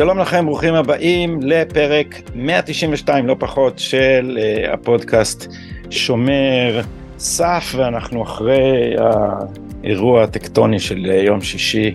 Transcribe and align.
שלום 0.00 0.18
לכם, 0.18 0.46
ברוכים 0.46 0.74
הבאים 0.74 1.40
לפרק 1.42 2.20
192 2.34 3.26
לא 3.26 3.36
פחות 3.38 3.78
של 3.78 4.38
uh, 4.38 4.74
הפודקאסט 4.74 5.52
שומר 5.90 6.80
סף, 7.18 7.74
ואנחנו 7.76 8.22
אחרי 8.22 8.94
האירוע 8.98 10.22
הטקטוני 10.22 10.78
של 10.78 11.06
uh, 11.06 11.26
יום 11.26 11.40
שישי. 11.40 11.94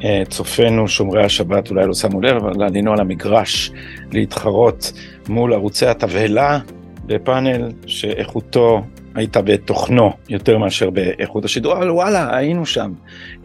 uh, 0.00 0.04
צופינו 0.28 0.88
שומרי 0.88 1.24
השבת 1.24 1.70
אולי 1.70 1.86
לא 1.86 1.94
שמו 1.94 2.20
לב, 2.20 2.36
אבל 2.36 2.62
עלינו 2.62 2.92
על 2.92 3.00
המגרש 3.00 3.70
להתחרות 4.12 4.92
מול 5.28 5.52
ערוצי 5.52 5.86
התבהלה 5.86 6.58
בפאנל 7.06 7.72
שאיכותו 7.86 8.82
הייתה 9.16 9.42
בתוכנו 9.42 10.12
יותר 10.28 10.58
מאשר 10.58 10.90
באיכות 10.90 11.44
השידור, 11.44 11.72
אבל 11.72 11.90
וואלה, 11.90 12.36
היינו 12.36 12.66
שם. 12.66 12.92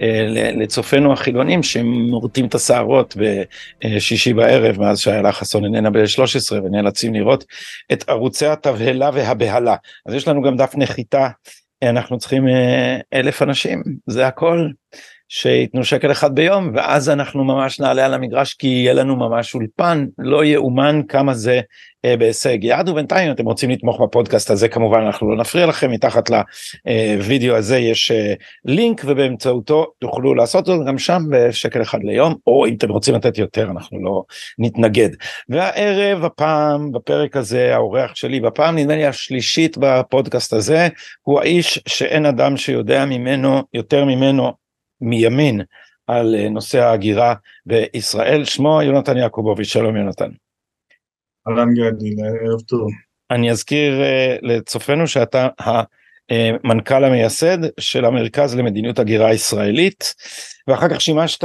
אה, 0.01 0.25
לצופינו 0.55 1.13
החילונים 1.13 1.63
שמורטים 1.63 2.45
את 2.45 2.55
השערות 2.55 3.17
בשישי 3.17 4.33
בערב, 4.33 4.79
מאז 4.79 4.99
שאיילה 4.99 5.31
חסון 5.31 5.65
איננה 5.65 5.89
ב-13, 5.89 6.53
ונאלצים 6.63 7.13
לראות 7.13 7.45
את 7.91 8.09
ערוצי 8.09 8.45
התבהלה 8.45 9.09
והבהלה. 9.13 9.75
אז 10.05 10.13
יש 10.13 10.27
לנו 10.27 10.41
גם 10.41 10.57
דף 10.57 10.73
נחיתה, 10.75 11.29
אנחנו 11.83 12.17
צריכים 12.17 12.47
אה, 12.47 12.97
אלף 13.13 13.41
אנשים, 13.41 13.83
זה 14.07 14.27
הכל. 14.27 14.67
שייתנו 15.33 15.83
שקל 15.83 16.11
אחד 16.11 16.35
ביום 16.35 16.71
ואז 16.75 17.09
אנחנו 17.09 17.43
ממש 17.43 17.79
נעלה 17.79 18.05
על 18.05 18.13
המגרש 18.13 18.53
כי 18.53 18.67
יהיה 18.67 18.93
לנו 18.93 19.15
ממש 19.15 19.55
אולפן 19.55 20.05
לא 20.17 20.45
יאומן 20.45 21.01
כמה 21.07 21.33
זה 21.33 21.61
אה, 22.05 22.17
בהישג 22.17 22.57
יד. 22.61 22.89
ובינתיים 22.89 23.27
אם 23.27 23.33
אתם 23.33 23.45
רוצים 23.45 23.69
לתמוך 23.69 24.01
בפודקאסט 24.01 24.49
הזה 24.49 24.67
כמובן 24.67 25.01
אנחנו 25.01 25.31
לא 25.31 25.37
נפריע 25.37 25.65
לכם. 25.65 25.91
מתחת 25.91 26.29
לוידאו 27.17 27.55
הזה 27.55 27.77
יש 27.77 28.11
אה, 28.11 28.33
לינק 28.65 29.01
ובאמצעותו 29.05 29.85
תוכלו 29.99 30.35
לעשות 30.35 30.65
זאת. 30.65 30.87
גם 30.87 30.97
שם 30.97 31.23
בשקל 31.29 31.81
אחד 31.81 31.99
ליום 32.03 32.35
או 32.47 32.65
אם 32.65 32.73
אתם 32.77 32.89
רוצים 32.89 33.15
לתת 33.15 33.37
יותר 33.37 33.63
אנחנו 33.71 34.03
לא 34.03 34.23
נתנגד. 34.59 35.09
והערב 35.49 36.23
הפעם 36.23 36.91
בפרק 36.91 37.37
הזה 37.37 37.75
האורח 37.75 38.15
שלי 38.15 38.39
בפעם 38.39 38.77
נדמה 38.77 38.95
לי 38.95 39.05
השלישית 39.05 39.77
בפודקאסט 39.77 40.53
הזה 40.53 40.87
הוא 41.21 41.39
האיש 41.39 41.79
שאין 41.87 42.25
אדם 42.25 42.57
שיודע 42.57 43.05
ממנו 43.05 43.61
יותר 43.73 44.05
ממנו 44.05 44.60
מימין 45.01 45.61
על 46.07 46.35
אה, 46.35 46.49
נושא 46.49 46.79
ההגירה 46.79 47.33
בישראל 47.65 48.45
שמו 48.45 48.81
יונתן 48.81 49.17
יעקובוביץ' 49.17 49.67
שלום 49.67 49.95
יונתן. 49.95 50.29
אהלן 51.47 51.73
גדי 51.73 52.15
ערב 52.23 52.61
טוב. 52.67 52.87
אני 53.31 53.51
אזכיר 53.51 54.01
uh, 54.01 54.39
לצופינו 54.41 55.07
שאתה 55.07 55.47
המנכ"ל 56.29 57.03
המייסד 57.03 57.57
של 57.79 58.05
המרכז 58.05 58.55
למדיניות 58.55 58.99
הגירה 58.99 59.33
ישראלית 59.33 60.13
ואחר 60.67 60.89
כך 60.89 61.01
שימשת 61.01 61.43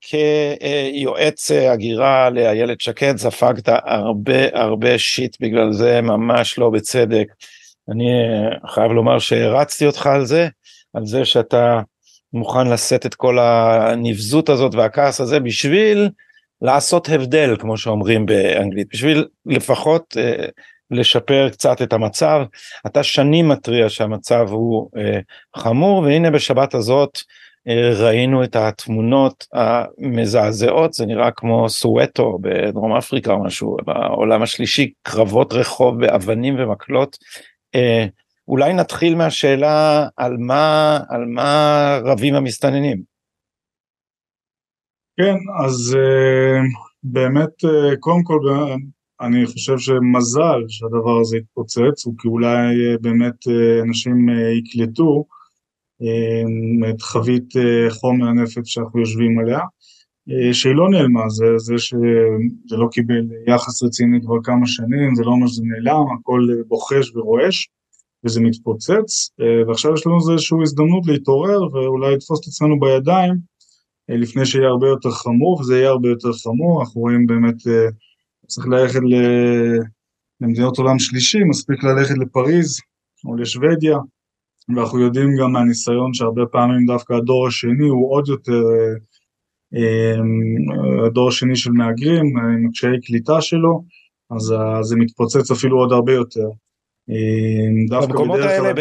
כיועץ 0.00 1.50
הגירה 1.50 2.30
לאיילת 2.30 2.80
שקד 2.80 3.16
ספגת 3.16 3.68
הרבה 3.84 4.38
הרבה 4.52 4.98
שיט 4.98 5.36
בגלל 5.40 5.72
זה 5.72 6.00
ממש 6.00 6.58
לא 6.58 6.70
בצדק. 6.70 7.26
אני 7.92 8.04
אה, 8.04 8.70
חייב 8.70 8.92
לומר 8.92 9.18
שהרצתי 9.18 9.86
אותך 9.86 10.06
על 10.06 10.24
זה 10.24 10.48
על 10.94 11.06
זה 11.06 11.24
שאתה 11.24 11.80
מוכן 12.32 12.66
לשאת 12.66 13.06
את 13.06 13.14
כל 13.14 13.38
הנבזות 13.38 14.48
הזאת 14.48 14.74
והכעס 14.74 15.20
הזה 15.20 15.40
בשביל 15.40 16.08
לעשות 16.62 17.08
הבדל 17.08 17.56
כמו 17.58 17.76
שאומרים 17.76 18.26
באנגלית. 18.26 18.88
בשביל 18.92 19.26
לפחות 19.46 20.16
אה, 20.18 20.46
לשפר 20.90 21.48
קצת 21.48 21.82
את 21.82 21.92
המצב. 21.92 22.42
אתה 22.86 23.02
שנים 23.02 23.48
מתריע 23.48 23.88
שהמצב 23.88 24.46
הוא 24.50 24.90
אה, 24.96 25.20
חמור 25.56 25.98
והנה 25.98 26.30
בשבת 26.30 26.74
הזאת 26.74 27.18
אה, 27.68 27.90
ראינו 27.98 28.44
את 28.44 28.56
התמונות 28.56 29.46
המזעזעות. 29.52 30.92
זה 30.92 31.06
נראה 31.06 31.30
כמו 31.30 31.68
סואטו 31.68 32.38
בדרום 32.40 32.96
אפריקה 32.96 33.32
או 33.32 33.44
משהו 33.44 33.76
בעולם 33.84 34.42
השלישי 34.42 34.92
קרבות 35.02 35.52
רחוב 35.52 36.00
באבנים 36.00 36.56
ומקלות. 36.58 37.16
אולי 38.48 38.74
נתחיל 38.74 39.14
מהשאלה 39.14 40.08
על 40.16 40.36
מה, 40.36 40.98
על 41.08 41.24
מה 41.26 42.00
רבים 42.04 42.34
המסתננים. 42.34 43.02
כן, 45.16 45.36
אז 45.64 45.96
uh, 45.96 46.62
באמת, 47.02 47.64
uh, 47.64 47.96
קודם 48.00 48.22
כל, 48.22 48.40
אני 49.20 49.46
חושב 49.46 49.78
שמזל 49.78 50.60
שהדבר 50.68 51.20
הזה 51.20 51.36
יתפוצץ, 51.36 52.06
הוא 52.06 52.14
כי 52.18 52.28
אולי 52.28 52.96
באמת 53.00 53.46
אנשים 53.88 54.28
יקלטו 54.58 55.24
את 56.90 57.02
חבית 57.02 57.54
חומר 57.90 58.26
הנפץ 58.26 58.66
שאנחנו 58.66 59.00
יושבים 59.00 59.38
עליה, 59.38 59.60
שהיא 60.52 60.74
לא 60.74 60.90
נעלמה, 60.90 61.28
זה, 61.28 61.44
זה 61.56 61.74
שזה 61.78 62.76
לא 62.76 62.88
קיבל 62.92 63.24
יחס 63.46 63.82
רציני 63.82 64.20
כבר 64.22 64.36
כמה 64.44 64.66
שנים, 64.66 65.14
זה 65.14 65.22
לא 65.24 65.30
אומר 65.30 65.46
שזה 65.46 65.62
נעלם, 65.64 66.04
הכל 66.20 66.40
בוחש 66.68 67.16
ורועש. 67.16 67.68
וזה 68.24 68.40
מתפוצץ, 68.40 69.30
אה, 69.40 69.68
ועכשיו 69.68 69.94
יש 69.94 70.06
לנו 70.06 70.16
איזושהי 70.16 70.58
הזדמנות 70.62 71.06
להתעורר 71.06 71.60
ואולי 71.72 72.14
לתפוס 72.14 72.40
את 72.40 72.46
עצמנו 72.46 72.80
בידיים 72.80 73.34
אה, 74.10 74.16
לפני 74.16 74.46
שיהיה 74.46 74.68
הרבה 74.68 74.88
יותר 74.88 75.10
חמור, 75.10 75.60
וזה 75.60 75.78
יהיה 75.78 75.88
הרבה 75.88 76.08
יותר 76.08 76.32
חמור, 76.32 76.80
אנחנו 76.80 77.00
רואים 77.00 77.26
באמת, 77.26 77.66
אה, 77.66 77.88
צריך 78.46 78.66
ללכת 78.66 79.00
למדינות 80.40 80.78
עולם 80.78 80.98
שלישי, 80.98 81.38
מספיק 81.44 81.84
ללכת 81.84 82.14
לפריז 82.18 82.80
או 83.24 83.36
לשוודיה, 83.36 83.98
ואנחנו 84.68 85.00
יודעים 85.00 85.28
גם 85.40 85.52
מהניסיון 85.52 86.14
שהרבה 86.14 86.46
פעמים 86.46 86.86
דווקא 86.86 87.12
הדור 87.12 87.46
השני 87.46 87.88
הוא 87.88 88.12
עוד 88.12 88.28
יותר, 88.28 88.62
הדור 91.06 91.28
השני 91.28 91.56
של 91.56 91.70
מהגרים, 91.70 92.38
עם 92.38 92.70
קשיי 92.70 93.00
קליטה 93.00 93.40
שלו, 93.40 93.84
אז 94.30 94.54
זה 94.82 94.96
מתפוצץ 94.96 95.50
אפילו 95.50 95.78
עוד 95.78 95.92
הרבה 95.92 96.12
יותר. 96.12 96.48
במקומות 97.90 98.40
האלה 98.40 98.72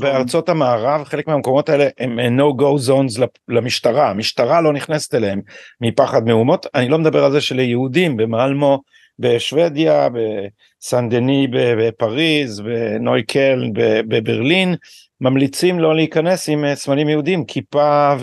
בארצות 0.00 0.48
המערב 0.48 1.04
חלק 1.04 1.28
מהמקומות 1.28 1.68
האלה 1.68 1.88
הם 1.98 2.18
no 2.18 2.60
go 2.60 2.88
zones 2.88 3.22
למשטרה. 3.48 4.10
המשטרה 4.10 4.60
לא 4.60 4.72
נכנסת 4.72 5.14
אליהם 5.14 5.40
מפחד 5.80 6.26
מהומות. 6.26 6.66
אני 6.74 6.88
לא 6.88 6.98
מדבר 6.98 7.24
על 7.24 7.32
זה 7.32 7.40
שליהודים 7.40 8.16
במלמו 8.16 8.82
בשוודיה 9.18 10.08
בסן 10.08 11.08
דני 11.08 11.46
בפריז 11.50 12.60
בנויקל 12.60 13.70
בברלין 14.08 14.74
ממליצים 15.20 15.80
לא 15.80 15.96
להיכנס 15.96 16.48
עם 16.48 16.64
אה, 16.64 16.74
סמלים 16.74 17.08
יהודים. 17.08 17.44
כיפה 17.44 18.14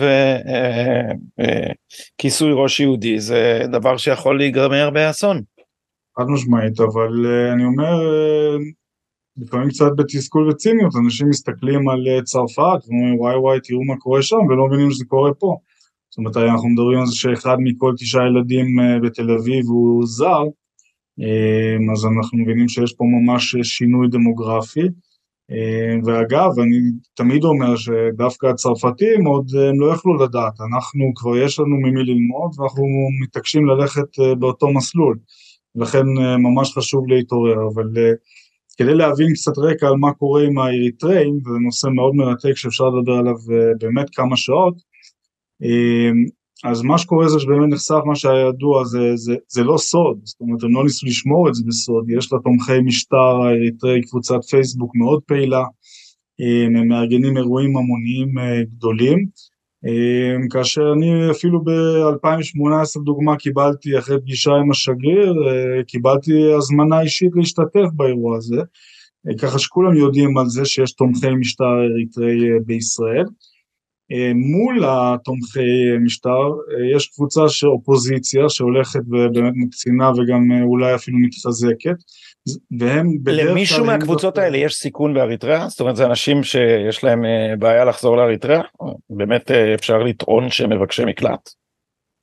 וכיסוי 2.18 2.50
אה, 2.50 2.56
אה, 2.56 2.62
ראש 2.62 2.80
יהודי 2.80 3.20
זה 3.20 3.62
דבר 3.72 3.96
שיכול 3.96 4.38
להיגמר 4.38 4.90
באסון. 4.90 5.42
חד 6.18 6.24
משמעית 6.28 6.80
אבל 6.80 7.26
אני 7.52 7.64
אומר 7.64 8.00
לפעמים 9.36 9.68
קצת 9.68 9.90
בתסכול 9.96 10.48
וציניות, 10.48 10.92
אנשים 11.04 11.28
מסתכלים 11.28 11.88
על 11.88 12.08
אה, 12.08 12.22
צרפת 12.22 12.80
ואומרים 12.86 13.20
וואי 13.20 13.36
וואי 13.36 13.58
תראו 13.62 13.84
מה 13.84 13.96
קורה 13.96 14.22
שם 14.22 14.36
ולא 14.48 14.66
מבינים 14.66 14.90
שזה 14.90 15.04
קורה 15.04 15.34
פה. 15.34 15.56
זאת 16.10 16.18
אומרת 16.18 16.36
אנחנו 16.36 16.68
מדברים 16.68 16.98
על 16.98 17.06
זה 17.06 17.16
שאחד 17.16 17.56
מכל 17.60 17.94
תשעה 17.98 18.26
ילדים 18.26 18.80
אה, 18.80 18.98
בתל 19.02 19.30
אביב 19.30 19.64
הוא 19.66 20.06
זר, 20.06 20.42
אה, 21.20 21.92
אז 21.92 22.06
אנחנו 22.06 22.38
מבינים 22.38 22.68
שיש 22.68 22.92
פה 22.92 23.04
ממש 23.04 23.56
שינוי 23.62 24.08
דמוגרפי. 24.08 24.88
ואגב, 26.04 26.50
אני 26.62 26.76
תמיד 27.14 27.44
אומר 27.44 27.76
שדווקא 27.76 28.46
הצרפתים 28.46 29.24
עוד 29.24 29.46
הם 29.70 29.80
לא 29.80 29.92
יכלו 29.92 30.14
לדעת, 30.14 30.52
אנחנו 30.60 31.12
כבר 31.14 31.36
יש 31.36 31.58
לנו 31.58 31.76
ממי 31.76 32.04
ללמוד 32.04 32.50
ואנחנו 32.58 32.84
מתעקשים 33.22 33.66
ללכת 33.66 34.18
באותו 34.38 34.68
מסלול, 34.72 35.18
לכן 35.74 36.06
ממש 36.38 36.72
חשוב 36.78 37.08
להתעורר, 37.08 37.68
אבל 37.74 37.86
כדי 38.76 38.94
להבין 38.94 39.32
קצת 39.32 39.58
רקע 39.58 39.88
על 39.88 39.94
מה 39.94 40.12
קורה 40.12 40.42
עם 40.44 40.58
האריתראים, 40.58 41.36
וזה 41.36 41.58
נושא 41.64 41.86
מאוד 41.86 42.14
מרתק 42.14 42.54
שאפשר 42.54 42.84
לדבר 42.88 43.12
עליו 43.12 43.34
אה, 43.34 43.72
באמת 43.80 44.10
כמה 44.14 44.36
שעות, 44.36 44.74
אה, 45.62 46.10
אז 46.64 46.82
מה 46.82 46.98
שקורה 46.98 47.28
זה 47.28 47.40
שבאמת 47.40 47.72
נחשף 47.72 48.00
מה 48.06 48.16
שהיה 48.16 48.48
ידוע, 48.48 48.84
זה, 48.84 49.16
זה, 49.16 49.36
זה 49.48 49.64
לא 49.64 49.76
סוד, 49.78 50.20
זאת 50.24 50.40
אומרת 50.40 50.62
הם 50.62 50.74
לא 50.74 50.84
ניסו 50.84 51.06
לשמור 51.06 51.48
את 51.48 51.54
זה 51.54 51.64
בסוד, 51.66 52.04
יש 52.10 52.32
לתומכי 52.32 52.80
משטר 52.84 53.16
האריתראי 53.16 54.00
קבוצת 54.02 54.44
פייסבוק 54.50 54.96
מאוד 54.96 55.22
פעילה, 55.26 55.64
אה, 56.40 56.66
הם 56.66 56.88
מארגנים 56.88 57.36
אירועים 57.36 57.76
המוניים 57.76 58.34
גדולים, 58.76 59.26
כאשר 60.50 60.92
אני 60.96 61.30
אפילו 61.30 61.64
ב-2018 61.64 63.04
דוגמה 63.04 63.36
קיבלתי 63.36 63.98
אחרי 63.98 64.20
פגישה 64.20 64.50
עם 64.50 64.70
השגריר, 64.70 65.34
אה, 65.48 65.84
קיבלתי 65.84 66.52
הזמנה 66.52 67.00
אישית 67.00 67.30
להשתתף 67.34 67.86
באירוע 67.96 68.36
הזה, 68.36 68.60
אה, 69.28 69.38
ככה 69.38 69.58
שכולם 69.58 69.96
יודעים 69.96 70.38
על 70.38 70.46
זה 70.46 70.64
שיש 70.64 70.92
תומכי 70.92 71.30
משטר 71.30 71.64
אריתראי 71.64 72.50
אה, 72.50 72.56
בישראל. 72.66 73.24
מול 74.34 74.84
התומכי 74.88 75.98
משטר 76.04 76.48
יש 76.96 77.06
קבוצה 77.06 77.48
של 77.48 77.66
אופוזיציה 77.66 78.48
שהולכת 78.48 79.00
ובאמת 79.06 79.52
מקצינה 79.56 80.10
וגם 80.10 80.62
אולי 80.62 80.94
אפילו 80.94 81.18
מתחזקת. 81.18 81.96
והם 82.78 83.08
בדרך 83.22 83.40
כלל... 83.40 83.50
למישהו 83.50 83.84
מהקבוצות 83.84 84.38
האלה 84.38 84.56
יש 84.56 84.74
סיכון 84.74 85.14
באריתריאה? 85.14 85.68
זאת 85.68 85.80
אומרת 85.80 85.96
זה 85.96 86.06
אנשים 86.06 86.42
שיש 86.42 87.04
להם 87.04 87.24
אה, 87.24 87.56
בעיה 87.58 87.84
לחזור 87.84 88.16
לאריתריאה? 88.16 88.62
באמת 89.10 89.50
אה, 89.50 89.74
אפשר 89.74 89.98
לטעון 89.98 90.50
שהם 90.50 90.72
מבקשי 90.72 91.04
מקלט? 91.04 91.50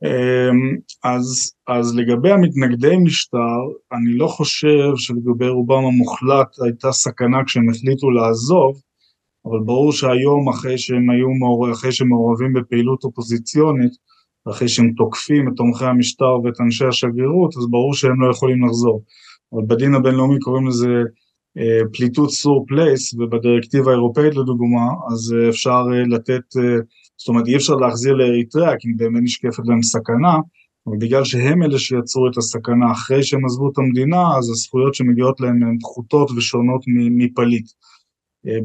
אמ, 0.04 0.78
אז, 1.04 1.52
אז 1.68 1.96
לגבי 1.96 2.32
המתנגדי 2.32 2.98
משטר, 2.98 3.60
אני 3.92 4.18
לא 4.18 4.28
חושב 4.28 4.96
שלגבי 4.96 5.50
רובם 5.50 5.86
המוחלט 5.86 6.48
הייתה 6.64 6.92
סכנה 6.92 7.38
כשהם 7.46 7.70
החליטו 7.70 8.10
לעזוב, 8.10 8.82
אבל 9.50 9.60
ברור 9.66 9.92
שהיום 9.92 10.50
אחרי 10.50 10.78
שהם 10.78 11.10
היו 11.10 11.30
מעורבים, 11.30 11.74
אחרי 11.74 11.92
שהם 11.92 12.08
מעורבים 12.08 12.54
בפעילות 12.54 13.04
אופוזיציונית, 13.04 13.92
אחרי 14.50 14.68
שהם 14.68 14.92
תוקפים 14.98 15.48
את 15.48 15.54
תומכי 15.56 15.86
המשטר 15.86 16.40
ואת 16.44 16.62
אנשי 16.62 16.86
השגרירות, 16.86 17.58
אז 17.58 17.68
ברור 17.70 17.94
שהם 17.94 18.22
לא 18.22 18.32
יכולים 18.32 18.66
לחזור. 18.66 19.04
אבל 19.54 19.62
בדין 19.68 19.94
הבינלאומי 19.94 20.40
קוראים 20.40 20.68
לזה 20.68 20.88
אה, 21.58 21.80
פליטות 21.94 22.32
sur 22.32 22.66
place, 22.68 23.14
ובדירקטיבה 23.14 23.92
האירופאית 23.92 24.36
לדוגמה, 24.36 24.86
אז 25.12 25.36
אה, 25.36 25.50
אפשר 25.50 25.84
אה, 25.94 26.04
לתת, 26.16 26.44
זאת 27.18 27.28
אומרת 27.28 27.48
אי 27.48 27.56
אפשר 27.56 27.76
להחזיר 27.76 28.14
לאריתריאה, 28.14 28.78
כי 28.80 28.88
באמת 28.98 29.24
נשקפת 29.24 29.64
להם 29.66 29.84
סכנה, 29.84 30.36
אבל 30.88 30.98
בגלל 31.00 31.24
שהם 31.24 31.64
אלה 31.64 31.80
שיצרו 31.80 32.28
את 32.28 32.38
הסכנה 32.38 32.92
אחרי 32.92 33.24
שהם 33.24 33.46
עזבו 33.46 33.70
את 33.70 33.78
המדינה, 33.78 34.38
אז 34.38 34.50
הזכויות 34.50 34.96
שמגיעות 34.96 35.40
להם 35.40 35.64
הן 35.64 35.78
פחותות 35.82 36.32
ושונות 36.32 36.82
מפליט. 37.18 37.68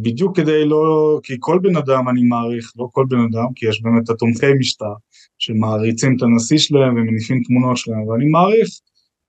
בדיוק 0.02 0.36
כדי 0.36 0.64
לא, 0.64 1.18
כי 1.22 1.34
כל 1.40 1.58
בן 1.62 1.76
אדם 1.76 2.08
אני 2.08 2.22
מעריך, 2.22 2.72
לא 2.76 2.88
כל 2.92 3.04
בן 3.08 3.18
אדם, 3.18 3.46
כי 3.54 3.68
יש 3.68 3.82
באמת 3.82 4.04
את 4.04 4.10
התומכי 4.10 4.52
משטר 4.58 4.92
שמעריצים 5.38 6.16
את 6.16 6.22
הנשיא 6.22 6.58
שלהם 6.58 6.94
ומניפים 6.96 7.42
תמונות 7.46 7.76
שלהם, 7.76 8.08
ואני 8.08 8.24
מעריך 8.24 8.68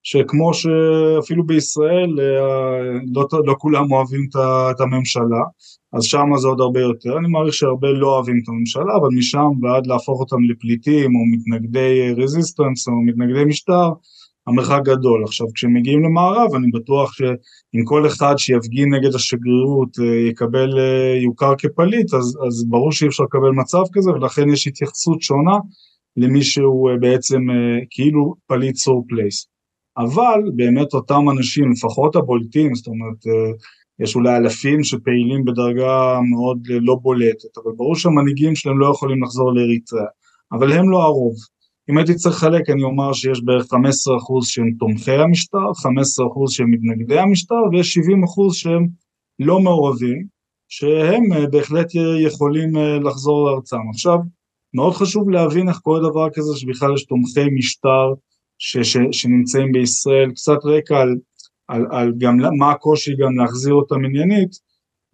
שכמו 0.04 0.54
שאפילו 0.54 1.46
בישראל 1.46 2.20
אה, 2.20 3.00
לא, 3.14 3.28
לא 3.46 3.56
כולם 3.58 3.92
אוהבים 3.92 4.28
את 4.72 4.82
הממשלה, 4.82 5.44
אז 5.94 6.04
שם 6.04 6.26
זה 6.38 6.48
עוד 6.48 6.62
הרבה 6.62 6.80
יותר, 6.80 7.18
אני 7.18 7.28
מעריך 7.28 7.54
שהרבה 7.54 7.88
לא 7.88 8.08
אוהבים 8.08 8.40
את 8.44 8.50
הממשלה, 8.50 8.96
אבל 9.02 9.10
משם 9.18 9.48
ועד 9.62 9.88
להפוך 9.88 10.20
אותם 10.20 10.44
לפליטים 10.50 11.16
או 11.16 11.20
מתנגדי 11.32 12.14
רזיסטנס 12.18 12.88
או 12.88 12.94
מתנגדי 13.06 13.46
משטר, 13.46 13.90
המרחק 14.48 14.82
גדול. 14.84 15.24
עכשיו 15.24 15.48
כשמגיעים 15.56 16.04
למערב 16.04 16.56
אני 16.56 16.72
בטוח 16.74 17.14
שאם 17.14 17.84
כל 17.86 18.08
אחד 18.08 18.34
שיפגין 18.38 18.94
נגד 18.94 19.16
השגרירות 19.16 20.00
אה, 20.00 20.30
יקבל, 20.30 20.80
אה, 20.80 21.18
יוכר 21.24 21.54
כפליט, 21.58 22.14
אז, 22.14 22.38
אז 22.48 22.66
ברור 22.70 22.92
שאי 22.92 23.08
אפשר 23.08 23.24
לקבל 23.24 23.52
מצב 23.52 23.84
כזה 23.94 24.12
ולכן 24.12 24.50
יש 24.50 24.68
התייחסות 24.68 25.22
שונה 25.22 25.58
למי 26.18 26.44
שהוא 26.44 26.90
בעצם 27.00 27.40
כאילו 27.90 28.34
פליט 28.48 28.76
sur 28.76 29.06
place. 29.10 29.54
אבל 29.98 30.42
באמת 30.56 30.94
אותם 30.94 31.30
אנשים, 31.38 31.72
לפחות 31.72 32.16
הבולטים, 32.16 32.76
זאת 32.76 32.88
אומרת, 32.88 33.28
אה, 33.28 33.52
יש 34.00 34.16
אולי 34.16 34.38
אלפים 34.38 34.84
שפעילים 34.84 35.46
בדרגה 35.46 36.20
מאוד 36.32 36.68
אה, 36.72 36.78
לא 36.82 36.96
בולטת, 36.96 37.58
אבל 37.64 37.72
ברור 37.76 37.96
שהמנהיגים 37.96 38.56
שלהם 38.56 38.80
לא 38.80 38.92
יכולים 38.92 39.24
לחזור 39.24 39.54
לאריתריאה, 39.54 40.06
אבל 40.52 40.72
הם 40.74 40.90
לא 40.90 41.04
הרוב. 41.04 41.36
אם 41.90 41.98
הייתי 41.98 42.16
צריך 42.16 42.36
לחלק 42.36 42.70
אני 42.70 42.84
אומר 42.84 43.14
שיש 43.14 43.42
בערך 43.44 43.64
15% 43.64 43.68
שהם 44.44 44.72
תומכי 44.80 45.12
המשטר, 45.12 45.58
15% 45.58 46.52
שהם 46.52 46.72
מתנגדי 46.72 47.20
המשטר 47.20 47.56
ויש 47.72 47.98
70% 47.98 48.02
שהם 48.54 48.88
לא 49.40 49.60
מעורבים, 49.60 50.26
שהם 50.70 51.34
אה, 51.34 51.48
בהחלט 51.48 51.88
יכולים 52.26 52.76
לחזור 53.04 53.52
לארצם. 53.52 53.78
עכשיו, 53.90 54.18
מאוד 54.74 54.94
חשוב 54.94 55.30
להבין 55.30 55.70
איך 55.70 55.78
קורה 55.78 56.00
דבר 56.00 56.30
כזה 56.34 56.56
שבכלל 56.56 56.94
יש 56.94 57.06
תומכי 57.06 57.50
משטר 57.58 58.14
ש, 58.58 58.78
ש, 58.78 58.98
שנמצאים 59.12 59.72
בישראל, 59.72 60.32
קצת 60.32 60.58
רקע 60.66 61.02
על, 61.02 61.16
על, 61.68 61.86
על 61.92 62.14
גם 62.18 62.38
מה 62.58 62.72
הקושי 62.72 63.12
גם 63.16 63.38
להחזיר 63.38 63.74
אותם 63.74 64.06
עניינית, 64.06 64.52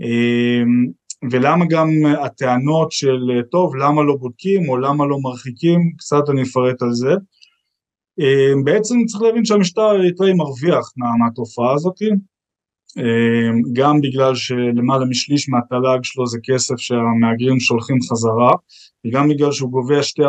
אמ, 0.01 0.98
ולמה 1.31 1.65
גם 1.69 1.89
הטענות 2.25 2.91
של 2.91 3.19
טוב 3.51 3.75
למה 3.75 4.03
לא 4.03 4.15
בודקים? 4.15 4.69
או 4.69 4.77
למה 4.77 5.05
לא 5.05 5.17
מרחיקים, 5.21 5.93
קצת 5.97 6.29
אני 6.29 6.41
אפרט 6.43 6.81
על 6.81 6.93
זה. 6.93 7.11
אמ, 8.19 8.63
בעצם 8.63 8.95
צריך 9.05 9.23
להבין 9.23 9.45
שהמשטר 9.45 9.81
האריתראי 9.81 10.33
מרוויח 10.33 10.93
מה, 10.97 11.07
מהתופעה 11.19 11.73
הזאת, 11.73 12.01
אמ, 12.97 13.61
גם 13.73 14.01
בגלל 14.01 14.35
שלמעלה 14.35 15.05
משליש 15.05 15.49
מהתל"ג 15.49 15.99
שלו 16.03 16.27
זה 16.27 16.37
כסף 16.43 16.77
שהמהגרים 16.77 17.59
שולחים 17.59 17.97
חזרה, 18.11 18.51
וגם 19.07 19.29
בגלל 19.29 19.51
שהוא 19.51 19.71
גובה 19.71 20.03
2% 20.03 20.21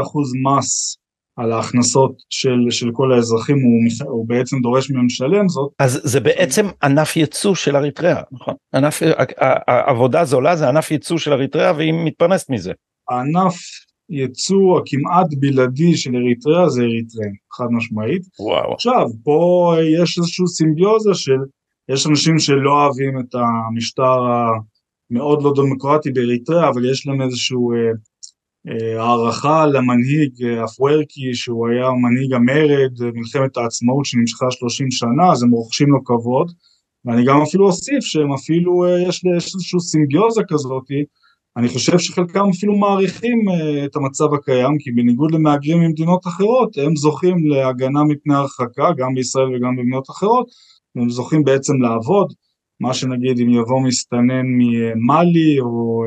מס 0.44 0.99
על 1.36 1.52
ההכנסות 1.52 2.12
של, 2.30 2.70
של 2.70 2.90
כל 2.92 3.12
האזרחים, 3.12 3.56
הוא, 3.56 4.08
הוא 4.08 4.28
בעצם 4.28 4.56
דורש 4.62 4.90
מהם 4.90 5.06
לשלם 5.06 5.48
זאת. 5.48 5.72
אז 5.78 6.00
זה 6.04 6.20
בעצם 6.20 6.66
ענף 6.82 7.16
ייצוא 7.16 7.54
של 7.54 7.76
אריתריאה, 7.76 8.22
נכון? 8.32 8.54
ענף, 8.74 9.02
העבודה 9.68 10.24
זולה 10.24 10.56
זה 10.56 10.68
ענף 10.68 10.90
ייצוא 10.90 11.18
של 11.18 11.32
אריתריאה 11.32 11.72
והיא 11.76 11.92
מתפרנסת 12.04 12.50
מזה. 12.50 12.72
הענף 13.10 13.56
ייצוא 14.10 14.80
הכמעט 14.80 15.26
בלעדי 15.40 15.96
של 15.96 16.16
אריתריאה 16.16 16.68
זה 16.68 16.82
אריתריאים, 16.82 17.34
חד 17.52 17.66
משמעית. 17.70 18.22
וואו. 18.38 18.74
עכשיו, 18.74 19.06
פה 19.24 19.74
יש 20.02 20.18
איזושהי 20.18 20.46
סימביוזה 20.46 21.14
של, 21.14 21.38
יש 21.88 22.06
אנשים 22.06 22.38
שלא 22.38 22.70
אוהבים 22.70 23.20
את 23.20 23.34
המשטר 23.34 24.18
המאוד 25.10 25.42
לא 25.42 25.52
דמוקרטי 25.56 26.10
באריתריאה, 26.10 26.68
אבל 26.68 26.90
יש 26.90 27.06
להם 27.06 27.22
איזשהו... 27.22 27.72
אה, 28.68 28.72
אה, 28.72 29.02
הערכה 29.02 29.66
למנהיג 29.66 30.44
אה, 30.44 30.64
אפוורקי 30.64 31.34
שהוא 31.34 31.68
היה 31.68 31.90
מנהיג 31.90 32.32
המרד, 32.32 33.02
אה, 33.02 33.10
מלחמת 33.14 33.56
העצמאות 33.56 34.04
שנמשכה 34.04 34.50
30 34.50 34.90
שנה, 34.90 35.32
אז 35.32 35.42
הם 35.42 35.50
רוכשים 35.50 35.88
לו 35.88 36.04
כבוד, 36.04 36.52
ואני 37.04 37.24
גם 37.24 37.42
אפילו 37.42 37.66
אוסיף 37.66 38.04
שהם 38.04 38.32
אפילו, 38.32 38.86
יש, 39.08 39.24
יש 39.36 39.54
איזושהי 39.54 39.80
סימביוזה 39.80 40.42
כזאתי, 40.48 41.04
אני 41.56 41.68
חושב 41.68 41.98
שחלקם 41.98 42.48
אפילו 42.56 42.76
מעריכים 42.76 43.38
את 43.84 43.96
המצב 43.96 44.34
הקיים, 44.34 44.78
כי 44.78 44.90
בניגוד 44.92 45.30
למהגרים 45.34 45.80
ממדינות 45.80 46.26
אחרות, 46.26 46.78
הם 46.78 46.96
זוכים 46.96 47.46
להגנה 47.46 48.04
מפני 48.04 48.34
הרחקה, 48.34 48.88
גם 48.96 49.14
בישראל 49.14 49.56
וגם 49.56 49.76
במדינות 49.76 50.10
אחרות, 50.10 50.46
והם 50.96 51.08
זוכים 51.08 51.44
בעצם 51.44 51.82
לעבוד, 51.82 52.32
מה 52.80 52.94
שנגיד 52.94 53.40
אם 53.40 53.50
יבוא 53.50 53.80
מסתנן 53.80 54.46
ממאלי 54.46 55.60
או 55.60 56.04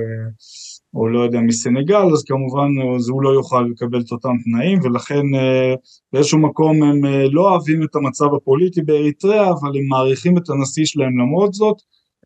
או 0.94 1.08
לא 1.08 1.20
יודע 1.20 1.40
מסנגל, 1.40 2.06
אז 2.14 2.24
כמובן 2.24 2.70
אז 2.96 3.10
הוא 3.10 3.24
לא 3.24 3.30
יוכל 3.30 3.62
לקבל 3.72 4.02
את 4.02 4.12
אותם 4.12 4.30
תנאים, 4.44 4.80
ולכן 4.84 5.36
אה, 5.36 5.74
באיזשהו 6.14 6.40
מקום 6.40 6.84
הם 6.84 7.06
אה, 7.06 7.24
לא 7.32 7.50
אוהבים 7.50 7.84
את 7.84 7.96
המצב 7.96 8.26
הפוליטי 8.36 8.82
באריתריאה, 8.82 9.50
אבל 9.50 9.78
הם 9.78 9.88
מעריכים 9.90 10.38
את 10.38 10.50
הנשיא 10.50 10.86
שלהם 10.86 11.20
למרות 11.20 11.54
זאת. 11.54 11.78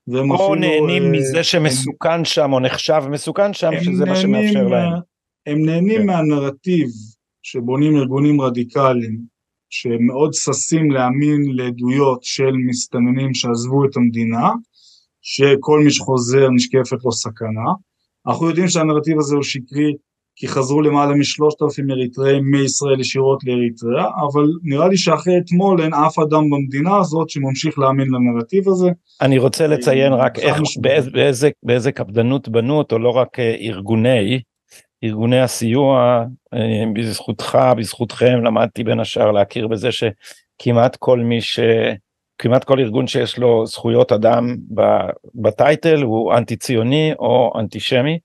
והם 0.07 0.31
או 0.31 0.35
אפילו, 0.35 0.55
נהנים 0.55 1.03
אה, 1.03 1.09
מזה 1.09 1.43
שמסוכן 1.43 2.09
הם, 2.09 2.25
שם, 2.25 2.53
או 2.53 2.59
נחשב 2.59 3.03
מסוכן 3.09 3.53
שם, 3.53 3.71
שזה 3.81 4.05
מה 4.05 4.15
שמאפשר 4.15 4.67
להם. 4.67 4.93
הם 5.47 5.65
נהנים 5.65 6.01
כן. 6.01 6.05
מהנרטיב 6.05 6.87
שבונים 7.43 7.95
ארגונים 7.95 8.41
רדיקליים, 8.41 9.17
שמאוד 9.69 10.33
ששים 10.33 10.91
להאמין 10.91 11.41
לעדויות 11.55 12.23
של 12.23 12.51
מסתננים 12.67 13.33
שעזבו 13.33 13.85
את 13.85 13.97
המדינה, 13.97 14.49
שכל 15.21 15.79
מי 15.83 15.91
שחוזר 15.91 16.49
נשקפת 16.49 16.97
לו 17.05 17.11
סכנה. 17.11 17.71
אנחנו 18.27 18.49
יודעים 18.49 18.67
שהנרטיב 18.67 19.19
הזה 19.19 19.35
הוא 19.35 19.43
שקרי 19.43 19.93
כי 20.39 20.47
חזרו 20.47 20.81
למעלה 20.81 21.15
משלושת 21.15 21.61
אלפים 21.61 21.91
אריתראים 21.91 22.43
מישראל 22.51 22.99
ישירות 22.99 23.43
לאריתריאה, 23.43 24.05
אבל 24.05 24.45
נראה 24.63 24.87
לי 24.87 24.97
שאחרי 24.97 25.37
אתמול 25.37 25.81
אין 25.81 25.93
אף 25.93 26.19
אדם 26.19 26.49
במדינה 26.49 26.97
הזאת 26.97 27.29
שממשיך 27.29 27.79
להאמין 27.79 28.07
לנרטיב 28.07 28.69
הזה. 28.69 28.89
אני 29.21 29.37
רוצה 29.37 29.67
לציין 29.67 30.13
רק 30.13 30.39
איך, 30.39 30.57
באיזה, 30.81 31.09
באיזה, 31.11 31.49
באיזה 31.63 31.91
קפדנות 31.91 32.49
בנו 32.49 32.77
אותו, 32.77 32.99
לא 32.99 33.09
רק 33.09 33.39
אה, 33.39 33.55
ארגוני, 33.59 34.39
ארגוני 35.03 35.39
הסיוע, 35.39 36.23
אה, 36.53 36.83
בזכותך, 36.93 37.57
בזכותכם, 37.77 38.43
למדתי 38.43 38.83
בין 38.83 38.99
השאר 38.99 39.31
להכיר 39.31 39.67
בזה 39.67 39.89
שכמעט 39.91 40.95
כל 40.95 41.19
מי 41.19 41.41
ש... 41.41 41.59
כמעט 42.37 42.63
כל 42.63 42.79
ארגון 42.79 43.07
שיש 43.07 43.37
לו 43.37 43.65
זכויות 43.65 44.11
אדם 44.11 44.55
בטייטל 45.35 46.01
הוא 46.01 46.33
אנטי 46.33 46.55
ציוני 46.55 47.13
או 47.19 47.53
אנטישמי. 47.59 48.19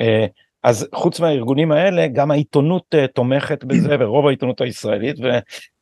אה, 0.00 0.26
אז 0.64 0.88
חוץ 0.94 1.20
מהארגונים 1.20 1.72
האלה 1.72 2.06
גם 2.06 2.30
העיתונות 2.30 2.84
אה, 2.94 3.06
תומכת 3.06 3.64
בזה 3.64 3.96
ורוב 4.00 4.26
העיתונות 4.26 4.60
הישראלית 4.60 5.16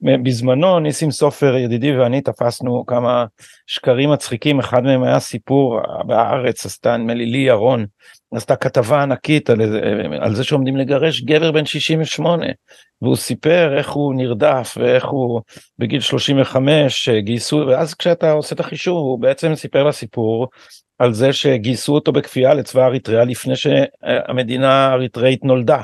ובזמנו 0.03 0.81
ניסים 0.81 1.11
סופר 1.11 1.57
ידידי 1.57 1.97
ואני 1.97 2.21
תפסנו 2.21 2.87
כמה 2.87 3.27
שקרים 3.67 4.11
מצחיקים 4.11 4.59
אחד 4.59 4.83
מהם 4.83 5.03
היה 5.03 5.21
סיפור 5.21 5.81
בארץ 6.07 6.67
עשתה 6.67 6.97
נדמה 6.97 7.15
לי 7.15 7.27
לי 7.27 7.39
ירון 7.39 7.87
עשתה 8.35 8.57
כתבה 8.57 9.03
ענקית 9.03 9.51
על, 9.51 9.61
על 10.21 10.35
זה 10.35 10.45
שעומדים 10.45 10.77
לגרש 10.77 11.23
גבר 11.23 11.53
בן 11.53 11.67
68 11.67 12.47
והוא 13.03 13.17
סיפר 13.17 13.79
איך 13.79 13.91
הוא 13.91 14.15
נרדף 14.15 14.75
ואיך 14.81 15.05
הוא 15.05 15.41
בגיל 15.79 16.01
35 16.01 17.09
גייסו 17.09 17.65
ואז 17.69 17.95
כשאתה 17.95 18.33
עושה 18.33 18.55
את 18.55 18.61
החישוב 18.61 18.97
הוא 18.97 19.19
בעצם 19.19 19.55
סיפר 19.55 19.85
לסיפור 19.85 20.49
על 20.99 21.13
זה 21.13 21.33
שגייסו 21.33 21.95
אותו 21.95 22.13
בכפייה 22.13 22.55
לצבא 22.55 22.87
אריתריאה 22.87 23.25
לפני 23.25 23.55
שהמדינה 23.57 24.73
האריתראית 24.73 25.45
נולדה. 25.45 25.83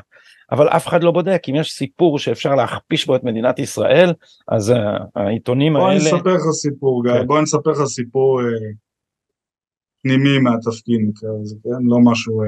אבל 0.52 0.68
אף 0.68 0.86
אחד 0.86 1.02
לא 1.02 1.10
בודק 1.10 1.42
אם 1.48 1.54
יש 1.54 1.72
סיפור 1.72 2.18
שאפשר 2.18 2.54
להכפיש 2.54 3.06
בו 3.06 3.16
את 3.16 3.24
מדינת 3.24 3.58
ישראל 3.58 4.12
אז 4.48 4.72
העיתונים 5.16 5.72
בוא 5.72 5.88
האלה. 5.88 6.00
בוא 6.00 6.08
אני 6.08 6.18
אספר 6.18 6.34
לך 6.34 6.42
סיפור 6.52 7.02
גיא, 7.04 7.12
כן. 7.12 7.26
בוא 7.26 7.36
אני 7.38 7.44
אספר 7.44 7.70
לך 7.70 7.84
סיפור 7.84 8.40
אה, 8.40 8.46
פנימי 10.02 10.38
מהתפקיד 10.38 11.00
נקרא 11.08 11.28
לזה, 11.42 11.56
כן? 11.64 11.86
לא 11.86 11.98
משהו 12.04 12.42
אה, 12.42 12.46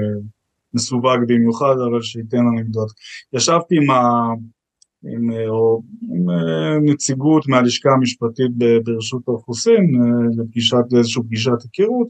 מסווג 0.73 1.19
במיוחד 1.27 1.75
אבל 1.91 2.01
שייתן 2.01 2.37
אנקדוט. 2.37 2.91
ישבתי 3.33 3.75
עם, 3.75 3.89
ה, 3.89 3.99
עם, 5.03 5.31
או, 5.47 5.81
עם 6.15 6.25
נציגות 6.83 7.47
מהלשכה 7.47 7.89
המשפטית 7.91 8.51
ברשות 8.83 9.27
האוכלוסין 9.27 9.91
לפגישת, 10.37 10.83
לאיזושהי 10.91 11.23
פגישת 11.23 11.51
היכרות 11.63 12.07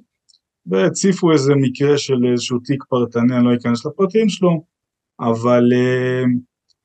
והציפו 0.65 1.31
איזה 1.31 1.53
מקרה 1.55 1.97
של 1.97 2.25
איזשהו 2.31 2.59
תיק 2.59 2.83
פרטני, 2.83 3.37
אני 3.37 3.45
לא 3.45 3.55
אכנס 3.55 3.85
לפרטים 3.85 4.29
שלו, 4.29 4.63
אבל 5.19 5.63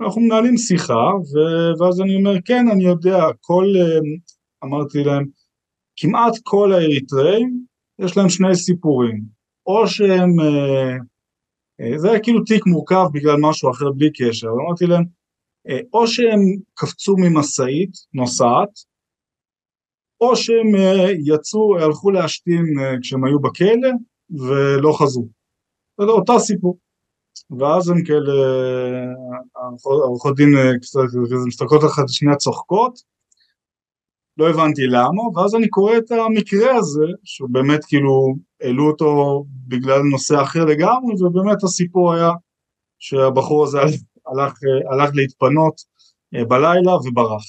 אנחנו 0.01 0.21
מנהלים 0.21 0.57
שיחה, 0.57 1.11
ואז 1.81 2.01
אני 2.01 2.17
אומר, 2.17 2.35
כן, 2.45 2.69
אני 2.73 2.85
יודע, 2.85 3.25
כל, 3.41 3.65
אמרתי 4.65 5.05
להם, 5.05 5.25
כמעט 5.97 6.33
כל 6.43 6.73
האריתראים, 6.73 7.61
יש 7.99 8.17
להם 8.17 8.29
שני 8.29 8.55
סיפורים, 8.55 9.23
או 9.67 9.87
שהם, 9.87 10.31
זה 11.97 12.11
היה 12.11 12.21
כאילו 12.21 12.45
תיק 12.45 12.67
מורכב 12.67 13.07
בגלל 13.13 13.37
משהו 13.41 13.71
אחר 13.71 13.91
בלי 13.91 14.11
קשר, 14.13 14.49
אמרתי 14.49 14.87
להם, 14.87 15.05
או 15.93 16.07
שהם 16.07 16.41
קפצו 16.75 17.15
ממשאית 17.19 17.91
נוסעת, 18.15 18.97
או 20.21 20.37
שהם 20.37 20.73
יצאו, 21.25 21.79
הלכו 21.79 22.11
להשתין 22.11 22.65
כשהם 23.03 23.25
היו 23.25 23.41
בכלא 23.41 23.91
ולא 24.31 24.93
חזרו. 24.99 25.29
זה 26.01 26.07
אותו 26.07 26.41
סיפור. 26.41 26.79
ואז 27.59 27.89
הם 27.89 28.05
כאלה, 28.05 28.33
עורכות 29.83 30.37
דין 30.37 30.49
קצת 30.83 31.01
מסתכלות 31.47 31.85
אחת 31.85 32.05
שנייה 32.09 32.37
צוחקות, 32.37 32.99
לא 34.37 34.51
הבנתי 34.51 34.83
למה, 34.87 35.23
ואז 35.35 35.55
אני 35.55 35.69
קורא 35.69 35.97
את 35.97 36.11
המקרה 36.11 36.77
הזה, 36.77 37.07
שהוא 37.25 37.49
באמת 37.53 37.85
כאילו 37.85 38.35
העלו 38.61 38.91
אותו 38.91 39.45
בגלל 39.69 40.01
נושא 40.11 40.43
אחר 40.43 40.65
לגמרי, 40.65 41.15
ובאמת 41.21 41.65
הסיפור 41.65 42.13
היה 42.15 42.31
שהבחור 42.99 43.65
הזה 43.65 43.79
הלך, 44.27 44.59
הלך 44.93 45.11
להתפנות 45.15 45.75
בלילה 46.33 46.95
וברח 46.97 47.43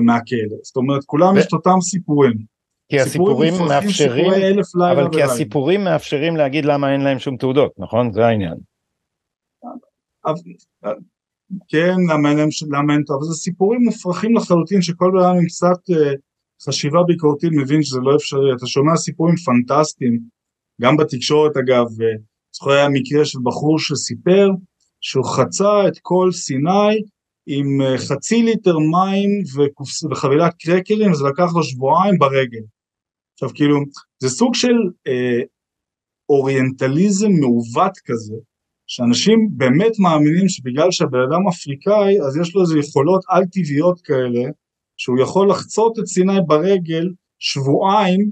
מהכלא. 0.00 0.56
זאת 0.62 0.76
אומרת, 0.76 1.04
כולם 1.04 1.34
ו... 1.34 1.38
יש 1.38 1.46
את 1.46 1.52
אותם 1.52 1.80
סיפורים. 1.80 2.32
כי 2.88 3.00
הסיפורים 3.00 3.54
מאפשרים, 3.68 4.32
אבל 4.92 5.08
כי 5.12 5.22
הסיפורים 5.22 5.84
מאפשרים 5.84 6.36
להגיד 6.36 6.64
למה 6.64 6.92
אין 6.92 7.00
להם 7.00 7.18
שום 7.18 7.36
תעודות, 7.36 7.72
נכון? 7.78 8.12
זה 8.12 8.26
העניין. 8.26 8.54
כן, 11.68 11.94
למה 12.12 12.30
אין 12.30 12.38
להם, 12.38 12.48
למה 12.70 12.92
אין, 12.92 13.02
אבל 13.08 13.22
זה 13.22 13.34
סיפורים 13.34 13.80
מופרכים 13.84 14.36
לחלוטין 14.36 14.82
שכל 14.82 15.10
בן 15.14 15.18
אדם 15.18 15.36
עם 15.36 15.46
קצת 15.46 15.90
אה, 15.90 16.12
חשיבה 16.66 17.02
ביקורתית 17.06 17.50
מבין 17.52 17.82
שזה 17.82 18.00
לא 18.00 18.16
אפשרי, 18.16 18.52
אתה 18.56 18.66
שומע 18.66 18.96
סיפורים 18.96 19.36
פנטסטיים, 19.36 20.20
גם 20.80 20.96
בתקשורת 20.96 21.56
אגב, 21.56 21.86
זוכר 22.52 22.70
היה 22.70 22.88
מקרה 22.88 23.24
של 23.24 23.38
בחור 23.44 23.78
שסיפר 23.78 24.50
שהוא 25.00 25.24
חצה 25.24 25.88
את 25.88 25.98
כל 26.02 26.28
סיני 26.32 26.94
עם 27.46 27.82
אה, 27.82 27.98
חצי 27.98 28.42
ליטר 28.42 28.78
מים 28.78 29.30
וחבילת 30.10 30.54
קרקרים, 30.62 31.14
זה 31.14 31.24
לקח 31.24 31.54
לו 31.54 31.62
שבועיים 31.62 32.18
ברגל. 32.18 32.64
עכשיו 33.32 33.48
כאילו, 33.54 33.76
זה 34.22 34.28
סוג 34.28 34.54
של 34.54 34.76
אה, 35.06 35.40
אוריינטליזם 36.28 37.30
מעוות 37.40 37.98
כזה, 38.04 38.36
שאנשים 38.86 39.48
באמת 39.56 39.92
מאמינים 39.98 40.48
שבגלל 40.48 40.90
שהבן 40.90 41.18
אדם 41.18 41.48
אפריקאי 41.48 42.20
אז 42.26 42.36
יש 42.36 42.54
לו 42.54 42.62
איזה 42.62 42.78
יכולות 42.78 43.22
על 43.28 43.44
טבעיות 43.44 44.00
כאלה 44.00 44.50
שהוא 44.96 45.20
יכול 45.20 45.50
לחצות 45.50 45.98
את 45.98 46.06
סיני 46.06 46.40
ברגל 46.46 47.04
שבועיים 47.38 48.30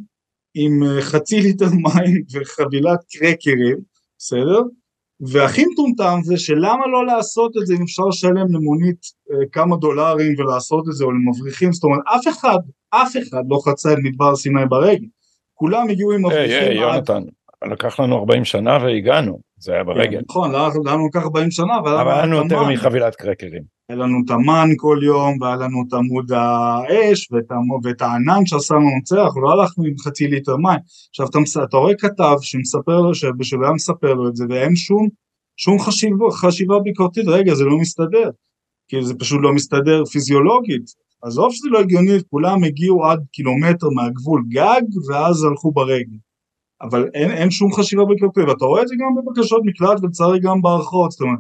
עם 0.55 0.83
אה, 0.83 1.03
חצי 1.03 1.41
ליטר 1.41 1.71
מים 1.85 2.23
וחבילת 2.33 2.99
קרקרים, 3.11 3.79
בסדר? 4.19 4.61
והכי 5.21 5.65
מטומטם 5.73 6.19
זה 6.23 6.37
שלמה 6.37 6.87
לא 6.93 7.07
לעשות 7.07 7.53
את 7.57 7.67
זה 7.67 7.75
אם 7.75 7.83
אפשר 7.83 8.03
לשלם 8.03 8.53
למונית 8.55 9.01
אה, 9.31 9.47
כמה 9.53 9.77
דולרים 9.77 10.35
ולעשות 10.39 10.89
את 10.89 10.93
זה 10.93 11.05
או 11.05 11.13
למבריחים, 11.13 11.73
זאת 11.73 11.85
אומרת 11.85 12.01
אף 12.17 12.29
אחד, 12.29 12.59
אף 12.91 13.17
אחד 13.17 13.43
לא 13.51 13.59
חצה 13.65 13.93
את 13.93 13.99
מדבר 14.03 14.37
סיני 14.37 14.67
ברגל, 14.69 15.07
כולם 15.55 15.89
הגיעו 15.89 16.13
עם 16.13 16.21
מבריחים. 16.21 16.51
היי, 16.51 16.69
היי, 16.69 16.77
יונתן, 16.77 17.23
לקח 17.73 18.01
לנו 18.01 18.19
40 18.19 18.45
שנה 18.45 18.79
והגענו. 18.83 19.48
זה 19.59 19.73
היה 19.73 19.85
ברגל. 19.85 20.21
נכון, 20.29 20.53
לנו 20.85 21.07
לקח 21.07 21.23
40 21.23 21.51
שנה, 21.51 21.79
אבל 21.79 22.09
היה 22.09 22.27
לנו 22.27 22.37
יותר 22.37 22.63
מחבילת 22.69 23.17
קרקרים. 23.17 23.63
היה 23.89 23.99
לנו 23.99 24.19
את 24.25 24.31
המן 24.31 24.69
כל 24.77 24.99
יום, 25.03 25.41
והיה 25.41 25.57
לנו 25.57 25.85
את 25.89 25.93
עמוד 25.93 26.33
האש, 26.33 27.29
ואת 27.85 28.03
הענן 28.03 28.47
שעשה 28.47 28.75
לנו 28.75 28.87
מנצח, 28.95 29.33
לא 29.43 29.53
הלכנו 29.53 29.85
עם 29.85 29.95
חצי 29.99 30.27
ליטר 30.27 30.57
מים. 30.57 30.79
עכשיו 31.11 31.27
אתה 31.65 31.77
רואה 31.77 31.95
כתב 31.95 32.37
שמספר 32.41 33.01
לו, 33.01 33.15
שבשביל 33.15 33.61
מספר 33.75 34.15
לו 34.15 34.29
את 34.29 34.37
זה, 34.37 34.45
ואין 34.51 34.77
שום, 34.77 35.09
שום 35.57 35.79
חשיבה, 35.79 36.31
חשיבה 36.31 36.79
ביקורתית, 36.79 37.29
רגע 37.29 37.55
זה 37.55 37.65
לא 37.65 37.79
מסתדר, 37.79 38.31
כי 38.89 39.05
זה 39.05 39.15
פשוט 39.15 39.39
לא 39.43 39.53
מסתדר 39.53 40.05
פיזיולוגית. 40.05 40.83
עזוב 41.23 41.53
שזה 41.53 41.69
לא 41.71 41.81
הגיוני, 41.81 42.19
כולם 42.31 42.65
הגיעו 42.65 43.05
עד 43.05 43.19
קילומטר 43.33 43.87
מהגבול 43.95 44.43
גג, 44.49 44.83
ואז 45.09 45.45
הלכו 45.45 45.73
ברגל. 45.73 46.17
אבל 46.83 47.09
אין, 47.15 47.31
אין 47.31 47.51
שום 47.51 47.73
חשיבה 47.73 48.03
בקלפי, 48.05 48.41
ואתה 48.41 48.65
רואה 48.65 48.83
את 48.83 48.89
זה 48.89 48.95
גם 48.99 49.15
בבקשות 49.17 49.63
מקלט 49.65 50.01
ולצערי 50.03 50.41
גם 50.41 50.63
בהערכות, 50.63 51.11
זאת 51.11 51.21
אומרת, 51.21 51.39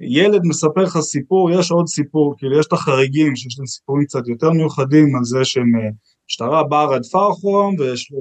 ילד 0.00 0.40
מספר 0.44 0.82
לך 0.82 0.98
סיפור, 1.00 1.50
יש 1.50 1.70
עוד 1.70 1.86
סיפור, 1.86 2.34
כאילו 2.38 2.58
יש 2.58 2.66
את 2.66 2.72
החריגים 2.72 3.36
שיש 3.36 3.58
להם 3.58 3.66
סיפורים 3.66 4.04
קצת 4.04 4.28
יותר 4.28 4.50
מיוחדים 4.50 5.16
על 5.16 5.24
זה 5.24 5.44
שהם, 5.44 5.76
אה, 5.76 5.90
משטרה 6.30 6.64
באה 6.64 6.84
רדפה 6.84 7.28
אחרון, 7.32 7.76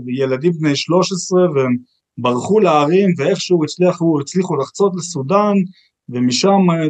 וילדים 0.05 0.51
בני 0.59 0.75
13 0.75 1.41
והם 1.41 1.77
ברחו 2.17 2.59
להרים 2.59 3.09
ואיכשהו 3.17 3.63
הצליחו, 3.63 4.19
הצליחו 4.21 4.55
לחצות 4.55 4.93
לסודאן, 4.95 5.53
ומשם 6.09 6.71
אה, 6.71 6.87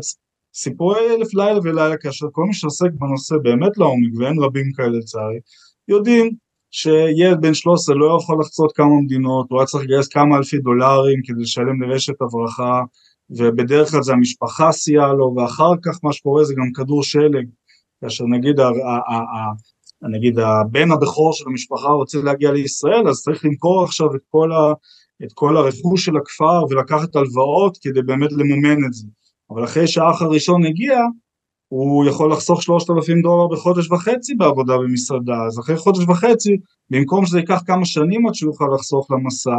סיפורי 0.53 1.15
אלף 1.15 1.33
לילה 1.33 1.59
ולילה, 1.63 1.97
כאשר 1.97 2.25
כל 2.31 2.43
מי 2.43 2.53
שעוסק 2.53 2.89
בנושא 2.99 3.35
באמת 3.43 3.77
לעומק, 3.77 4.11
ואין 4.19 4.39
רבים 4.39 4.71
כאלה 4.75 4.97
לצערי, 4.97 5.39
יודעים 5.87 6.31
שילד 6.71 7.41
בן 7.41 7.53
13 7.53 7.95
לא 7.95 8.17
יכול 8.21 8.37
לחצות 8.41 8.71
כמה 8.75 9.01
מדינות, 9.03 9.47
הוא 9.49 9.59
היה 9.59 9.65
צריך 9.65 9.83
לגייס 9.83 10.07
כמה 10.07 10.37
אלפי 10.37 10.57
דולרים 10.57 11.19
כדי 11.25 11.41
לשלם 11.41 11.81
לרשת 11.81 12.21
הברחה, 12.21 12.81
ובדרך 13.29 13.91
כלל 13.91 14.01
זה 14.01 14.13
המשפחה 14.13 14.71
סייעה 14.71 15.13
לו, 15.13 15.33
ואחר 15.35 15.71
כך 15.85 15.99
מה 16.03 16.13
שקורה 16.13 16.43
זה 16.43 16.53
גם 16.53 16.71
כדור 16.75 17.03
שלג, 17.03 17.45
כאשר 18.01 18.23
נגיד, 18.25 18.59
ה, 18.59 18.67
ה, 18.67 19.15
ה, 19.15 20.09
נגיד 20.09 20.39
הבן 20.39 20.91
הבכור 20.91 21.33
של 21.33 21.45
המשפחה 21.47 21.87
רוצה 21.87 22.17
להגיע 22.23 22.51
לישראל, 22.51 23.07
אז 23.09 23.21
צריך 23.21 23.45
למכור 23.45 23.83
עכשיו 23.83 24.15
את 24.15 24.21
כל, 24.29 24.51
ה, 24.51 24.73
את 25.23 25.33
כל 25.33 25.57
הרכוש 25.57 26.05
של 26.05 26.17
הכפר 26.17 26.63
ולקחת 26.69 27.15
הלוואות 27.15 27.77
כדי 27.81 28.01
באמת 28.01 28.31
לממן 28.31 28.85
את 28.85 28.93
זה. 28.93 29.07
אבל 29.51 29.63
אחרי 29.63 29.87
שהאח 29.87 30.21
הראשון 30.21 30.65
הגיע, 30.65 30.99
הוא 31.69 32.05
יכול 32.05 32.31
לחסוך 32.31 32.63
3,000 32.63 33.21
דולר 33.21 33.47
בחודש 33.47 33.91
וחצי 33.91 34.35
בעבודה 34.35 34.77
במסעדה, 34.77 35.37
אז 35.47 35.59
אחרי 35.59 35.77
חודש 35.77 36.03
וחצי, 36.07 36.57
במקום 36.89 37.25
שזה 37.25 37.39
ייקח 37.39 37.61
כמה 37.65 37.85
שנים 37.85 38.27
עד 38.27 38.33
שהוא 38.33 38.51
יוכל 38.51 38.65
לחסוך 38.75 39.11
למסע, 39.11 39.57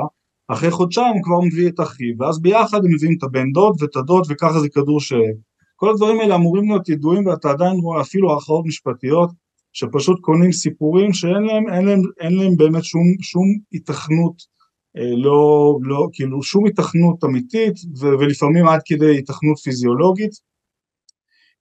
אחרי 0.49 0.71
חודשיים 0.71 1.14
הוא 1.14 1.23
כבר 1.23 1.40
מביא 1.40 1.69
את 1.69 1.81
אחיו, 1.81 2.14
ואז 2.19 2.43
ביחד 2.43 2.85
הם 2.85 2.95
מביאים 2.95 3.14
את 3.19 3.23
הבן 3.23 3.52
דוד 3.52 3.83
ואת 3.83 3.97
הדוד 3.97 4.25
וככה 4.29 4.61
זה 4.61 4.69
כדור 4.69 5.00
שלג. 5.00 5.37
כל 5.76 5.90
הדברים 5.90 6.21
האלה 6.21 6.35
אמורים 6.35 6.69
להיות 6.69 6.88
ידועים 6.88 7.26
ואתה 7.26 7.50
עדיין 7.50 7.76
רואה 7.76 8.00
אפילו 8.00 8.37
הכרעות 8.37 8.67
משפטיות 8.67 9.31
שפשוט 9.73 10.21
קונים 10.21 10.52
סיפורים 10.52 11.12
שאין 11.12 11.43
להם, 11.43 11.69
אין 11.75 11.85
להם, 11.85 12.00
אין 12.21 12.33
להם 12.33 12.57
באמת 12.57 12.85
שום, 12.85 13.02
שום 13.21 13.45
התכנות, 13.73 14.35
אה, 14.97 15.17
לא, 15.17 15.79
לא, 15.83 16.09
כאילו 16.12 16.43
שום 16.43 16.67
התכנות 16.67 17.25
אמיתית 17.25 17.75
ולפעמים 18.00 18.69
עד 18.69 18.81
כדי 18.85 19.19
התכנות 19.19 19.59
פיזיולוגית 19.59 20.50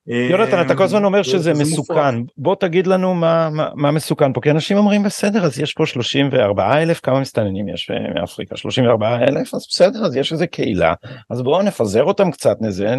יונתן 0.07 0.61
אתה 0.65 0.75
כל 0.75 0.83
הזמן 0.83 1.05
אומר 1.05 1.23
שזה 1.23 1.53
מסוכן. 1.53 2.23
בוא 2.37 2.55
תגיד 2.55 2.87
לנו 2.87 3.15
מה, 3.15 3.49
מה, 3.49 3.69
מה 3.75 3.91
מסוכן 3.91 4.33
פה 4.33 4.41
כי 4.41 4.51
אנשים 4.51 4.77
אומרים 4.77 5.03
בסדר 5.03 5.45
אז 5.45 5.59
יש 5.59 5.73
פה 5.73 5.85
34 5.85 6.81
אלף 6.81 6.99
כמה 6.99 7.19
מסתננים 7.19 7.69
יש 7.69 7.91
מאפריקה? 8.15 8.57
34 8.57 9.17
אלף? 9.17 9.53
אז 9.53 9.65
בסדר 9.69 10.05
אז 10.05 10.15
יש 10.15 10.33
איזה 10.33 10.47
קהילה. 10.47 10.93
אז 11.29 11.41
בואו 11.41 11.63
נפזר 11.63 12.03
אותם 12.03 12.31
קצת 12.31 12.57
נזה 12.61 12.95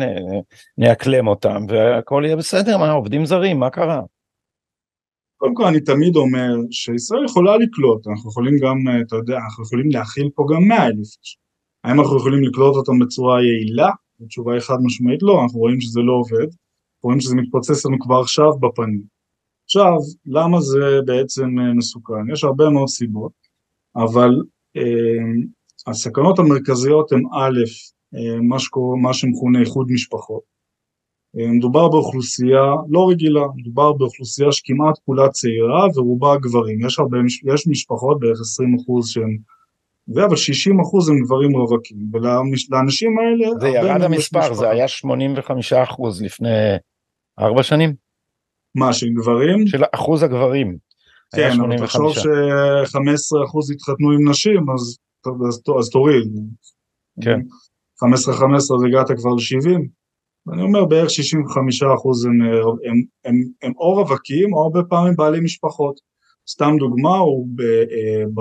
נאקלם 0.78 1.26
אותם 1.26 1.66
והכל 1.69 2.23
יהיה 2.26 2.37
בסדר 2.37 2.78
מה 2.78 2.92
עובדים 2.92 3.26
זרים 3.26 3.59
מה 3.59 3.71
קרה. 3.71 4.00
קודם 5.37 5.54
כל 5.54 5.64
אני 5.64 5.80
תמיד 5.80 6.16
אומר 6.16 6.54
שישראל 6.71 7.25
יכולה 7.25 7.57
לקלוט 7.57 8.07
אנחנו 8.07 8.30
יכולים 8.30 8.59
גם 8.59 8.76
אתה 9.07 9.16
יודע 9.16 9.37
אנחנו 9.37 9.64
יכולים 9.64 9.90
להכיל 9.90 10.30
פה 10.35 10.45
גם 10.54 10.69
100 10.69 10.87
אלף 10.87 11.09
האם 11.85 12.00
אנחנו 12.00 12.16
יכולים 12.16 12.45
לקלוט 12.45 12.76
אותם 12.76 12.99
בצורה 12.99 13.42
יעילה? 13.42 13.90
התשובה 14.25 14.52
היא 14.52 14.61
חד 14.61 14.76
משמעית 14.83 15.23
לא 15.23 15.42
אנחנו 15.42 15.59
רואים 15.59 15.80
שזה 15.80 16.00
לא 16.00 16.12
עובד 16.12 16.47
רואים 17.02 17.21
שזה 17.21 17.37
מתפוצץ 17.37 17.87
לנו 17.87 17.99
כבר 18.00 18.21
עכשיו 18.21 18.59
בפנים. 18.59 19.02
עכשיו, 19.64 19.92
למה 20.26 20.61
זה 20.61 21.00
בעצם 21.07 21.59
אה, 21.59 21.75
מסוכן? 21.75 22.30
יש 22.33 22.45
הרבה 22.45 22.71
מאוד 22.71 22.88
סיבות, 22.88 23.33
אבל 23.97 24.42
אה, 24.76 24.83
הסכנות 25.87 26.38
המרכזיות 26.38 27.12
הן 27.12 27.23
א', 27.33 27.59
אה, 28.14 28.40
מה, 28.40 28.59
שקורה, 28.59 28.97
מה 28.97 29.14
שמכונה 29.14 29.61
איחוד 29.61 29.87
משפחות. 29.90 30.42
אה, 31.38 31.47
מדובר 31.47 31.88
באוכלוסייה 31.88 32.75
לא 32.88 33.09
רגילה, 33.11 33.40
מדובר 33.57 33.92
באוכלוסייה 33.92 34.52
שכמעט 34.52 34.99
כולה 35.07 35.28
צעירה 35.28 35.87
ורובה 35.95 36.37
גברים, 36.37 36.87
יש, 36.87 36.99
הרבה, 36.99 37.19
יש 37.54 37.66
משפחות, 37.66 38.21
בערך 38.21 38.40
20 38.40 38.76
אחוז 38.80 39.09
שהן 39.09 39.38
זה 40.07 40.25
אבל 40.25 40.37
60 40.37 40.80
אחוז 40.80 41.09
הם 41.09 41.19
גברים 41.25 41.57
רווקים 41.57 41.97
ולאנשים 42.12 43.19
האלה 43.19 43.61
זה 43.61 43.69
ירד 43.69 44.02
המספר 44.02 44.54
זה 44.54 44.71
היה 44.71 44.88
85 44.88 45.73
אחוז 45.73 46.23
לפני 46.23 46.76
ארבע 47.40 47.62
שנים? 47.62 47.94
מה, 48.75 48.92
של 48.92 49.06
גברים? 49.09 49.66
של 49.66 49.82
אחוז 49.94 50.23
הגברים. 50.23 50.76
כן, 51.37 51.61
אבל 51.61 51.78
תחשוב 51.78 52.12
ש-15% 52.12 53.75
התחתנו 53.75 54.11
עם 54.12 54.28
נשים, 54.30 54.70
אז, 54.70 54.99
אז, 55.49 55.62
אז 55.78 55.90
תוריד. 55.90 56.32
כן. 57.25 57.40
15-15 58.04 58.54
אז 58.56 58.82
הגעת 58.88 59.06
כבר 59.18 59.30
ל-70. 59.30 59.80
אני 60.52 60.62
אומר 60.62 60.85
בערך 60.85 61.11
65 61.11 61.82
אחוז 61.82 62.25
הם, 62.25 62.32
הם, 62.32 62.50
הם, 62.85 63.02
הם, 63.25 63.35
הם 63.62 63.73
או 63.76 63.94
רווקים 63.94 64.52
או 64.54 64.62
הרבה 64.62 64.82
פעמים 64.82 65.16
בעלי 65.16 65.40
משפחות. 65.40 66.00
סתם 66.50 66.76
דוגמה, 66.78 67.18
הוא 67.18 67.49
ב, 67.54 67.61
אה, 67.61 68.25
ב, 68.35 68.40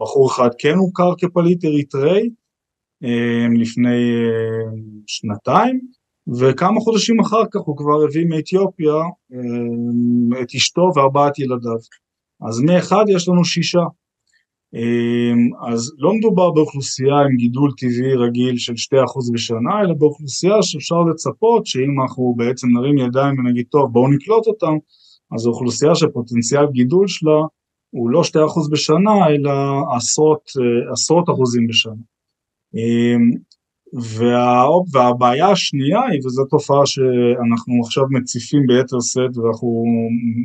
בחור 0.00 0.30
אחד 0.30 0.48
כן 0.58 0.74
הוכר 0.74 1.12
כפליט 1.18 1.64
אריתראי 1.64 2.30
אה, 3.04 3.46
לפני 3.58 4.12
אה, 4.26 4.70
שנתיים, 5.06 5.80
וכמה 6.40 6.80
חודשים 6.80 7.20
אחר 7.20 7.42
כך 7.50 7.60
הוא 7.60 7.76
כבר 7.76 8.04
הביא 8.04 8.26
מאתיופיה 8.26 8.94
את 10.42 10.54
אשתו 10.56 10.90
וארבעת 10.94 11.38
ילדיו. 11.38 11.78
אז 12.48 12.60
מאחד 12.60 13.04
יש 13.08 13.28
לנו 13.28 13.44
שישה. 13.44 13.82
אז 15.68 15.92
לא 15.98 16.14
מדובר 16.14 16.50
באוכלוסייה 16.50 17.18
עם 17.18 17.36
גידול 17.36 17.70
טבעי 17.78 18.14
רגיל 18.14 18.56
של 18.56 18.72
2% 18.72 19.32
בשנה, 19.32 19.80
אלא 19.80 19.94
באוכלוסייה 19.94 20.62
שאפשר 20.62 21.00
לצפות 21.10 21.66
שאם 21.66 22.00
אנחנו 22.02 22.34
בעצם 22.36 22.68
נרים 22.68 22.98
ידיים 22.98 23.38
ונגיד 23.38 23.66
טוב 23.70 23.92
בואו 23.92 24.08
נקלוט 24.08 24.46
אותם, 24.46 24.76
אז 25.34 25.46
אוכלוסייה 25.46 25.94
שפוטנציאל 25.94 26.66
גידול 26.72 27.08
שלה 27.08 27.40
הוא 27.90 28.10
לא 28.10 28.22
2% 28.22 28.70
בשנה 28.70 29.26
אלא 29.28 29.52
עשרות, 29.96 30.50
עשרות 30.92 31.30
אחוזים 31.30 31.66
בשנה. 31.66 32.02
וה, 33.92 34.64
והבעיה 34.92 35.50
השנייה 35.50 36.00
היא, 36.10 36.20
וזו 36.26 36.44
תופעה 36.44 36.86
שאנחנו 36.86 37.74
עכשיו 37.84 38.04
מציפים 38.10 38.66
ביתר 38.66 39.00
שאת 39.00 39.36
ואנחנו 39.36 39.84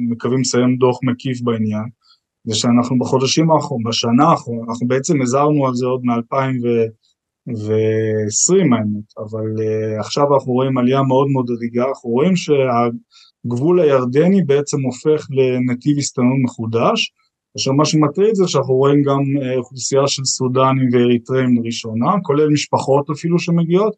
מקווים 0.10 0.42
לסיים 0.42 0.78
דוח 0.78 1.00
מקיף 1.04 1.42
בעניין, 1.42 1.86
זה 2.44 2.56
שאנחנו 2.56 3.00
בחודשים 3.00 3.52
האחרונים, 3.52 3.88
בשנה 3.88 4.24
האחרונה, 4.24 4.62
אנחנו 4.70 4.88
בעצם 4.88 5.22
הזהרנו 5.22 5.68
על 5.68 5.76
זה 5.76 5.86
עוד 5.86 6.02
מ-2020 6.04 8.76
האמת, 8.76 9.18
אבל 9.18 9.56
uh, 9.58 10.00
עכשיו 10.00 10.34
אנחנו 10.34 10.54
רואים 10.54 10.78
עלייה 10.78 11.02
מאוד 11.02 11.28
מאוד 11.28 11.50
רגיגה, 11.50 11.88
אנחנו 11.88 12.10
רואים 12.10 12.34
שהגבול 12.36 13.80
הירדני 13.80 14.44
בעצם 14.44 14.82
הופך 14.82 15.28
לנתיב 15.30 15.98
הסתננות 15.98 16.38
מחודש, 16.44 17.12
עכשיו 17.56 17.74
מה 17.74 17.86
שמטריד 17.86 18.36
זה 18.36 18.48
שאנחנו 18.48 18.74
רואים 18.74 19.04
גם 19.04 19.20
uh, 19.20 19.58
אוכלוסייה 19.58 20.08
של 20.08 20.26
סודנים 20.26 20.90
ואריתראים 20.92 21.58
לראשונה, 21.58 22.12
כולל 22.24 22.50
משפחות 22.50 23.10
אפילו 23.10 23.40
שמגיעות, 23.40 23.96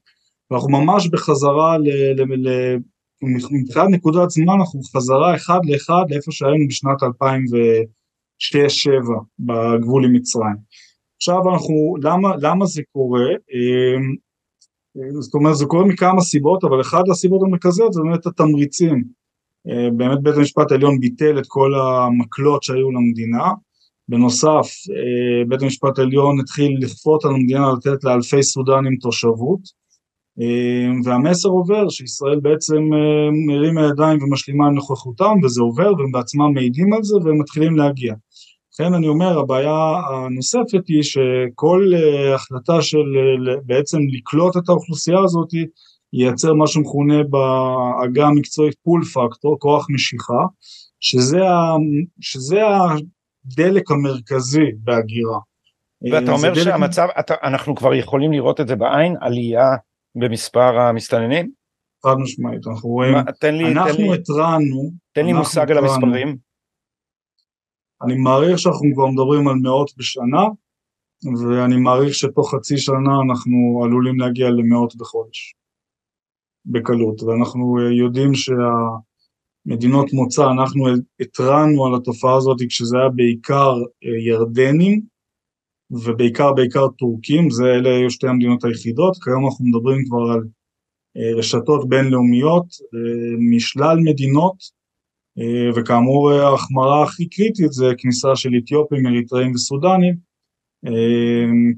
ואנחנו 0.51 0.69
ממש 0.69 1.07
בחזרה 1.07 1.77
מבחינת 3.31 3.89
נקודת 3.89 4.29
זמן 4.29 4.53
אנחנו 4.59 4.79
חזרה 4.95 5.35
אחד 5.35 5.59
לאחד 5.63 6.03
לאיפה 6.09 6.31
שהיינו 6.31 6.67
בשנת 6.67 7.03
2000 7.03 7.45
ו... 7.51 7.57
שש 8.43 8.83
שבע 8.83 9.19
בגבול 9.39 10.05
עם 10.05 10.13
מצרים. 10.13 10.55
עכשיו 11.17 11.53
אנחנו, 11.53 11.95
למה, 12.03 12.29
למה 12.41 12.65
זה 12.65 12.81
קורה? 12.91 13.29
אמ, 13.29 14.15
זאת 15.21 15.33
אומרת 15.33 15.55
זה 15.55 15.65
קורה 15.65 15.85
מכמה 15.85 16.21
סיבות 16.21 16.63
אבל 16.63 16.81
אחת 16.81 17.03
הסיבות 17.11 17.41
המרכזיות 17.43 17.93
זה 17.93 18.01
באמת 18.01 18.25
התמריצים. 18.25 19.03
אה, 19.69 19.89
באמת 19.97 20.19
בית 20.21 20.35
המשפט 20.35 20.71
העליון 20.71 20.99
ביטל 20.99 21.39
את 21.39 21.45
כל 21.47 21.71
המקלות 21.75 22.63
שהיו 22.63 22.91
למדינה. 22.91 23.51
בנוסף 24.07 24.67
אה, 24.91 25.45
בית 25.47 25.61
המשפט 25.61 25.99
העליון 25.99 26.39
התחיל 26.39 26.77
לכפות 26.81 27.25
על 27.25 27.31
המדינה 27.31 27.71
לתת 27.77 28.03
לאלפי 28.03 28.43
סודנים 28.43 28.95
תושבות. 29.01 29.83
אמ, 30.39 31.01
והמסר 31.03 31.49
עובר 31.49 31.89
שישראל 31.89 32.39
בעצם 32.39 32.93
אה, 32.93 33.29
מרימה 33.47 33.81
ידיים 33.81 34.23
ומשלימה 34.23 34.67
עם 34.67 34.73
נוכחותם 34.73 35.33
וזה 35.43 35.61
עובר 35.61 35.93
והם 35.97 36.11
בעצמם 36.11 36.53
מעידים 36.53 36.93
על 36.93 37.03
זה 37.03 37.15
והם 37.23 37.39
מתחילים 37.39 37.75
להגיע. 37.75 38.13
לכן 38.73 38.93
אני 38.93 39.07
אומר 39.07 39.39
הבעיה 39.39 40.01
הנוספת 40.09 40.87
היא 40.87 41.03
שכל 41.03 41.91
אה, 41.95 42.35
החלטה 42.35 42.81
של 42.81 42.97
אה, 42.97 43.55
בעצם 43.65 43.97
לקלוט 44.11 44.57
את 44.57 44.69
האוכלוסייה 44.69 45.19
הזאת 45.19 45.49
ייצר 46.13 46.53
מה 46.53 46.67
שמכונה 46.67 47.15
בעגה 47.23 48.27
המקצועית 48.27 48.75
פול 48.83 49.03
פקטור, 49.05 49.59
כוח 49.59 49.87
משיכה, 49.89 50.43
שזה, 50.99 51.41
ה, 51.49 51.75
שזה 52.21 52.61
הדלק 52.65 53.91
המרכזי 53.91 54.71
בהגירה. 54.83 55.39
ואתה 56.11 56.31
אומר 56.31 56.53
דלק... 56.53 56.63
שהמצב, 56.63 57.07
אתה, 57.19 57.33
אנחנו 57.43 57.75
כבר 57.75 57.93
יכולים 57.93 58.31
לראות 58.31 58.61
את 58.61 58.67
זה 58.67 58.75
בעין, 58.75 59.15
עלייה 59.21 59.69
במספר 60.15 60.79
המסתננים? 60.79 61.51
חד 62.05 62.15
משמעית, 62.17 62.67
אנחנו 62.67 62.89
רואים, 62.89 63.13
מה, 63.13 63.23
תן 63.39 63.55
לי, 63.55 63.71
אנחנו 63.71 63.93
תן 63.93 64.01
לי, 64.03 64.13
התרענו, 64.13 64.91
תן 65.13 65.25
לי 65.25 65.33
מושג 65.33 65.71
על 65.71 65.77
המספרים. 65.77 66.37
אני 68.03 68.15
מעריך 68.15 68.59
שאנחנו 68.59 68.87
כבר 68.93 69.07
מדברים 69.07 69.47
על 69.47 69.55
מאות 69.55 69.91
בשנה, 69.97 70.43
ואני 71.41 71.77
מעריך 71.77 72.13
שתוך 72.13 72.55
חצי 72.55 72.77
שנה 72.77 73.21
אנחנו 73.29 73.81
עלולים 73.83 74.19
להגיע 74.19 74.49
למאות 74.49 74.95
בחודש, 74.95 75.55
בקלות, 76.65 77.23
ואנחנו 77.23 77.79
יודעים 77.91 78.31
שהמדינות 78.33 80.13
מוצא, 80.13 80.51
אנחנו 80.51 80.85
התרענו 81.19 81.85
על 81.85 81.95
התופעה 81.95 82.37
הזאת 82.37 82.57
כשזה 82.69 82.97
היה 82.97 83.09
בעיקר 83.09 83.73
ירדנים, 84.27 85.01
ובעיקר 85.91 86.53
בעיקר 86.53 86.87
טורקים, 86.87 87.49
זה 87.49 87.63
אלה 87.63 87.89
היו 87.89 88.09
שתי 88.09 88.27
המדינות 88.27 88.63
היחידות, 88.63 89.17
כיום 89.23 89.45
אנחנו 89.45 89.65
מדברים 89.65 90.05
כבר 90.05 90.31
על 90.33 90.41
אה, 91.17 91.37
רשתות 91.37 91.89
בינלאומיות 91.89 92.65
אה, 92.93 93.37
משלל 93.55 93.97
מדינות, 94.03 94.55
אה, 95.39 95.69
וכאמור 95.75 96.31
ההחמרה 96.31 97.03
הכי 97.03 97.29
קריטית 97.29 97.71
זה 97.71 97.85
כניסה 97.97 98.35
של 98.35 98.49
אתיופים, 98.63 99.07
אריתראים 99.07 99.51
וסודנים, 99.53 100.15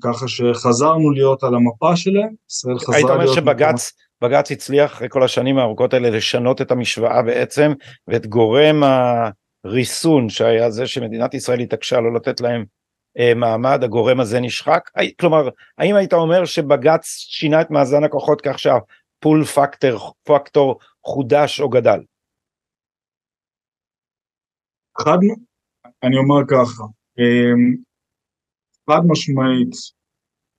ככה 0.01 0.27
שחזרנו 0.27 1.11
להיות 1.11 1.43
על 1.43 1.55
המפה 1.55 1.95
שלהם, 1.95 2.33
ישראל 2.49 2.79
חזרה 2.79 2.95
להיות... 2.95 3.09
היית 3.09 3.21
אומר 3.21 3.33
שבג"ץ 3.35 3.91
בג"ץ 4.21 4.51
הצליח 4.51 4.93
אחרי 4.93 5.07
כל 5.09 5.23
השנים 5.23 5.57
הארוכות 5.57 5.93
האלה 5.93 6.09
לשנות 6.09 6.61
את 6.61 6.71
המשוואה 6.71 7.21
בעצם, 7.21 7.71
ואת 8.07 8.27
גורם 8.27 8.83
הריסון 9.65 10.29
שהיה 10.29 10.69
זה 10.69 10.87
שמדינת 10.87 11.33
ישראל 11.33 11.59
התעקשה 11.59 11.99
לא 11.99 12.13
לתת 12.13 12.41
להם 12.41 12.65
אה, 13.19 13.33
מעמד 13.35 13.83
הגורם 13.83 14.19
הזה 14.19 14.39
נשחק? 14.39 14.89
כלומר, 15.19 15.49
האם 15.77 15.95
היית 15.95 16.13
אומר 16.13 16.45
שבג"ץ 16.45 17.05
שינה 17.05 17.61
את 17.61 17.71
מאזן 17.71 18.03
הכוחות 18.03 18.41
כך 18.41 18.59
שהפול 18.59 19.43
פקטור, 19.43 20.13
פקטור 20.23 20.79
חודש 21.03 21.61
או 21.61 21.69
גדל? 21.69 21.99
חד, 25.01 25.17
אני 26.03 26.17
אומר 26.17 26.41
ככה, 26.47 26.83
אמ, 27.19 27.75
חד 28.89 29.01
משמעית 29.07 29.75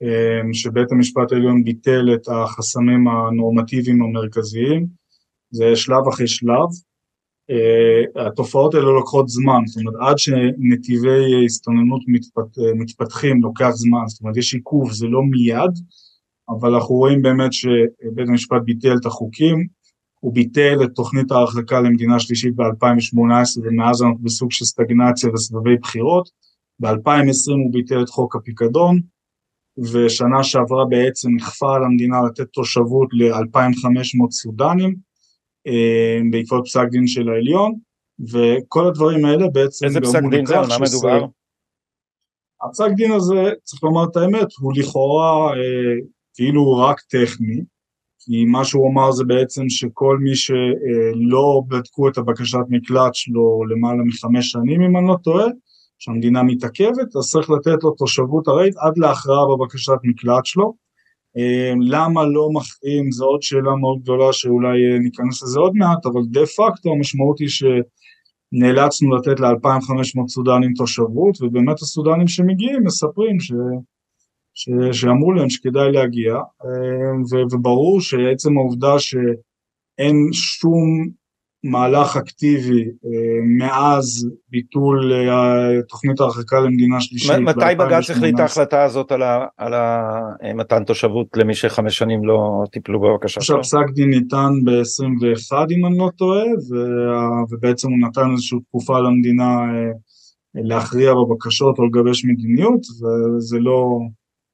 אמ, 0.03 0.53
שבית 0.53 0.93
המשפט 0.93 1.33
העליון 1.33 1.65
ביטל 1.65 2.15
את 2.15 2.29
החסמים 2.29 3.09
הנורמטיביים 3.09 4.03
המרכזיים, 4.03 4.87
זה 5.51 5.77
שלב 5.77 6.09
אחרי 6.09 6.29
שלב, 6.29 6.69
Uh, 7.51 8.21
התופעות 8.27 8.75
האלה 8.75 8.87
לוקחות 8.87 9.29
זמן, 9.29 9.61
זאת 9.67 9.81
אומרת 9.81 9.95
עד 10.01 10.19
שנתיבי 10.19 11.45
הסתננות 11.45 12.03
מתפת, 12.09 12.59
מתפתחים 12.75 13.43
לוקח 13.43 13.71
זמן, 13.71 13.99
זאת 14.07 14.21
אומרת 14.21 14.37
יש 14.37 14.55
עיכוב, 14.55 14.93
זה 14.93 15.07
לא 15.07 15.23
מיד, 15.23 15.71
אבל 16.49 16.75
אנחנו 16.75 16.95
רואים 16.95 17.23
באמת 17.23 17.53
שבית 17.53 18.29
המשפט 18.29 18.63
ביטל 18.65 18.97
את 19.01 19.07
החוקים, 19.07 19.67
הוא 20.21 20.35
ביטל 20.35 20.79
את 20.85 20.91
תוכנית 20.95 21.31
ההרחקה 21.31 21.81
למדינה 21.81 22.21
שלישית 22.21 22.55
ב-2018 22.57 23.61
ומאז 23.63 24.03
אנחנו 24.03 24.19
בסוג 24.23 24.53
של 24.53 24.65
סטגנציה 24.65 25.31
וסבבי 25.35 25.77
בחירות, 25.77 26.29
ב-2020 26.81 27.53
הוא 27.65 27.73
ביטל 27.73 28.03
את 28.03 28.09
חוק 28.09 28.37
הפיקדון, 28.37 29.01
ושנה 29.79 30.45
שעברה 30.45 30.85
בעצם 30.85 31.29
נכפה 31.37 31.75
על 31.75 31.85
המדינה 31.85 32.17
לתת 32.27 32.47
תושבות 32.53 33.09
ל-2,500 33.13 34.31
סודנים, 34.31 34.97
אה, 35.67 36.19
בעקבות 36.31 36.65
פסק 36.67 36.89
דין 36.91 37.07
של 37.07 37.29
העליון, 37.29 37.73
וכל 38.33 38.87
הדברים 38.87 39.25
האלה 39.25 39.49
בעצם... 39.49 39.87
איזה 39.87 40.01
פסק 40.01 40.21
דין 40.31 40.47
זה? 40.47 40.59
על 40.59 40.67
מה 40.69 40.77
מדובר? 40.79 41.27
הפסק 42.63 42.91
דין 42.97 43.13
הזה, 43.13 43.51
צריך 43.63 43.83
לומר 43.83 44.05
את 44.05 44.17
האמת, 44.17 44.47
הוא 44.61 44.73
לכאורה 44.77 45.51
אה, 45.51 45.95
כאילו 46.35 46.73
רק 46.73 47.01
טכני, 47.01 47.61
כי 48.19 48.45
מה 48.45 48.65
שהוא 48.65 48.91
אמר 48.93 49.13
זה 49.13 49.25
בעצם 49.25 49.69
שכל 49.69 50.19
מי 50.19 50.37
שלא 50.37 51.63
בדקו 51.69 52.09
את 52.09 52.19
הבקשת 52.19 52.59
מקלט 52.69 53.15
שלו 53.15 53.65
למעלה 53.69 54.03
מחמש 54.05 54.51
שנים, 54.51 54.83
אם 54.83 54.97
אני 54.97 55.07
לא 55.09 55.17
טועה, 55.23 55.47
שהמדינה 55.99 56.43
מתעכבת, 56.43 57.17
אז 57.17 57.31
צריך 57.31 57.51
לתת 57.51 57.83
לו 57.83 57.91
תושבות 57.91 58.49
ארעית 58.49 58.75
עד 58.77 58.99
להכרעה 58.99 59.47
בבקשת 59.47 59.99
מקלט 60.03 60.47
שלו. 60.47 60.75
אמ, 61.37 61.79
למה 61.81 62.25
לא 62.25 62.49
מכריעים 62.53 63.11
זו 63.11 63.25
עוד 63.25 63.43
שאלה 63.43 63.77
מאוד 63.81 63.99
גדולה 64.03 64.33
שאולי 64.33 64.93
אה, 64.93 64.99
ניכנס 64.99 65.43
לזה 65.43 65.61
עוד 65.61 65.73
מעט, 65.75 66.07
אבל 66.07 66.21
דה 66.31 66.47
פקטו 66.47 66.93
המשמעות 66.93 67.39
היא 67.39 67.49
שנאלצנו 67.49 69.17
לתת 69.17 69.41
ל-2500 69.41 70.29
סודנים 70.29 70.73
תושבות, 70.77 71.43
ובאמת 71.43 71.83
הסודנים 71.83 72.29
שמגיעים 72.29 72.85
מספרים 72.85 73.41
ש... 73.41 73.53
ש... 74.55 74.69
שאמרו 74.93 75.33
להם 75.33 75.51
שכדאי 75.51 75.93
להגיע, 75.93 76.35
אמ, 76.35 77.23
ו... 77.31 77.55
וברור 77.55 78.01
שעצם 78.01 78.59
העובדה 78.59 78.99
שאין 78.99 80.17
שום 80.33 81.09
מהלך 81.71 82.17
אקטיבי 82.17 82.85
מאז 83.59 84.29
ביטול 84.51 85.13
תוכנית 85.89 86.21
ההרחקה 86.21 86.61
למדינה 86.61 87.01
שלישית. 87.01 87.31
מתי 87.31 87.75
בג"ץ 87.79 88.11
החליט 88.11 88.41
ההחלטה 88.41 88.83
הזאת 88.83 89.13
על 89.57 89.75
מתן 90.55 90.85
תושבות 90.85 91.27
למי 91.37 91.55
שחמש 91.55 91.99
שנים 91.99 92.25
לא 92.25 92.65
טיפלו 92.73 93.01
בבקשה 93.01 93.41
שלו? 93.41 93.59
עכשיו 93.59 93.83
פסק 93.83 93.95
דין 93.95 94.11
ניתן 94.11 94.51
ב-21 94.65 95.57
אם 95.71 95.87
אני 95.87 95.99
לא 95.99 96.11
טועה 96.17 96.45
ובעצם 97.51 97.89
הוא 97.91 97.99
נתן 98.09 98.31
איזושהי 98.33 98.59
תקופה 98.69 98.99
למדינה 99.01 99.59
להכריע 100.55 101.15
בבקשות 101.15 101.79
או 101.79 101.87
לגבש 101.87 102.25
מדיניות 102.25 102.81
וזה 102.81 103.59
לא, 103.61 103.99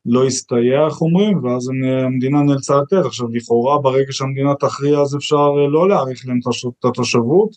לא 0.06 0.26
הסתייע 0.26 0.86
איך 0.86 1.00
אומרים 1.00 1.44
ואז 1.44 1.70
המדינה 2.04 2.42
נאלצה 2.42 2.74
לתת. 2.76 3.06
עכשיו 3.06 3.28
לכאורה 3.28 3.78
ברגע 3.78 4.12
שהמדינה 4.12 4.54
תכריע 4.54 4.98
אז 4.98 5.16
אפשר 5.16 5.50
לא 5.50 5.88
להאריך 5.88 6.26
להם 6.26 6.38
את 6.80 6.84
התושבות 6.84 7.50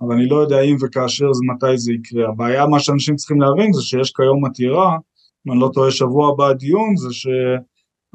אבל 0.00 0.14
אני 0.14 0.28
לא 0.28 0.36
יודע 0.36 0.60
אם 0.60 0.76
וכאשר 0.82 1.32
זה 1.32 1.40
מתי 1.54 1.78
זה 1.78 1.92
יקרה. 1.92 2.28
הבעיה 2.28 2.66
מה 2.66 2.80
שאנשים 2.80 3.16
צריכים 3.16 3.40
להבין 3.40 3.72
זה 3.72 3.82
שיש 3.82 4.12
כיום 4.16 4.44
עתירה 4.44 4.96
אם 5.46 5.52
אני 5.52 5.60
לא 5.60 5.70
טועה 5.74 5.90
שבוע 5.90 6.28
הבא 6.28 6.46
הדיון 6.48 6.96
זה 6.96 7.08
ש... 7.12 7.26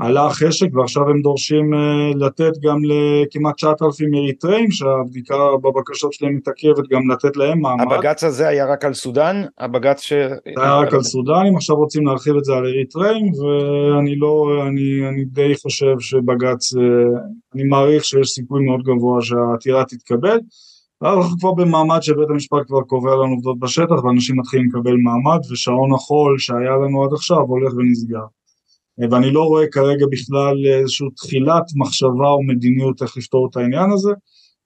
עלה 0.01 0.25
החשק 0.25 0.67
ועכשיו 0.73 1.09
הם 1.09 1.21
דורשים 1.21 1.73
uh, 1.73 2.17
לתת 2.17 2.51
גם 2.63 2.77
לכמעט 2.83 3.55
9,000 3.55 4.13
אריתראים 4.13 4.71
שהבדיקה 4.71 5.35
בבקשות 5.63 6.13
שלהם 6.13 6.35
מתעכבת 6.35 6.87
גם 6.91 7.11
לתת 7.11 7.37
להם 7.37 7.61
מעמד. 7.61 7.93
הבג"ץ 7.93 8.23
הזה 8.23 8.47
היה 8.47 8.65
רק 8.65 8.85
על 8.85 8.93
סודאן? 8.93 9.43
הבג"ץ 9.59 10.01
ש... 10.01 10.13
זה 10.55 10.63
היה 10.63 10.75
רק 10.75 10.93
על 10.93 11.03
סודנים, 11.03 11.55
עכשיו 11.55 11.75
רוצים 11.75 12.05
להרחיב 12.05 12.35
את 12.37 12.43
זה 12.43 12.53
על 12.53 12.65
אריתראים 12.65 13.25
ואני 13.25 14.15
לא, 14.15 14.63
אני, 14.67 15.09
אני 15.09 15.25
די 15.25 15.55
חושב 15.61 15.99
שבג"ץ, 15.99 16.73
uh, 16.73 16.79
אני 17.55 17.63
מעריך 17.63 18.05
שיש 18.05 18.27
סיכוי 18.27 18.65
מאוד 18.65 18.83
גבוה 18.83 19.21
שהעתירה 19.21 19.85
תתקבל. 19.85 20.37
אנחנו 21.03 21.37
כבר 21.39 21.51
במעמד 21.51 22.01
שבית 22.01 22.29
המשפט 22.29 22.67
כבר 22.67 22.81
קובע 22.81 23.11
לנו 23.15 23.33
עובדות 23.33 23.59
בשטח 23.59 24.03
ואנשים 24.03 24.39
מתחילים 24.39 24.67
לקבל 24.67 24.95
מעמד 24.95 25.39
ושעון 25.51 25.93
החול 25.93 26.39
שהיה 26.39 26.75
לנו 26.85 27.03
עד 27.03 27.13
עכשיו 27.13 27.37
הולך 27.37 27.73
ונסגר. 27.77 28.25
ואני 28.97 29.31
לא 29.31 29.43
רואה 29.43 29.67
כרגע 29.67 30.05
בכלל 30.11 30.65
איזושהי 30.65 31.07
תחילת 31.15 31.63
מחשבה 31.75 32.29
או 32.29 32.43
מדיניות 32.43 33.01
איך 33.01 33.17
לפתור 33.17 33.47
את 33.51 33.57
העניין 33.57 33.91
הזה. 33.91 34.11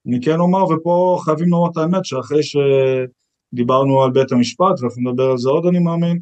אני 0.07 0.21
כן 0.21 0.39
אומר, 0.39 0.63
ופה 0.65 1.17
חייבים 1.25 1.47
לומר 1.47 1.71
את 1.71 1.77
האמת, 1.77 2.05
שאחרי 2.05 2.41
שדיברנו 2.43 4.03
על 4.03 4.11
בית 4.11 4.31
המשפט, 4.31 4.81
ואנחנו 4.81 5.11
נדבר 5.11 5.31
על 5.31 5.37
זה 5.37 5.49
עוד 5.49 5.65
אני 5.65 5.79
מאמין, 5.79 6.19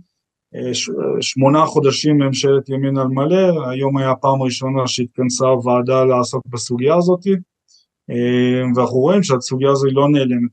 שמונה 1.21 1.65
חודשים 1.65 2.17
ממשלת 2.17 2.69
ימין 2.69 2.97
על 2.97 3.07
מלא, 3.07 3.69
היום 3.69 3.97
היה 3.97 4.15
פעם 4.15 4.41
ראשונה 4.41 4.87
שהתכנסה 4.87 5.45
הוועדה 5.45 6.03
לעסוק 6.03 6.43
בסוגיה 6.47 6.95
הזאת, 6.95 7.27
ואנחנו 8.75 8.97
רואים 8.97 9.23
שהסוגיה 9.23 9.71
הזו 9.71 9.87
היא 9.87 9.95
לא 9.95 10.09
נעלמת, 10.09 10.51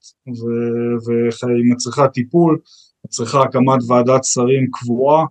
והיא 1.07 1.73
מצריכה 1.73 2.09
טיפול, 2.09 2.59
מצריכה 3.07 3.43
הקמת 3.43 3.79
ועדת 3.89 4.25
שרים 4.25 4.67
קבועה, 4.73 5.21
אה, 5.21 5.27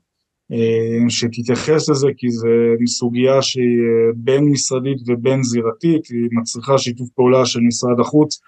שתתייחס 1.10 1.90
לזה 1.90 2.08
כי 2.18 2.32
זה 2.32 2.50
סוגיה 2.88 3.42
שהיא 3.42 3.64
אה, 3.64 4.12
בין 4.16 4.44
משרדית 4.44 4.98
ובין 5.08 5.44
זירתית, 5.44 6.08
היא 6.08 6.30
מצריכה 6.32 6.78
שיתוף 6.78 7.10
פעולה 7.10 7.46
של 7.46 7.60
משרד 7.60 8.00
החוץ, 8.00 8.40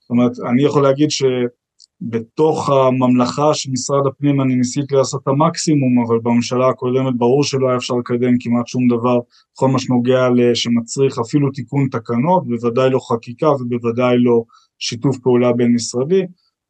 זאת 0.00 0.10
אומרת 0.10 0.32
אני 0.50 0.64
יכול 0.64 0.82
להגיד 0.82 1.08
שבתוך 1.10 2.70
הממלכה 2.70 3.54
של 3.54 3.70
משרד 3.70 4.06
הפנים 4.06 4.40
אני 4.40 4.54
ניסיתי 4.54 4.94
לעשות 4.94 5.22
את 5.22 5.28
המקסימום 5.28 6.04
אבל 6.06 6.18
בממשלה 6.18 6.68
הקודמת 6.68 7.16
ברור 7.16 7.44
שלא 7.44 7.68
היה 7.68 7.76
אפשר 7.76 7.94
לקדם 7.94 8.34
כמעט 8.40 8.66
שום 8.66 8.88
דבר 8.88 9.18
בכל 9.54 9.68
מה 9.68 9.78
שנוגע 9.78 10.28
שמצריך 10.54 11.18
אפילו 11.18 11.50
תיקון 11.50 11.88
תקנות, 11.90 12.46
בוודאי 12.46 12.90
לא 12.90 12.98
חקיקה 13.12 13.48
ובוודאי 13.48 14.18
לא 14.18 14.42
שיתוף 14.78 15.18
פעולה 15.18 15.52
בין 15.52 15.74
משרדי 15.74 16.22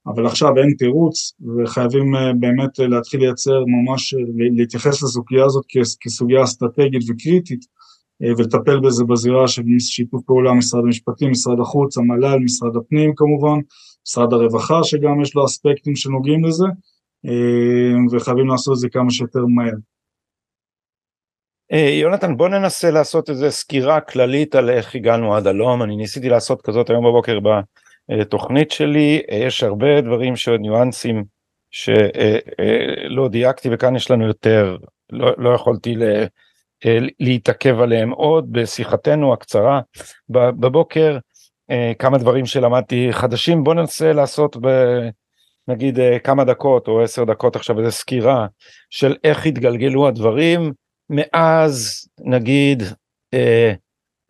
אבל 0.06 0.26
עכשיו 0.26 0.56
אין 0.58 0.74
תירוץ 0.78 1.32
וחייבים 1.56 2.16
אה, 2.16 2.32
באמת 2.32 2.80
אה, 2.80 2.86
להתחיל 2.86 3.20
לייצר 3.20 3.64
ממש, 3.66 4.14
אה, 4.14 4.20
להתייחס 4.56 5.02
לסוגיה 5.02 5.44
הזאת 5.44 5.64
כסוגיה 6.00 6.44
אסטרטגית 6.44 7.02
וקריטית 7.08 7.60
ולטפל 8.38 8.80
בזה 8.80 9.04
בזירה 9.04 9.48
של 9.48 9.62
שיתוף 9.78 10.22
פעולה 10.26 10.52
משרד 10.52 10.84
המשפטים, 10.84 11.30
משרד 11.30 11.60
החוץ, 11.60 11.98
המל"ל, 11.98 12.38
משרד 12.38 12.76
הפנים 12.76 13.12
כמובן, 13.16 13.58
משרד 14.06 14.32
הרווחה 14.32 14.84
שגם 14.84 15.22
יש 15.22 15.34
לו 15.34 15.44
אספקטים 15.44 15.96
שנוגעים 15.96 16.44
לזה 16.44 16.64
וחייבים 18.12 18.46
לעשות 18.48 18.72
את 18.74 18.78
זה 18.78 18.88
כמה 18.88 19.10
שיותר 19.10 19.46
מהר. 19.46 19.74
יונתן 22.00 22.36
בוא 22.36 22.48
ננסה 22.48 22.90
לעשות 22.90 23.30
איזה 23.30 23.50
סקירה 23.50 24.00
כללית 24.00 24.54
על 24.54 24.70
איך 24.70 24.94
הגענו 24.94 25.34
עד 25.34 25.46
הלום, 25.46 25.82
אני 25.82 25.96
ניסיתי 25.96 26.28
לעשות 26.28 26.62
כזאת 26.62 26.90
היום 26.90 27.04
בבוקר 27.04 27.40
תוכנית 28.28 28.70
שלי, 28.70 29.22
יש 29.30 29.62
הרבה 29.62 30.00
דברים 30.00 30.36
שעוד 30.36 30.60
ניואנסים 30.60 31.24
שלא 31.70 33.28
דייקתי 33.30 33.68
וכאן 33.72 33.96
יש 33.96 34.10
לנו 34.10 34.26
יותר, 34.26 34.76
לא, 35.12 35.32
לא 35.38 35.54
יכולתי 35.54 35.94
לה, 35.94 36.24
להתעכב 37.20 37.80
עליהם 37.80 38.10
עוד 38.10 38.52
בשיחתנו 38.52 39.32
הקצרה. 39.32 39.80
בבוקר, 40.28 41.18
כמה 41.98 42.18
דברים 42.18 42.46
שלמדתי 42.46 43.08
חדשים, 43.12 43.64
בוא 43.64 43.74
ננסה 43.74 44.12
לעשות 44.12 44.56
ב... 44.60 44.68
נגיד 45.68 45.98
כמה 46.24 46.44
דקות 46.44 46.88
או 46.88 47.02
עשר 47.02 47.24
דקות 47.24 47.56
עכשיו 47.56 47.78
איזה 47.78 47.90
סקירה 47.90 48.46
של 48.90 49.16
איך 49.24 49.46
התגלגלו 49.46 50.08
הדברים. 50.08 50.72
מאז 51.10 52.04
נגיד 52.20 52.82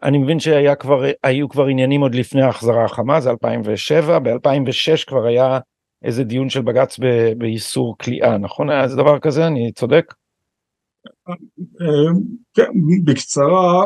אני 0.03 0.19
מבין 0.19 0.41
שהיו 0.41 0.79
כבר, 0.79 1.05
כבר 1.51 1.67
עניינים 1.67 2.01
עוד 2.01 2.15
לפני 2.15 2.43
ההחזרה 2.43 2.85
החמה, 2.85 3.21
זה 3.21 3.31
2007, 3.31 4.19
ב-2006 4.19 5.07
כבר 5.07 5.27
היה 5.27 5.59
איזה 6.05 6.25
דיון 6.25 6.49
של 6.49 6.63
בג"ץ 6.63 6.99
באיסור 7.39 7.97
כליאה, 7.99 8.39
נכון? 8.39 8.71
היה 8.71 8.83
איזה 8.83 8.97
דבר 8.97 9.19
כזה? 9.19 9.47
אני 9.47 9.73
צודק? 9.73 10.15
כן, 12.55 12.71
בקצרה, 13.05 13.85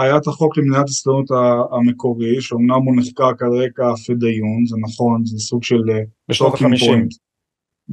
היה 0.00 0.16
את 0.16 0.26
החוק 0.26 0.58
למניעת 0.58 0.88
הסתננות 0.88 1.26
המקורי, 1.72 2.40
שאומנם 2.40 2.82
הוא 2.84 2.96
נחקק 2.96 3.42
על 3.42 3.64
רקע 3.64 3.90
הפדאיון, 3.90 4.66
זה 4.66 4.76
נכון, 4.82 5.24
זה 5.24 5.38
סוג 5.38 5.62
של... 5.62 5.82
בשנות 6.28 6.54
ה-50. 6.54 6.92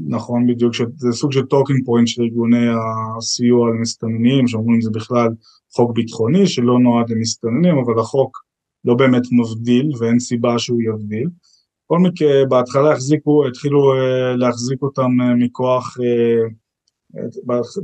נכון, 0.07 0.47
בדיוק, 0.47 0.73
זה 0.95 1.11
סוג 1.11 1.31
של 1.31 1.45
talking 1.45 1.85
point 1.85 2.07
של 2.07 2.21
ארגוני 2.21 2.65
הסיוע 3.17 3.69
למסתננים, 3.69 4.47
שאומרים 4.47 4.81
זה 4.81 4.89
בכלל 4.93 5.29
חוק 5.75 5.91
ביטחוני 5.91 6.47
שלא 6.47 6.79
נועד 6.79 7.09
למסתננים, 7.09 7.77
אבל 7.77 7.99
החוק 7.99 8.37
לא 8.85 8.93
באמת 8.93 9.23
מבדיל 9.31 9.91
ואין 9.99 10.19
סיבה 10.19 10.59
שהוא 10.59 10.81
יבדיל. 10.81 11.27
בכל 11.85 11.99
מקרה, 11.99 12.45
בהתחלה 12.49 12.91
החזיקו, 12.91 13.47
התחילו 13.47 13.93
uh, 13.93 14.37
להחזיק 14.37 14.81
אותם 14.81 15.01
uh, 15.21 15.45
מכוח, 15.45 15.97
uh, 15.97 17.23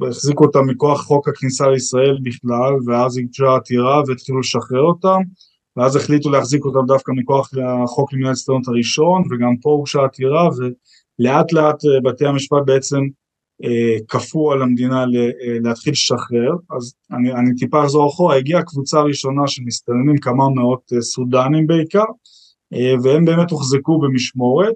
החזיקו 0.10 0.46
אותם 0.46 0.68
מכוח 0.68 1.02
חוק 1.02 1.28
הכניסה 1.28 1.68
לישראל 1.68 2.18
בכלל, 2.24 2.74
ואז 2.86 3.18
הגישה 3.18 3.56
עתירה 3.56 4.02
והתחילו 4.08 4.40
לשחרר 4.40 4.82
אותם, 4.82 5.20
ואז 5.78 5.96
החליטו 5.96 6.30
להחזיק 6.30 6.66
אותם 6.66 6.86
דווקא 6.88 7.12
מכוח 7.12 7.50
החוק 7.84 8.14
למניעת 8.14 8.34
הסתנות 8.34 8.68
הראשון, 8.68 9.24
וגם 9.32 9.58
פה 9.62 9.70
הוגשה 9.70 10.04
עתירה, 10.04 10.50
ולאט 10.58 11.54
לאט 11.54 11.78
בתי 12.04 12.26
המשפט 12.26 12.62
בעצם 12.66 12.98
אה, 12.98 13.04
כפו 14.08 14.52
על 14.52 14.62
המדינה 14.62 15.02
אה, 15.02 15.06
להתחיל 15.64 15.92
לשחרר, 15.92 16.52
אז 16.78 16.96
אני, 17.12 17.34
אני 17.34 17.56
טיפה 17.56 17.84
אחזור 17.84 18.10
אחורה, 18.10 18.36
הגיעה 18.36 18.64
קבוצה 18.64 19.02
ראשונה 19.02 19.48
של 19.48 19.62
מסתננים, 19.66 20.18
כמה 20.18 20.50
מאות 20.56 20.94
אה, 20.96 21.02
סודנים 21.02 21.68
בעיקר, 21.68 22.06
והם 23.04 23.26
באמת 23.26 23.52
הוחזקו 23.52 24.00
במשמורת, 24.00 24.76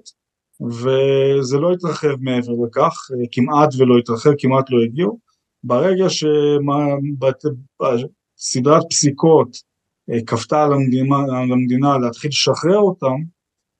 וזה 0.60 1.58
לא 1.58 1.72
התרחב 1.72 2.16
מעבר 2.20 2.52
לכך, 2.66 2.96
כמעט 3.32 3.68
ולא 3.78 3.98
התרחב, 3.98 4.30
כמעט 4.38 4.70
לא 4.70 4.82
הגיעו. 4.82 5.18
ברגע 5.64 6.06
שסדרת 8.38 8.82
פסיקות 8.90 9.56
כפתה 10.26 10.64
על 10.64 10.72
המדינה, 10.72 11.16
על 11.16 11.52
המדינה 11.52 11.98
להתחיל 11.98 12.28
לשחרר 12.28 12.78
אותם, 12.78 13.16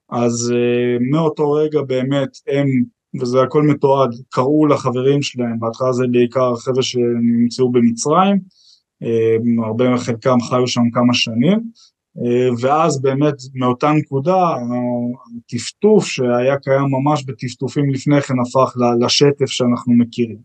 אז 0.09 0.53
מאותו 1.11 1.51
רגע 1.51 1.81
באמת 1.81 2.29
הם 2.47 2.67
וזה 3.19 3.41
הכל 3.41 3.63
מתועד, 3.63 4.09
קראו 4.29 4.67
לחברים 4.67 5.21
שלהם, 5.21 5.59
בהתחלה 5.59 5.93
זה 5.93 6.03
בעיקר 6.11 6.55
חבר'ה 6.55 6.83
שנמצאו 6.83 7.71
במצרים, 7.71 8.39
אה, 9.03 9.65
הרבה 9.65 9.89
מחלקם 9.89 10.41
חיו 10.41 10.67
שם 10.67 10.89
כמה 10.93 11.13
שנים, 11.13 11.59
אה, 12.17 12.49
ואז 12.61 13.01
באמת 13.01 13.35
מאותה 13.53 13.91
נקודה 13.91 14.55
הטפטוף 15.37 16.05
שהיה 16.05 16.57
קיים 16.57 16.85
ממש 16.91 17.23
בטפטופים 17.25 17.89
לפני 17.89 18.21
כן 18.21 18.33
הפך 18.39 18.75
לשטף 18.99 19.45
שאנחנו 19.45 19.93
מכירים. 19.93 20.37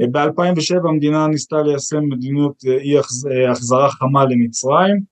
אה, 0.00 0.06
ב-2007 0.06 0.88
המדינה 0.88 1.26
ניסתה 1.26 1.62
ליישם 1.62 2.04
מדיניות 2.08 2.64
אי 2.64 2.98
החזרה 3.50 3.90
חמה 3.90 4.24
למצרים, 4.24 5.11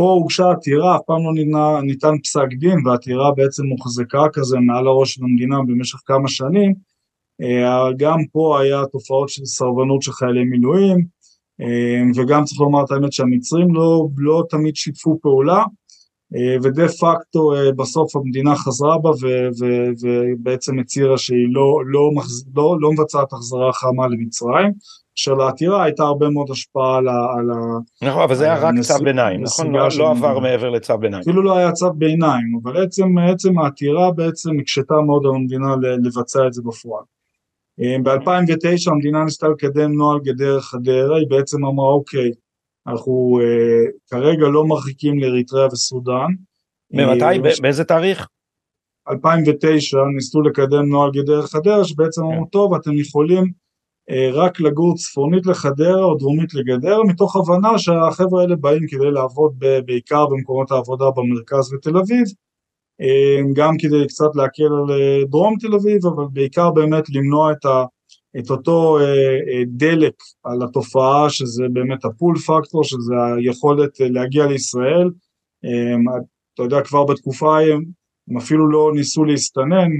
פה 0.00 0.10
הוגשה 0.10 0.50
עתירה, 0.50 0.96
אף 0.96 1.00
פעם 1.06 1.24
לא 1.24 1.34
ניתן, 1.34 1.86
ניתן 1.86 2.18
פסק 2.22 2.48
דין 2.58 2.86
והעתירה 2.86 3.32
בעצם 3.36 3.66
מוחזקה 3.66 4.24
כזה 4.32 4.58
מעל 4.58 4.86
הראש 4.86 5.14
של 5.14 5.24
המדינה 5.24 5.56
במשך 5.66 5.98
כמה 6.06 6.28
שנים, 6.28 6.74
אה, 7.42 7.92
גם 7.96 8.18
פה 8.32 8.60
היה 8.60 8.86
תופעות 8.92 9.28
של 9.28 9.44
סרבנות 9.44 10.02
של 10.02 10.12
חיילי 10.12 10.44
מילואים 10.44 11.06
אה, 11.60 12.02
וגם 12.16 12.44
צריך 12.44 12.60
לומר 12.60 12.84
את 12.84 12.90
האמת 12.90 13.12
שהמצרים 13.12 13.74
לא, 13.74 14.08
לא 14.16 14.42
תמיד 14.50 14.76
שיתפו 14.76 15.18
פעולה 15.22 15.64
ודה 16.62 16.88
פקטו 16.88 17.52
בסוף 17.76 18.16
המדינה 18.16 18.56
חזרה 18.56 18.98
בה 18.98 19.10
ובעצם 20.00 20.78
הצהירה 20.78 21.18
שהיא 21.18 21.48
לא, 21.52 21.80
לא. 21.86 22.10
לא, 22.54 22.76
לא 22.80 22.92
מבצעת 22.92 23.32
החזרה 23.32 23.72
חמה 23.72 24.06
למצרים, 24.08 24.72
שלעתירה 25.22 25.84
הייתה 25.84 26.02
הרבה 26.02 26.30
מאוד 26.30 26.50
השפעה 26.50 26.98
על 26.98 27.08
ה... 27.08 27.14
נכון, 28.02 28.22
אבל 28.22 28.34
זה 28.34 28.44
היה 28.44 28.58
רק 28.58 28.74
צו 28.80 29.04
ביניים, 29.04 29.42
נכון? 29.42 29.72
לא, 29.72 29.88
לא 29.98 30.10
עבר 30.10 30.38
מעבר 30.38 30.70
לצו 30.70 30.98
ביניים. 30.98 31.22
אפילו 31.22 31.42
לא 31.42 31.56
היה 31.56 31.72
צו 31.72 31.92
ביניים, 31.92 32.58
אבל 32.62 32.84
עצם, 32.84 33.18
עצם 33.18 33.58
העתירה 33.58 34.12
בעצם 34.12 34.50
הקשתה 34.60 34.94
מאוד 35.06 35.22
על 35.26 35.34
המדינה 35.34 35.66
לבצע 36.04 36.46
את 36.46 36.52
זה 36.52 36.62
בפועל. 36.62 37.04
ב-2009 37.78 38.92
המדינה 38.92 39.24
ניסתה 39.24 39.48
לקדם 39.48 39.92
נוהל 39.92 40.18
גדר 40.24 40.60
חדרה, 40.60 41.16
היא 41.18 41.26
בעצם 41.30 41.64
אמרה 41.64 41.88
אוקיי, 41.88 42.30
אנחנו 42.86 43.38
uh, 43.40 43.92
כרגע 44.10 44.48
לא 44.48 44.64
מרחיקים 44.66 45.18
לאריתריאה 45.18 45.66
וסודאן. 45.66 46.28
ממתי? 46.92 47.50
Uh, 47.50 47.62
באיזה 47.62 47.84
תאריך? 47.84 48.26
2009 49.10 49.98
ניסו 50.14 50.42
לקדם 50.42 50.88
נוהל 50.88 51.10
גדר 51.10 51.42
חדרה 51.42 51.84
שבעצם 51.84 52.22
אמרו 52.22 52.44
כן. 52.44 52.50
טוב 52.50 52.74
אתם 52.74 52.92
יכולים 52.94 53.44
רק 54.32 54.60
לגור 54.60 54.94
צפונית 54.96 55.46
לחדרה 55.46 56.04
או 56.04 56.14
דרומית 56.14 56.54
לגדרה 56.54 57.04
מתוך 57.04 57.36
הבנה 57.36 57.78
שהחבר'ה 57.78 58.42
האלה 58.42 58.56
באים 58.56 58.86
כדי 58.88 59.10
לעבוד 59.10 59.52
בעיקר 59.84 60.26
במקומות 60.26 60.70
העבודה 60.70 61.04
במרכז 61.16 61.72
ותל 61.72 61.96
אביב 61.96 62.24
uh, 63.02 63.54
גם 63.54 63.74
כדי 63.78 64.06
קצת 64.08 64.30
להקל 64.34 64.62
על 64.62 64.86
דרום 65.30 65.56
תל 65.60 65.74
אביב 65.74 66.06
אבל 66.06 66.24
בעיקר 66.32 66.70
באמת 66.70 67.04
למנוע 67.10 67.52
את 67.52 67.64
ה... 67.64 67.84
את 68.38 68.50
אותו 68.50 68.98
אה, 68.98 69.04
אה, 69.04 69.62
דלק 69.66 70.14
על 70.44 70.62
התופעה 70.62 71.30
שזה 71.30 71.64
באמת 71.72 72.04
הפול 72.04 72.38
פקטור, 72.38 72.84
שזה 72.84 73.14
היכולת 73.36 74.00
אה, 74.00 74.08
להגיע 74.08 74.46
לישראל, 74.46 75.10
אתה 76.54 76.62
יודע 76.62 76.82
כבר 76.82 77.04
בתקופה 77.04 77.60
הם, 77.60 77.84
הם 78.28 78.36
אפילו 78.36 78.70
לא 78.70 78.92
ניסו 78.94 79.24
להסתנן, 79.24 79.90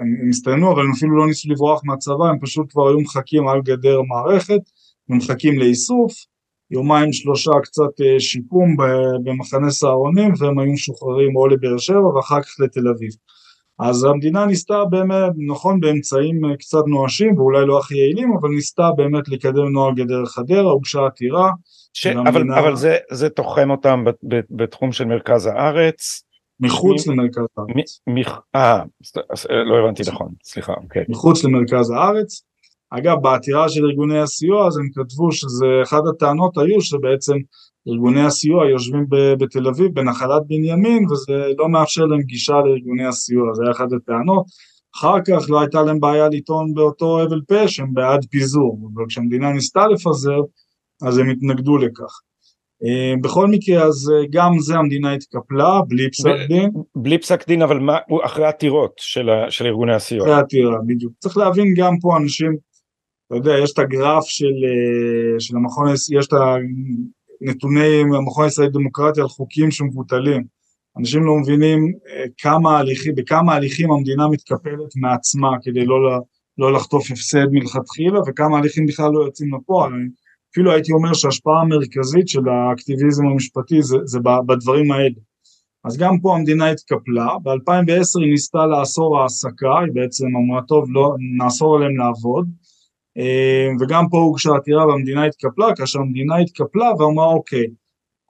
הם 0.00 0.28
הסתננו 0.28 0.72
אבל 0.72 0.82
הם 0.82 0.92
אפילו 0.96 1.16
לא 1.16 1.26
ניסו 1.26 1.48
לברוח 1.50 1.80
מהצבא, 1.84 2.24
הם 2.24 2.38
פשוט 2.40 2.72
כבר 2.72 2.88
היו 2.88 3.00
מחכים 3.00 3.48
על 3.48 3.60
גדר 3.62 4.00
מערכת, 4.02 4.60
הם 5.10 5.16
מחכים 5.16 5.58
לאיסוף, 5.58 6.12
יומיים 6.70 7.12
שלושה 7.12 7.50
קצת 7.62 8.04
שיקום 8.18 8.76
במחנה 9.24 9.70
סהרונים 9.70 10.32
והם 10.38 10.58
היו 10.58 10.72
משוחררים 10.72 11.36
או 11.36 11.48
לבאר 11.48 11.78
שבע 11.78 12.16
ואחר 12.16 12.42
כך 12.42 12.60
לתל 12.60 12.88
אביב. 12.88 13.10
אז 13.80 14.04
המדינה 14.04 14.46
ניסתה 14.46 14.84
באמת, 14.90 15.32
נכון 15.46 15.80
באמצעים 15.80 16.44
אה, 16.44 16.56
קצת 16.56 16.82
נואשים 16.86 17.38
ואולי 17.38 17.66
לא 17.66 17.78
הכי 17.78 17.98
יעילים, 17.98 18.32
אבל 18.40 18.48
ניסתה 18.48 18.90
באמת 18.96 19.28
לקדם 19.28 19.68
נוהל 19.72 19.94
גדר 19.94 20.26
חדרה, 20.26 20.70
הוגשה 20.70 21.06
עתירה. 21.06 21.50
ש... 21.92 22.06
אבל, 22.06 22.52
אבל 22.52 22.76
זה, 22.76 22.96
זה 23.10 23.28
תוחם 23.28 23.70
אותם 23.70 24.04
בתחום 24.50 24.92
של 24.92 25.04
מרכז 25.04 25.46
הארץ. 25.46 26.22
מחוץ. 26.60 27.06
למרכז 27.06 27.44
הארץ. 27.56 28.00
מ... 28.08 28.16
אה, 28.56 28.82
לא 29.64 29.78
הבנתי 29.78 30.02
נכון, 30.06 30.28
סליחה, 30.44 30.72
אוקיי. 30.82 31.04
מחוץ 31.08 31.44
למרכז 31.44 31.90
הארץ. 31.90 32.42
אגב, 32.90 33.16
בעתירה 33.22 33.68
של 33.68 33.84
ארגוני 33.84 34.18
הסיוע 34.18 34.66
אז 34.66 34.76
הם 34.76 34.88
כתבו 34.94 35.32
שזה, 35.32 35.66
אחת 35.82 36.02
הטענות 36.10 36.58
היו 36.58 36.80
שבעצם 36.80 37.36
ארגוני 37.88 38.26
הסיוע 38.26 38.68
יושבים 38.70 39.06
בתל 39.10 39.68
אביב 39.68 39.94
בנחלת 39.94 40.42
בנימין 40.46 41.06
וזה 41.10 41.52
לא 41.58 41.68
מאפשר 41.68 42.04
להם 42.04 42.22
גישה 42.22 42.52
לארגוני 42.52 43.06
הסיוע, 43.06 43.54
זה 43.54 43.62
היה 43.62 43.72
אחת 43.72 43.92
הטענות. 43.92 44.44
אחר 44.96 45.16
כך 45.26 45.50
לא 45.50 45.60
הייתה 45.60 45.82
להם 45.82 46.00
בעיה 46.00 46.28
לטעון 46.28 46.74
באותו 46.74 47.22
הבל 47.22 47.40
פה 47.48 47.68
שהם 47.68 47.94
בעד 47.94 48.26
פיזור, 48.30 48.90
אבל 48.94 49.04
כשהמדינה 49.08 49.52
ניסתה 49.52 49.86
לפזר 49.86 50.40
אז 51.02 51.18
הם 51.18 51.30
התנגדו 51.30 51.78
לכך. 51.78 52.20
אה, 52.84 53.14
בכל 53.20 53.46
מקרה 53.46 53.82
אז 53.82 54.12
אה, 54.14 54.26
גם 54.30 54.58
זה 54.58 54.74
המדינה 54.74 55.12
התקפלה 55.12 55.80
בלי 55.88 56.10
פסק 56.10 56.34
דין. 56.48 56.70
בלי 56.96 57.18
פסק 57.18 57.48
דין 57.48 57.62
אבל 57.62 57.78
מה, 57.78 57.98
אחרי 58.24 58.46
עתירות 58.46 58.92
של, 58.96 59.28
של 59.50 59.66
ארגוני 59.66 59.94
הסיוע. 59.94 60.24
אחרי 60.24 60.34
עתירה 60.34 60.78
בדיוק. 60.86 61.12
צריך 61.18 61.36
להבין 61.36 61.74
גם 61.76 61.98
פה 62.00 62.16
אנשים, 62.16 62.56
אתה 63.26 63.36
יודע 63.36 63.58
יש 63.58 63.72
את 63.72 63.78
הגרף 63.78 64.24
של, 64.24 64.44
אה, 64.44 65.40
של 65.40 65.56
המכון, 65.56 65.88
יש 66.18 66.26
את 66.26 66.34
נתוני 67.40 68.00
המכון 68.18 68.44
הישראלי 68.44 68.70
דמוקרטיה 68.70 69.22
על 69.22 69.28
חוקים 69.28 69.70
שמבוטלים. 69.70 70.44
אנשים 70.98 71.24
לא 71.24 71.36
מבינים 71.36 71.92
כמה 72.38 72.78
הליכים, 72.78 73.14
בכמה 73.14 73.54
הליכים 73.54 73.92
המדינה 73.92 74.28
מתקפלת 74.28 74.96
מעצמה 74.96 75.50
כדי 75.62 75.84
לא, 75.84 75.96
לא 76.58 76.72
לחטוף 76.72 77.10
הפסד 77.10 77.46
מלכתחילה 77.52 78.20
וכמה 78.26 78.58
הליכים 78.58 78.86
בכלל 78.86 79.10
לא 79.12 79.20
יוצאים 79.20 79.54
לפועל. 79.54 79.92
אפילו 80.52 80.72
הייתי 80.72 80.92
אומר 80.92 81.14
שההשפעה 81.14 81.60
המרכזית 81.60 82.28
של 82.28 82.48
האקטיביזם 82.48 83.26
המשפטי 83.26 83.82
זה, 83.82 83.96
זה 84.04 84.18
בדברים 84.46 84.92
האלה. 84.92 85.20
אז 85.84 85.96
גם 85.96 86.20
פה 86.22 86.34
המדינה 86.36 86.70
התקפלה, 86.70 87.28
ב-2010 87.42 88.20
היא 88.20 88.30
ניסתה 88.30 88.66
לאסור 88.66 89.20
העסקה, 89.20 89.78
היא 89.84 89.92
בעצם 89.94 90.26
אמרה 90.36 90.62
טוב 90.62 90.84
לא, 90.88 91.14
נאסור 91.38 91.76
עליהם 91.76 91.96
לעבוד, 91.96 92.48
אה, 93.18 93.68
וגם 93.80 94.04
פה 94.10 94.16
הוגשה 94.16 94.50
עתירה 94.56 94.86
והמדינה 94.86 95.24
התקפלה, 95.24 95.76
כאשר 95.76 96.00
המדינה 96.00 96.36
התקפלה 96.36 96.90
ואמרה 96.98 97.26
אוקיי, 97.26 97.66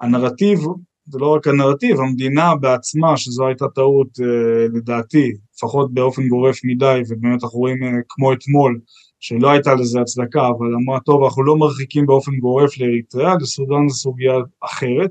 הנרטיב, 0.01 0.59
זה 1.07 1.19
לא 1.19 1.35
רק 1.35 1.47
הנרטיב, 1.47 2.01
המדינה 2.01 2.57
בעצמה, 2.57 3.17
שזו 3.17 3.47
הייתה 3.47 3.69
טעות 3.75 4.09
אה, 4.21 4.67
לדעתי, 4.75 5.33
לפחות 5.55 5.95
באופן 5.95 6.29
גורף 6.29 6.61
מדי, 6.65 7.01
ובאמת 7.09 7.43
אנחנו 7.43 7.59
רואים 7.59 7.83
אה, 7.83 7.89
כמו 8.09 8.33
אתמול, 8.33 8.81
שלא 9.21 9.51
הייתה 9.51 9.75
לזה 9.75 10.01
הצדקה, 10.01 10.49
אבל 10.49 10.67
אמרה 10.75 11.01
טוב 11.01 11.25
אנחנו 11.25 11.43
לא 11.43 11.57
מרחיקים 11.57 12.07
באופן 12.07 12.33
גורף 12.33 12.79
לאריתריאה, 12.79 13.35
לסודאן 13.41 13.89
זו 13.89 13.95
סוגיה 13.95 14.35
אחרת, 14.65 15.11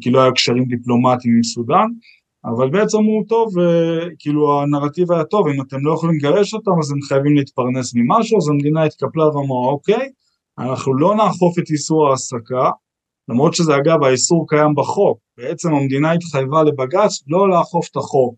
כי 0.00 0.10
לא 0.10 0.22
היה 0.22 0.32
קשרים 0.32 0.64
דיפלומטיים 0.64 1.36
עם 1.36 1.42
סודאן, 1.42 1.88
אבל 2.44 2.70
בעצם 2.70 2.98
הוא 2.98 3.24
טוב, 3.28 3.58
אה, 3.58 4.06
כאילו 4.18 4.62
הנרטיב 4.62 5.12
היה 5.12 5.24
טוב, 5.24 5.48
אם 5.48 5.62
אתם 5.62 5.76
לא 5.80 5.94
יכולים 5.94 6.16
לגרש 6.16 6.54
אותם 6.54 6.70
אז 6.80 6.90
הם 6.90 7.00
חייבים 7.02 7.36
להתפרנס 7.36 7.94
ממשהו, 7.94 8.38
אז 8.38 8.48
המדינה 8.48 8.84
התקפלה 8.84 9.26
ואמרה 9.26 9.68
אוקיי, 9.68 10.08
אנחנו 10.58 10.94
לא 10.94 11.14
נאכוף 11.14 11.58
את 11.58 11.70
איסור 11.70 12.08
ההעסקה, 12.08 12.70
למרות 13.28 13.54
שזה 13.54 13.76
אגב 13.76 14.04
האיסור 14.04 14.48
קיים 14.48 14.74
בחוק, 14.74 15.18
בעצם 15.38 15.74
המדינה 15.74 16.12
התחייבה 16.12 16.62
לבג"ץ 16.62 17.22
לא 17.28 17.50
לאכוף 17.50 17.88
את 17.90 17.96
החוק, 17.96 18.34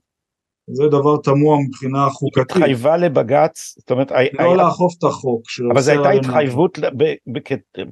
זה 0.72 0.88
דבר 0.88 1.16
תמוה 1.16 1.58
מבחינה 1.68 2.08
חוקתית. 2.10 2.42
התחייבה 2.50 2.96
לבג"ץ, 2.96 3.74
זאת 3.78 3.90
אומרת, 3.90 4.10
לא 4.10 4.16
היה... 4.38 4.56
לאכוף 4.56 4.94
את 4.98 5.04
החוק. 5.04 5.42
אבל 5.72 5.80
זו 5.80 5.90
הייתה 5.90 6.10
התחייבות 6.10 6.78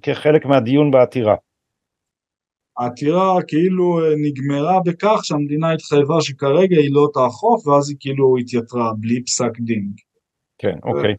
כחלק 0.03 0.47
מהדיון 0.47 0.91
בעתירה. 0.91 1.35
העתירה 2.79 3.43
כאילו 3.49 4.05
אה, 4.05 4.15
נגמרה 4.17 4.81
בכך 4.85 5.21
שהמדינה 5.23 5.73
התחייבה 5.73 6.21
שכרגע 6.21 6.77
היא 6.77 6.95
לא 6.95 7.09
תאכוף 7.15 7.67
ואז 7.67 7.91
היא 7.91 7.97
כאילו 8.01 8.37
התייתרה 8.37 8.93
בלי 9.01 9.25
פסק 9.25 9.61
דין. 9.61 9.91
כן, 10.59 10.75
אוקיי. 10.83 11.15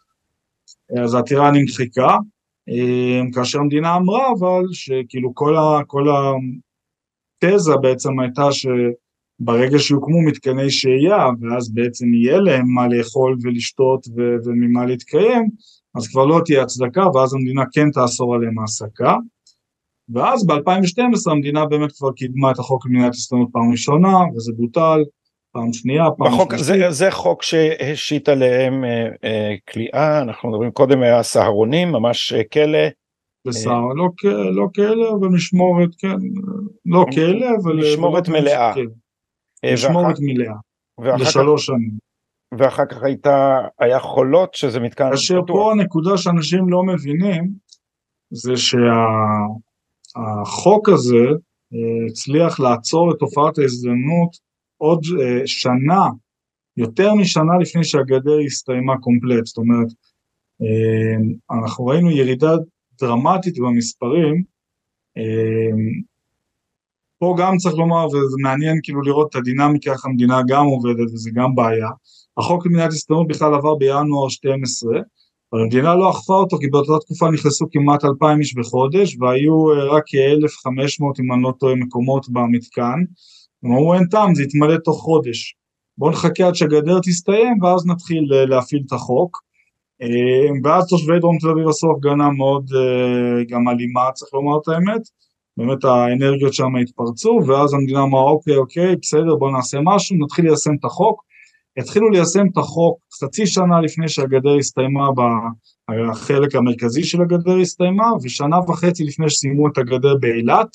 אז 1.04 1.13
העתירה 1.13 1.52
נמחקה, 1.52 2.17
אה, 2.70 3.22
כאשר 3.34 3.60
המדינה 3.60 3.96
אמרה 3.96 4.32
אבל 4.39 4.63
שכאילו 4.72 5.32
כל, 5.36 5.56
ה, 5.56 5.80
כל 5.88 6.04
התזה 7.43 7.76
בעצם 7.82 8.20
הייתה 8.20 8.52
שברגע 9.41 9.80
שיוקמו 9.80 10.21
מתקני 10.21 10.71
שהייה 10.71 11.28
ואז 11.41 11.73
בעצם 11.73 12.13
יהיה 12.13 12.38
להם 12.38 12.65
מה 12.67 12.88
לאכול 12.88 13.38
ולשתות 13.43 14.08
ו, 14.08 14.21
וממה 14.45 14.86
להתקיים, 14.86 15.50
אז 15.95 16.08
כבר 16.08 16.26
לא 16.26 16.41
תהיה 16.45 16.62
הצדקה 16.62 17.08
ואז 17.13 17.34
המדינה 17.34 17.63
כן 17.71 17.91
תאסור 17.91 18.36
עליהם 18.36 18.60
העסקה. 18.60 19.15
ואז 20.13 20.45
ב-2012 20.45 21.32
המדינה 21.32 21.65
באמת 21.65 21.91
כבר 21.91 22.12
קידמה 22.12 22.52
את 22.52 22.60
החוק 22.60 22.86
למניעת 22.86 23.13
הסתנות 23.13 23.50
פעם 23.52 23.71
ראשונה, 23.71 24.17
וזה 24.36 24.52
בוטל, 24.58 25.04
פעם 25.52 25.73
שנייה, 25.73 26.04
פעם 26.17 26.28
בחוק, 26.28 26.56
שלישית. 26.56 26.65
זה, 26.65 26.91
זה 26.91 27.12
חוק 27.12 27.43
שהשית 27.43 28.30
עליהם 28.30 28.84
אה, 28.84 29.08
אה, 29.23 29.56
כליאה, 29.69 30.21
אנחנו 30.21 30.50
מדברים 30.50 30.71
קודם 30.71 31.02
היה 31.02 31.23
סהרונים, 31.23 31.91
ממש 31.91 32.34
אה, 32.34 32.43
כלא. 32.43 32.80
בסדר, 33.47 33.71
אה, 33.71 33.80
לא, 33.95 34.10
לא 34.52 34.67
כלא, 34.76 35.12
אבל 35.19 35.28
משמורת, 35.28 35.89
כן, 35.97 36.17
לא 36.86 37.06
כלא, 37.15 37.47
אבל... 37.63 37.84
אה, 37.84 37.91
משמורת 37.93 38.30
מלאה. 38.30 38.73
כן. 38.76 38.86
אה, 39.68 39.74
משמורת 39.74 40.06
ואחר, 40.06 40.22
מלאה, 41.00 41.18
לשלוש 41.18 41.66
שנים. 41.66 42.08
ואחר 42.58 42.86
כך 42.86 43.04
הייתה, 43.04 43.58
היה 43.80 44.00
חולות 44.00 44.54
שזה 44.54 44.80
מתקן... 44.80 45.10
כאשר 45.12 45.40
פה 45.48 45.72
הנקודה 45.72 46.18
שאנשים 46.18 46.70
לא 46.70 46.84
מבינים, 46.84 47.54
זה 48.32 48.58
שה... 48.58 48.78
החוק 50.16 50.90
הזה 50.90 51.26
אה, 51.74 52.06
הצליח 52.10 52.60
לעצור 52.60 53.12
את 53.12 53.16
תופעת 53.20 53.58
ההזדמנות 53.58 54.38
עוד 54.78 55.02
אה, 55.22 55.42
שנה, 55.46 56.06
יותר 56.78 57.14
משנה 57.14 57.58
לפני 57.62 57.84
שהגדר 57.84 58.40
הסתיימה 58.46 58.98
קומפלט, 58.98 59.46
זאת 59.46 59.58
אומרת, 59.58 59.88
אה, 60.62 61.58
אנחנו 61.60 61.86
ראינו 61.86 62.12
ירידה 62.12 62.52
דרמטית 63.02 63.60
במספרים, 63.60 64.44
פה 67.20 67.36
גם 67.38 67.58
צריך 67.58 67.76
לומר, 67.76 68.08
וזה 68.08 68.36
מעניין 68.44 68.80
כאילו 68.84 69.02
לראות 69.02 69.30
את 69.30 69.36
הדינמיקה, 69.36 69.92
איך 69.92 70.06
המדינה 70.06 70.42
גם 70.48 70.66
עובדת 70.66 71.12
וזה 71.14 71.30
גם 71.34 71.56
בעיה, 71.56 71.90
החוק 72.38 72.66
למדינת 72.66 72.92
הסתדרות 72.92 73.28
בכלל 73.28 73.54
עבר 73.54 73.76
בינואר 73.76 74.30
12, 74.30 75.00
אבל 75.54 75.62
המדינה 75.62 75.96
לא 75.96 76.12
אכפה 76.12 76.34
אותו 76.34 76.58
כי 76.58 76.68
באותה 76.68 77.06
תקופה 77.06 77.32
נכנסו 77.32 77.66
כמעט 77.72 78.06
2,000 78.06 78.40
איש 78.40 78.56
בחודש 78.56 79.18
והיו 79.20 79.74
אה, 79.74 79.84
רק 79.84 80.04
כ-1,500 80.08 81.22
אם 81.22 81.34
אני 81.34 81.44
לא 81.44 81.54
טועה 81.60 81.76
מקומות 81.76 82.30
במתקן. 82.30 83.00
הם 83.64 83.72
אמרו 83.72 83.94
אין 83.94 84.08
טעם 84.08 84.36
זה 84.36 84.44
יתמלא 84.44 84.78
תוך 84.78 85.02
חודש. 85.02 85.56
בואו 85.98 86.12
נחכה 86.12 86.48
עד 86.48 86.56
שהגדר 86.56 87.00
תסתיים 87.00 87.64
ואז 87.64 87.86
נתחיל 87.86 88.34
אה, 88.34 88.46
להפעיל 88.46 88.84
את 88.88 88.94
החוק. 88.94 89.38
אה, 90.02 90.50
ואז 90.64 90.88
תושבי 90.88 91.20
דרום 91.20 91.38
תל 91.38 91.50
אביב 91.50 91.68
עשו 91.68 91.92
הפגנה 91.92 92.30
מאוד 92.30 92.66
גם 93.50 93.70
אלימה 93.70 94.12
צריך 94.14 94.34
לומר 94.34 94.58
את 94.58 94.68
האמת. 94.68 95.02
באמת 95.58 95.84
האנרגיות 95.84 96.54
שם 96.54 96.76
התפרצו 96.82 97.39
ואז 97.48 97.74
המדינה 97.74 98.04
אמרה 98.04 98.22
אוקיי 98.22 98.58
אוקיי 98.58 98.96
בסדר 99.02 99.36
בואו 99.36 99.52
נעשה 99.52 99.78
משהו 99.84 100.17
נתחיל 100.20 100.46
ליישם 100.46 100.72
את 100.80 100.86
החוק 100.86 101.28
התחילו 101.78 102.10
ליישם 102.10 102.46
את 102.54 102.58
החוק 102.58 103.00
חצי 103.22 103.48
שנה 103.48 103.82
לפני 103.82 104.10
שהגדר 104.10 104.56
הסתיימה, 104.60 105.08
החלק 106.12 106.56
המרכזי 106.56 107.04
של 107.04 107.22
הגדר 107.22 107.58
הסתיימה, 107.58 108.08
ושנה 108.24 108.60
וחצי 108.60 109.04
לפני 109.04 109.30
שסיימו 109.30 109.67
את 109.67 109.78
הגדר 109.78 110.15
באילת, 110.20 110.67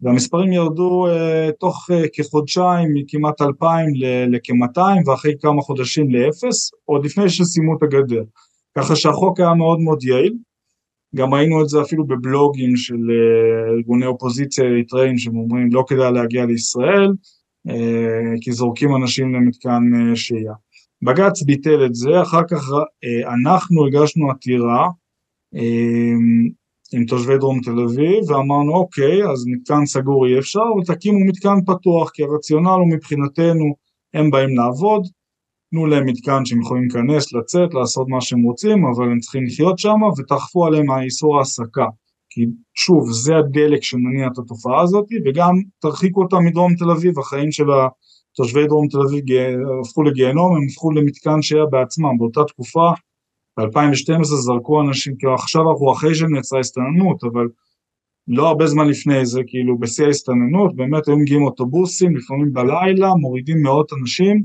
והמספרים 0.00 0.52
ירדו 0.52 1.06
uh, 1.08 1.52
תוך 1.60 1.90
uh, 1.90 2.08
כחודשיים 2.12 2.88
מכמעט 2.94 3.42
2,000 3.42 3.86
לכ-200 4.28 4.80
ואחרי 5.06 5.32
כמה 5.40 5.62
חודשים 5.62 6.10
לאפס, 6.10 6.70
עוד 6.84 7.04
לפני 7.04 7.28
שסיימו 7.28 7.76
את 7.76 7.82
הגדר. 7.82 8.22
ככה 8.78 8.96
שהחוק 8.96 9.40
היה 9.40 9.54
מאוד 9.54 9.80
מאוד 9.80 10.04
יעיל, 10.04 10.34
גם 11.16 11.34
ראינו 11.34 11.62
את 11.62 11.68
זה 11.68 11.82
אפילו 11.82 12.06
בבלוגים 12.06 12.76
של 12.76 12.94
uh, 12.94 13.70
ארגוני 13.76 14.06
אופוזיציה 14.06 14.64
אריתראים 14.64 15.18
שאומרים 15.18 15.68
לא 15.72 15.84
כדאי 15.88 16.12
להגיע 16.12 16.46
לישראל, 16.46 17.12
אה, 17.68 18.34
כי 18.40 18.52
זורקים 18.52 18.96
אנשים 18.96 19.34
למתקן 19.34 19.82
אה, 19.94 20.16
שהייה. 20.16 20.54
בג"ץ 21.02 21.42
ביטל 21.42 21.86
את 21.86 21.94
זה, 21.94 22.22
אחר 22.22 22.42
כך 22.50 22.70
אה, 23.04 23.34
אנחנו 23.34 23.86
הגשנו 23.86 24.30
עתירה 24.30 24.88
עם 26.92 27.04
תושבי 27.04 27.38
דרום 27.38 27.60
תל 27.60 27.80
אביב 27.80 28.30
ואמרנו 28.30 28.74
אוקיי 28.74 29.24
אז 29.24 29.44
מתקן 29.46 29.86
סגור 29.86 30.26
אי 30.26 30.38
אפשר 30.38 30.62
אבל 30.74 30.94
תקימו 30.94 31.24
מתקן 31.26 31.64
פתוח 31.66 32.10
כי 32.10 32.22
הרציונל 32.22 32.68
הוא 32.68 32.90
מבחינתנו 32.92 33.74
הם 34.14 34.30
באים 34.30 34.56
לעבוד 34.56 35.06
תנו 35.70 35.86
להם 35.86 36.06
מתקן 36.06 36.44
שהם 36.44 36.60
יכולים 36.60 36.82
להיכנס, 36.82 37.32
לצאת, 37.32 37.74
לעשות 37.74 38.08
מה 38.08 38.20
שהם 38.20 38.42
רוצים 38.42 38.84
אבל 38.86 39.04
הם 39.04 39.18
צריכים 39.18 39.44
לחיות 39.44 39.78
שם 39.78 39.98
ותאכפו 40.18 40.66
עליהם 40.66 40.90
האיסור 40.90 41.38
העסקה. 41.38 41.86
כי 42.30 42.40
שוב, 42.74 43.10
זה 43.10 43.36
הדלק 43.36 43.82
שמניע 43.82 44.26
את 44.26 44.38
התופעה 44.38 44.82
הזאת, 44.82 45.04
וגם 45.26 45.54
תרחיקו 45.80 46.22
אותה 46.22 46.36
מדרום 46.40 46.74
תל 46.74 46.90
אביב, 46.90 47.18
החיים 47.18 47.52
של 47.52 47.64
תושבי 48.36 48.66
דרום 48.66 48.88
תל 48.88 48.98
אביב 49.08 49.24
הפכו 49.80 50.02
לגיהנום, 50.02 50.56
הם 50.56 50.62
הפכו 50.70 50.90
למתקן 50.90 51.42
שהיה 51.42 51.66
בעצמם, 51.70 52.18
באותה 52.18 52.40
תקופה, 52.44 52.90
ב-2012 53.58 54.24
זרקו 54.24 54.80
אנשים, 54.80 55.14
כאילו 55.18 55.34
עכשיו 55.34 55.70
אנחנו 55.70 55.92
אחרי 55.92 56.14
שנעצרה 56.14 56.60
הסתננות, 56.60 57.24
אבל 57.24 57.46
לא 58.28 58.48
הרבה 58.48 58.66
זמן 58.66 58.88
לפני 58.88 59.26
זה, 59.26 59.40
כאילו 59.46 59.78
בשיא 59.78 60.04
ההסתננות, 60.04 60.76
באמת 60.76 61.08
היו 61.08 61.18
מגיעים 61.18 61.42
אוטובוסים, 61.42 62.16
לפעמים 62.16 62.52
בלילה, 62.52 63.14
מורידים 63.14 63.62
מאות 63.62 63.92
אנשים, 64.00 64.42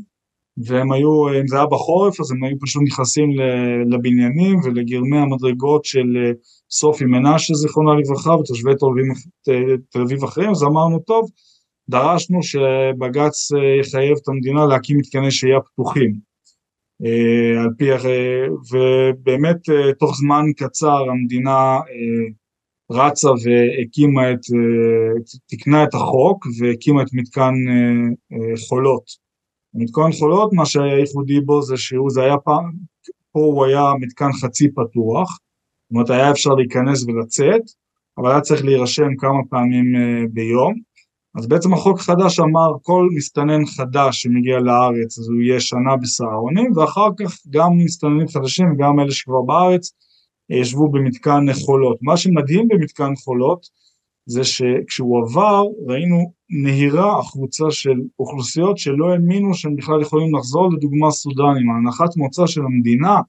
והם 0.58 0.92
היו, 0.92 1.40
אם 1.40 1.48
זה 1.48 1.56
היה 1.56 1.66
בחורף, 1.66 2.20
אז 2.20 2.32
הם 2.32 2.44
היו 2.44 2.56
פשוט 2.60 2.84
נכנסים 2.86 3.30
לבניינים 3.90 4.60
ולגרמי 4.64 5.18
המדרגות 5.18 5.86
של 5.86 6.18
אה, 6.18 6.32
סופי 6.72 7.06
מנשה, 7.06 7.54
זיכרונה 7.54 7.92
לברכה, 7.94 8.32
ותושבי 8.32 8.72
תל 9.90 10.02
אביב 10.02 10.24
אחרים, 10.24 10.50
אז 10.50 10.64
אמרנו, 10.64 11.00
טוב, 11.00 11.30
דרשנו 11.90 12.44
שבג"ץ 12.44 13.52
אה, 13.54 13.80
יחייב 13.80 14.18
את 14.24 14.28
המדינה 14.28 14.66
להקים 14.66 14.98
מתקני 14.98 15.32
שהייה 15.32 15.60
פתוחים. 15.62 16.14
אה, 17.06 17.64
על 17.64 17.70
פי, 17.78 17.90
ובאמת 18.72 19.58
תוך 20.00 20.16
זמן 20.18 20.46
קצר 20.58 21.10
המדינה 21.10 21.80
רצה 22.92 23.30
והקימה 23.30 24.32
את, 24.32 24.40
תיקנה 25.48 25.84
את 25.84 25.94
החוק 25.94 26.46
והקימה 26.60 27.02
את 27.02 27.08
מתקן 27.14 27.54
חולות. 28.68 29.25
מתקן 29.76 30.12
חולות, 30.20 30.54
מה 30.54 30.66
שהיה 30.66 31.00
ייחודי 31.00 31.40
בו 31.40 31.62
זה 31.62 31.78
שהוא, 31.78 32.10
זה 32.10 32.22
היה 32.24 32.38
פעם, 32.38 32.72
פה 33.32 33.40
הוא 33.40 33.66
היה 33.66 33.84
מתקן 34.00 34.32
חצי 34.42 34.68
פתוח, 34.72 35.30
זאת 35.30 35.92
אומרת 35.92 36.10
היה 36.10 36.32
אפשר 36.32 36.50
להיכנס 36.50 37.06
ולצאת, 37.08 37.62
אבל 38.18 38.32
היה 38.32 38.42
צריך 38.42 38.66
להירשם 38.66 39.16
כמה 39.18 39.40
פעמים 39.50 39.96
uh, 39.96 40.30
ביום, 40.34 40.74
אז 41.38 41.48
בעצם 41.48 41.74
החוק 41.74 42.00
חדש 42.00 42.40
אמר 42.40 42.72
כל 42.82 43.10
מסתנן 43.16 43.66
חדש 43.66 44.22
שמגיע 44.22 44.60
לארץ 44.60 45.20
אז 45.20 45.28
הוא 45.28 45.42
יהיה 45.42 45.60
שנה 45.60 45.96
בסהרונים, 46.02 46.72
ואחר 46.76 47.10
כך 47.20 47.34
גם 47.50 47.78
מסתננים 47.78 48.28
חדשים 48.28 48.72
וגם 48.72 49.00
אלה 49.00 49.12
שכבר 49.12 49.42
בארץ 49.42 49.92
ישבו 50.50 50.92
במתקן 50.92 51.46
חולות. 51.66 51.98
מה 52.02 52.18
שמדהים 52.18 52.68
במתקן 52.68 53.16
חולות 53.16 53.66
זה 54.26 54.44
שכשהוא 54.44 55.24
עבר 55.24 55.64
ראינו 55.88 56.32
נהירה 56.64 57.20
החוצה 57.20 57.64
של 57.72 58.00
אוכלוסיות 58.20 58.78
שלא 58.78 59.12
האמינו 59.12 59.54
שהם 59.54 59.76
בכלל 59.76 60.02
יכולים 60.02 60.36
לחזור 60.36 60.74
לדוגמה 60.74 61.12
סודנים, 61.12 61.70
ההנחת 61.70 62.18
מוצא 62.18 62.48
של 62.48 62.62
המדינה 62.62 63.20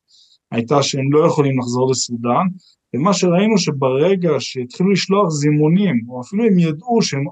הייתה 0.51 0.83
שהם 0.83 1.13
לא 1.13 1.27
יכולים 1.27 1.59
לחזור 1.59 1.91
לסודאן 1.91 2.47
ומה 2.95 3.15
שראינו 3.15 3.59
שברגע 3.59 4.31
שהתחילו 4.39 4.91
לשלוח 4.91 5.29
זימונים 5.29 6.01
או 6.09 6.21
אפילו 6.21 6.45
הם 6.45 6.59
ידעו 6.59 7.03
שהם 7.03 7.25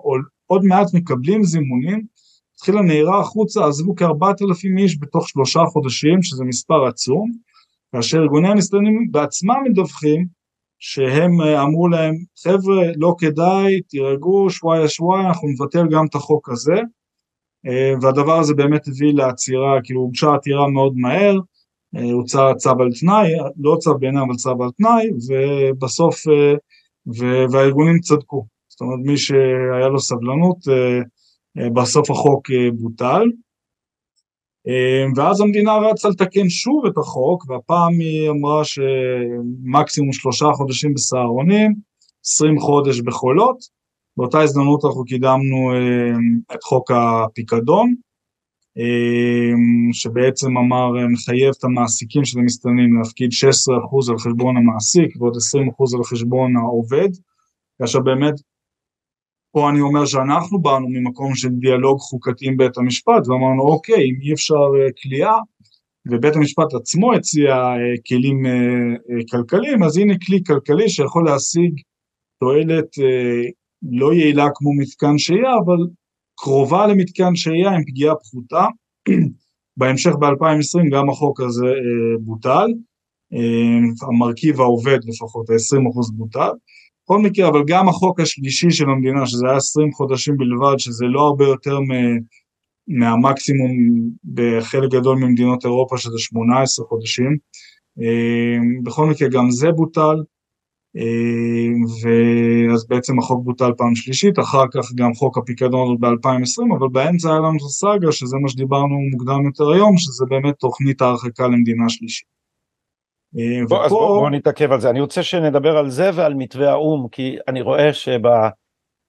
עוד 0.46 0.64
מעט 0.64 0.94
מקבלים 0.94 1.44
זימונים 1.44 2.06
התחילה 2.54 2.82
נהירה 2.82 3.20
החוצה, 3.20 3.66
עזבו 3.66 3.94
כארבעת 3.94 4.42
אלפים 4.42 4.78
איש 4.78 4.98
בתוך 5.00 5.28
שלושה 5.28 5.60
חודשים 5.72 6.22
שזה 6.22 6.44
מספר 6.44 6.86
עצום 6.86 7.30
כאשר 7.92 8.18
ארגוני 8.18 8.48
המסתננים 8.48 9.08
בעצמם 9.10 9.56
מדווחים 9.64 10.26
שהם 10.78 11.40
אה, 11.40 11.62
אמרו 11.62 11.88
להם 11.88 12.14
חבר'ה 12.42 12.82
לא 12.96 13.14
כדאי 13.18 13.80
תירגעו 13.80 14.50
שוואיה 14.50 14.88
שוואיה 14.88 15.28
אנחנו 15.28 15.48
נבטל 15.48 15.88
גם 15.90 16.06
את 16.06 16.14
החוק 16.14 16.48
הזה. 16.48 16.80
אה, 17.66 17.92
והדבר 18.02 18.38
הזה 18.38 18.54
באמת 18.54 18.88
הביא 18.88 19.12
לעצירה 19.14 19.78
כאילו 19.84 20.00
הוגשה 20.00 20.34
עתירה 20.34 20.68
מאוד 20.68 20.92
מהר 20.96 21.38
אה, 21.96 22.12
הוצא 22.12 22.54
צו 22.56 22.70
על 22.70 22.88
תנאי 23.00 23.32
לא 23.56 23.76
צו 23.80 23.98
בעיניי 23.98 24.22
אבל 24.22 24.34
צו 24.34 24.50
על 24.50 24.70
תנאי 24.76 25.06
ובסוף 25.28 26.16
והארגונים 27.52 27.98
צדקו. 27.98 28.46
זאת 28.68 28.80
אומרת 28.80 28.98
מי 29.04 29.16
שהיה 29.16 29.88
לו 29.88 30.00
סבלנות 30.00 30.56
בסוף 31.74 32.10
החוק 32.10 32.50
בוטל 32.78 33.24
ואז 35.16 35.40
המדינה 35.40 35.76
רצה 35.76 36.08
לתקן 36.08 36.48
שוב 36.48 36.86
את 36.86 36.98
החוק, 36.98 37.50
והפעם 37.50 37.92
היא 38.00 38.30
אמרה 38.30 38.62
שמקסימום 38.64 40.12
שלושה 40.12 40.46
חודשים 40.54 40.94
בסהרונים, 40.94 41.74
עשרים 42.24 42.58
חודש 42.58 43.00
בחולות. 43.00 43.56
באותה 44.16 44.40
הזדמנות 44.40 44.84
אנחנו 44.84 45.04
קידמנו 45.04 45.72
אמ, 45.72 46.38
את 46.54 46.62
חוק 46.62 46.90
הפיקדון, 46.90 47.94
אמ, 48.76 49.92
שבעצם 49.92 50.58
אמר, 50.58 50.90
מחייב 51.12 51.54
את 51.58 51.64
המעסיקים 51.64 52.24
של 52.24 52.38
המסתננים 52.38 52.98
להפקיד 52.98 53.30
16% 53.32 54.10
על 54.10 54.18
חשבון 54.18 54.56
המעסיק 54.56 55.16
ועוד 55.20 55.34
20% 55.36 55.96
על 55.96 56.04
חשבון 56.04 56.56
העובד, 56.56 57.08
כאשר 57.78 58.00
באמת 58.00 58.34
פה 59.54 59.70
אני 59.70 59.80
אומר 59.80 60.06
שאנחנו 60.06 60.58
באנו 60.62 60.88
ממקום 60.88 61.34
של 61.34 61.48
דיאלוג 61.48 61.98
חוקתי 61.98 62.48
עם 62.48 62.56
בית 62.56 62.78
המשפט 62.78 63.28
ואמרנו 63.28 63.62
אוקיי 63.62 64.04
אם 64.04 64.16
אי 64.22 64.32
אפשר 64.32 64.54
אה, 64.54 64.88
כליאה 65.02 65.36
ובית 66.10 66.36
המשפט 66.36 66.74
עצמו 66.74 67.14
הציע 67.14 67.54
אה, 67.54 67.94
כלים 68.08 68.46
אה, 68.46 69.22
כלכליים 69.30 69.82
אז 69.82 69.96
הנה 69.96 70.14
כלי 70.26 70.38
כלכלי 70.46 70.88
שיכול 70.88 71.24
להשיג 71.24 71.80
תועלת 72.40 72.88
לא 73.82 74.14
יעילה 74.14 74.46
כמו 74.54 74.70
מתקן 74.78 75.18
שהייה 75.18 75.54
אבל 75.64 75.86
קרובה 76.36 76.86
למתקן 76.86 77.34
שהייה 77.34 77.70
עם 77.70 77.84
פגיעה 77.84 78.14
פחותה. 78.14 78.66
בהמשך 79.78 80.12
ב-2020 80.20 80.90
גם 80.92 81.10
החוק 81.10 81.40
הזה 81.40 81.66
בוטל. 82.20 82.66
המרכיב 84.08 84.60
העובד 84.60 84.98
לפחות 85.04 85.50
ה-20% 85.50 86.16
בוטל 86.16 86.50
בכל 87.04 87.18
מקרה, 87.18 87.48
אבל 87.48 87.62
גם 87.66 87.88
החוק 87.88 88.20
השלישי 88.20 88.70
של 88.70 88.84
המדינה, 88.90 89.26
שזה 89.26 89.46
היה 89.46 89.56
20 89.56 89.92
חודשים 89.92 90.36
בלבד, 90.36 90.78
שזה 90.78 91.04
לא 91.06 91.20
הרבה 91.20 91.44
יותר 91.44 91.80
מ... 91.80 91.90
מהמקסימום 92.88 93.70
בחלק 94.34 94.90
גדול 94.90 95.16
ממדינות 95.16 95.64
אירופה, 95.64 95.98
שזה 95.98 96.18
18 96.18 96.86
חודשים. 96.86 97.36
אה, 98.00 98.82
בכל 98.82 99.06
מקרה, 99.06 99.28
גם 99.28 99.50
זה 99.50 99.72
בוטל, 99.72 100.16
אה, 100.96 101.72
ואז 102.02 102.86
בעצם 102.88 103.18
החוק 103.18 103.44
בוטל 103.44 103.72
פעם 103.76 103.94
שלישית, 103.94 104.38
אחר 104.38 104.64
כך 104.74 104.92
גם 104.94 105.14
חוק 105.14 105.38
הפיקדון 105.38 106.00
ב-2020, 106.00 106.76
אבל 106.78 106.88
באמצע 106.92 107.28
היה 107.28 107.38
לנו 107.38 107.60
סאגה, 107.60 108.12
שזה 108.12 108.36
מה 108.42 108.48
שדיברנו 108.48 108.98
מוקדם 109.12 109.46
יותר 109.46 109.70
היום, 109.70 109.98
שזה 109.98 110.24
באמת 110.28 110.54
תוכנית 110.58 111.02
ההרחקה 111.02 111.46
למדינה 111.46 111.88
שלישית. 111.88 112.33
אה, 113.38 113.66
בוא, 113.68 113.76
ופה... 113.76 113.84
אז 113.84 113.90
בוא, 113.90 114.20
בוא 114.20 114.30
נתעכב 114.30 114.72
על 114.72 114.80
זה, 114.80 114.90
אני 114.90 115.00
רוצה 115.00 115.22
שנדבר 115.22 115.76
על 115.78 115.90
זה 115.90 116.10
ועל 116.14 116.34
מתווה 116.34 116.70
האו"ם, 116.70 117.08
כי 117.08 117.36
אני 117.48 117.60
רואה 117.60 117.90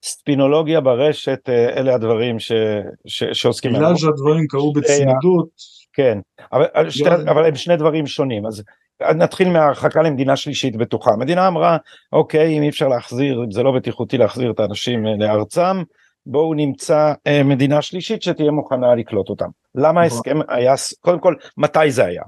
שבספינולוגיה 0.03 0.81
ברשת 0.81 1.49
אה, 1.49 1.69
אלה 1.69 1.95
הדברים 1.95 2.39
ש, 2.39 2.51
ש, 3.07 3.23
שעוסקים 3.23 3.73
בגלל 3.73 3.95
שהדברים 3.95 4.47
קרו 4.47 4.73
בצמידות. 4.73 5.49
כן, 5.93 6.19
אבל, 6.53 6.89
שתי, 6.89 7.09
אבל 7.09 7.45
הם 7.45 7.55
שני 7.55 7.77
דברים 7.77 8.07
שונים, 8.07 8.45
אז 8.45 8.63
נתחיל 9.01 9.49
מההרחקה 9.49 10.01
למדינה 10.01 10.35
שלישית 10.35 10.75
בטוחה. 10.75 11.11
המדינה 11.11 11.47
אמרה, 11.47 11.77
אוקיי, 12.13 12.57
אם 12.57 12.63
אי 12.63 12.69
אפשר 12.69 12.87
להחזיר, 12.87 13.43
אם 13.43 13.51
זה 13.51 13.63
לא 13.63 13.71
בטיחותי 13.71 14.17
להחזיר 14.17 14.51
את 14.51 14.59
האנשים 14.59 15.07
אה, 15.07 15.15
לארצם, 15.17 15.83
בואו 16.25 16.53
נמצא 16.53 17.13
אה, 17.27 17.43
מדינה 17.43 17.81
שלישית 17.81 18.21
שתהיה 18.21 18.51
מוכנה 18.51 18.95
לקלוט 18.95 19.29
אותם. 19.29 19.49
למה 19.75 19.89
נכון. 19.89 20.03
ההסכם 20.03 20.37
היה, 20.47 20.73
קודם 20.99 21.19
כל, 21.19 21.35
מתי 21.57 21.91
זה 21.91 22.05
היה? 22.05 22.23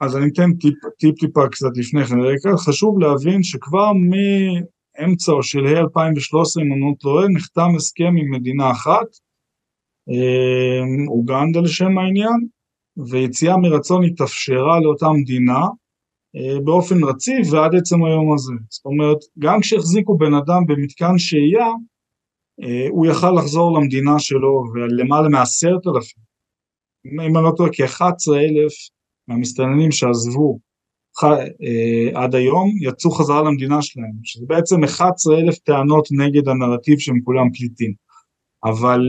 אז 0.00 0.16
אני 0.16 0.28
אתן 0.28 0.52
טיפ, 0.52 0.74
טיפ 0.98 1.18
טיפה 1.18 1.48
קצת 1.48 1.76
לפני 1.76 2.04
כן, 2.42 2.56
חשוב 2.56 2.98
להבין 2.98 3.42
שכבר 3.42 3.92
מאמצע 3.92 5.32
או 5.32 5.42
שלהי 5.42 5.78
2013, 5.78 6.62
אם 6.62 6.72
אני 6.72 6.80
לא 6.80 6.94
טועה, 7.00 7.28
נחתם 7.28 7.68
הסכם 7.76 8.14
עם 8.18 8.30
מדינה 8.30 8.70
אחת, 8.70 9.06
אה, 10.10 11.08
אוגנדה 11.08 11.60
לשם 11.60 11.98
העניין, 11.98 12.46
ויציאה 13.10 13.56
מרצון 13.56 14.04
התאפשרה 14.04 14.80
לאותה 14.80 15.08
מדינה 15.10 15.60
אה, 16.36 16.60
באופן 16.64 17.04
רציף 17.04 17.52
ועד 17.52 17.74
עצם 17.74 18.04
היום 18.04 18.34
הזה. 18.34 18.52
זאת 18.68 18.84
אומרת, 18.84 19.18
גם 19.38 19.60
כשהחזיקו 19.60 20.18
בן 20.18 20.34
אדם 20.34 20.66
במתקן 20.66 21.18
שהייה, 21.18 21.68
אה, 22.62 22.86
הוא 22.90 23.06
יכל 23.06 23.30
לחזור 23.30 23.78
למדינה 23.78 24.18
שלו 24.18 24.64
ולמעלה 24.74 25.28
מעשרת 25.28 25.86
אלפים, 25.86 26.22
אם 27.06 27.36
אני 27.36 27.44
לא 27.44 27.52
טועה, 27.56 27.70
כ-11 27.72 28.34
אלף 28.34 28.72
מהמסתננים 29.28 29.92
שעזבו 29.92 30.58
אה, 31.24 32.22
עד 32.22 32.34
היום 32.34 32.70
יצאו 32.80 33.10
חזרה 33.10 33.42
למדינה 33.42 33.82
שלהם, 33.82 34.12
שזה 34.24 34.44
בעצם 34.48 34.84
11 34.84 35.38
אלף 35.38 35.58
טענות 35.58 36.08
נגד 36.10 36.48
הנרטיב 36.48 36.98
שהם 36.98 37.20
כולם 37.24 37.50
פליטים. 37.52 37.92
אבל 38.64 39.00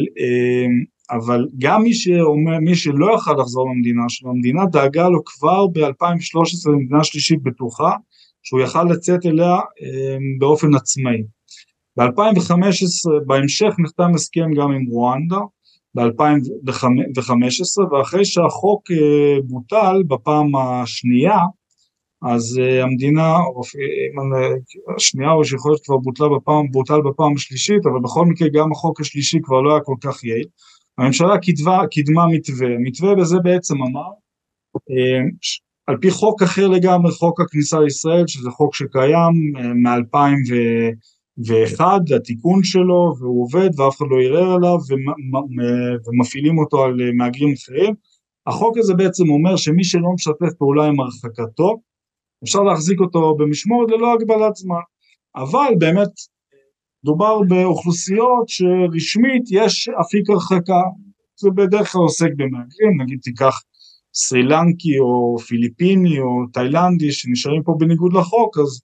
אבל 1.11 1.47
גם 1.57 1.84
מי 1.84 1.93
שאומר, 1.93 2.59
מי 2.59 2.76
שלא 2.76 3.15
יכל 3.15 3.34
לחזור 3.39 3.70
למדינה 3.70 4.09
שלו, 4.09 4.30
המדינה 4.30 4.65
דאגה 4.65 5.09
לו 5.09 5.24
כבר 5.26 5.67
ב-2013 5.67 6.72
למדינה 6.72 7.03
שלישית 7.03 7.43
בטוחה, 7.43 7.91
שהוא 8.43 8.61
יכל 8.61 8.84
לצאת 8.84 9.26
אליה 9.26 9.55
אמ, 9.55 10.39
באופן 10.39 10.76
עצמאי. 10.76 11.24
ב-2015, 11.97 13.26
בהמשך 13.26 13.74
נחתם 13.80 14.11
הסכם 14.15 14.53
גם 14.53 14.72
עם 14.72 14.86
רואנדה, 14.86 15.39
ב-2015, 15.95 17.93
ואחרי 17.93 18.25
שהחוק 18.25 18.91
אה, 18.91 19.41
בוטל 19.43 20.03
בפעם 20.07 20.55
השנייה, 20.55 21.37
אז 22.21 22.59
אה, 22.61 22.83
המדינה, 22.83 23.33
אה, 23.33 24.95
השנייה 24.95 25.31
או 25.31 25.45
שיכול 25.45 25.71
להיות 25.71 25.85
כבר 25.85 25.97
בוטלה 25.97 26.27
בפעם, 26.37 26.71
בוטל 26.71 27.01
בפעם 27.01 27.33
השלישית, 27.35 27.85
אבל 27.85 27.99
בכל 28.03 28.25
מקרה 28.25 28.47
גם 28.53 28.71
החוק 28.71 29.01
השלישי 29.01 29.37
כבר 29.43 29.61
לא 29.61 29.71
היה 29.71 29.81
כל 29.81 29.95
כך 30.03 30.23
יעיל. 30.23 30.45
הממשלה 30.97 31.37
קידמה, 31.37 31.87
קידמה 31.87 32.27
מתווה, 32.27 32.67
מתווה 32.79 33.15
בזה 33.15 33.37
בעצם 33.43 33.75
אמר, 33.75 34.09
על 35.87 35.97
פי 36.01 36.11
חוק 36.11 36.41
אחר 36.41 36.67
לגמרי, 36.67 37.11
חוק 37.11 37.41
הכניסה 37.41 37.79
לישראל, 37.79 38.27
שזה 38.27 38.49
חוק 38.49 38.75
שקיים 38.75 39.33
מ-2000 39.83 40.17
ו... 40.49 40.55
ואחד, 41.45 41.99
התיקון 42.15 42.63
שלו, 42.63 43.13
והוא 43.19 43.43
עובד 43.43 43.79
ואף 43.79 43.97
אחד 43.97 44.05
לא 44.09 44.21
ערער 44.21 44.51
עליו 44.55 44.77
ומפעילים 46.07 46.57
אותו 46.57 46.83
על 46.83 47.01
אה, 47.01 47.11
מהגרים 47.13 47.53
אחרים. 47.53 47.93
החוק 48.47 48.77
הזה 48.77 48.93
בעצם 48.93 49.29
אומר 49.29 49.55
שמי 49.55 49.83
שלא 49.83 50.13
משתף 50.15 50.53
פעולה 50.57 50.85
עם 50.85 50.99
הרחקתו, 50.99 51.77
אפשר 52.43 52.59
להחזיק 52.59 52.99
אותו 52.99 53.35
במשמורת 53.35 53.91
ללא 53.91 54.13
הגבלת 54.13 54.55
זמן. 54.55 54.81
אבל 55.35 55.73
באמת 55.79 56.09
דובר 57.05 57.41
באוכלוסיות 57.49 58.49
שרשמית 58.49 59.43
יש 59.51 59.89
אפיק 60.01 60.29
הרחקה, 60.29 60.81
זה 61.35 61.49
בדרך 61.55 61.91
כלל 61.91 62.01
עוסק 62.01 62.29
במהגרים, 62.37 63.01
נגיד 63.01 63.19
תיקח 63.21 63.55
סרילנקי 64.13 64.99
או 64.99 65.37
פיליפיני 65.37 66.19
או 66.19 66.47
תאילנדי 66.53 67.11
שנשארים 67.11 67.63
פה 67.63 67.75
בניגוד 67.79 68.13
לחוק, 68.13 68.57
אז 68.57 68.81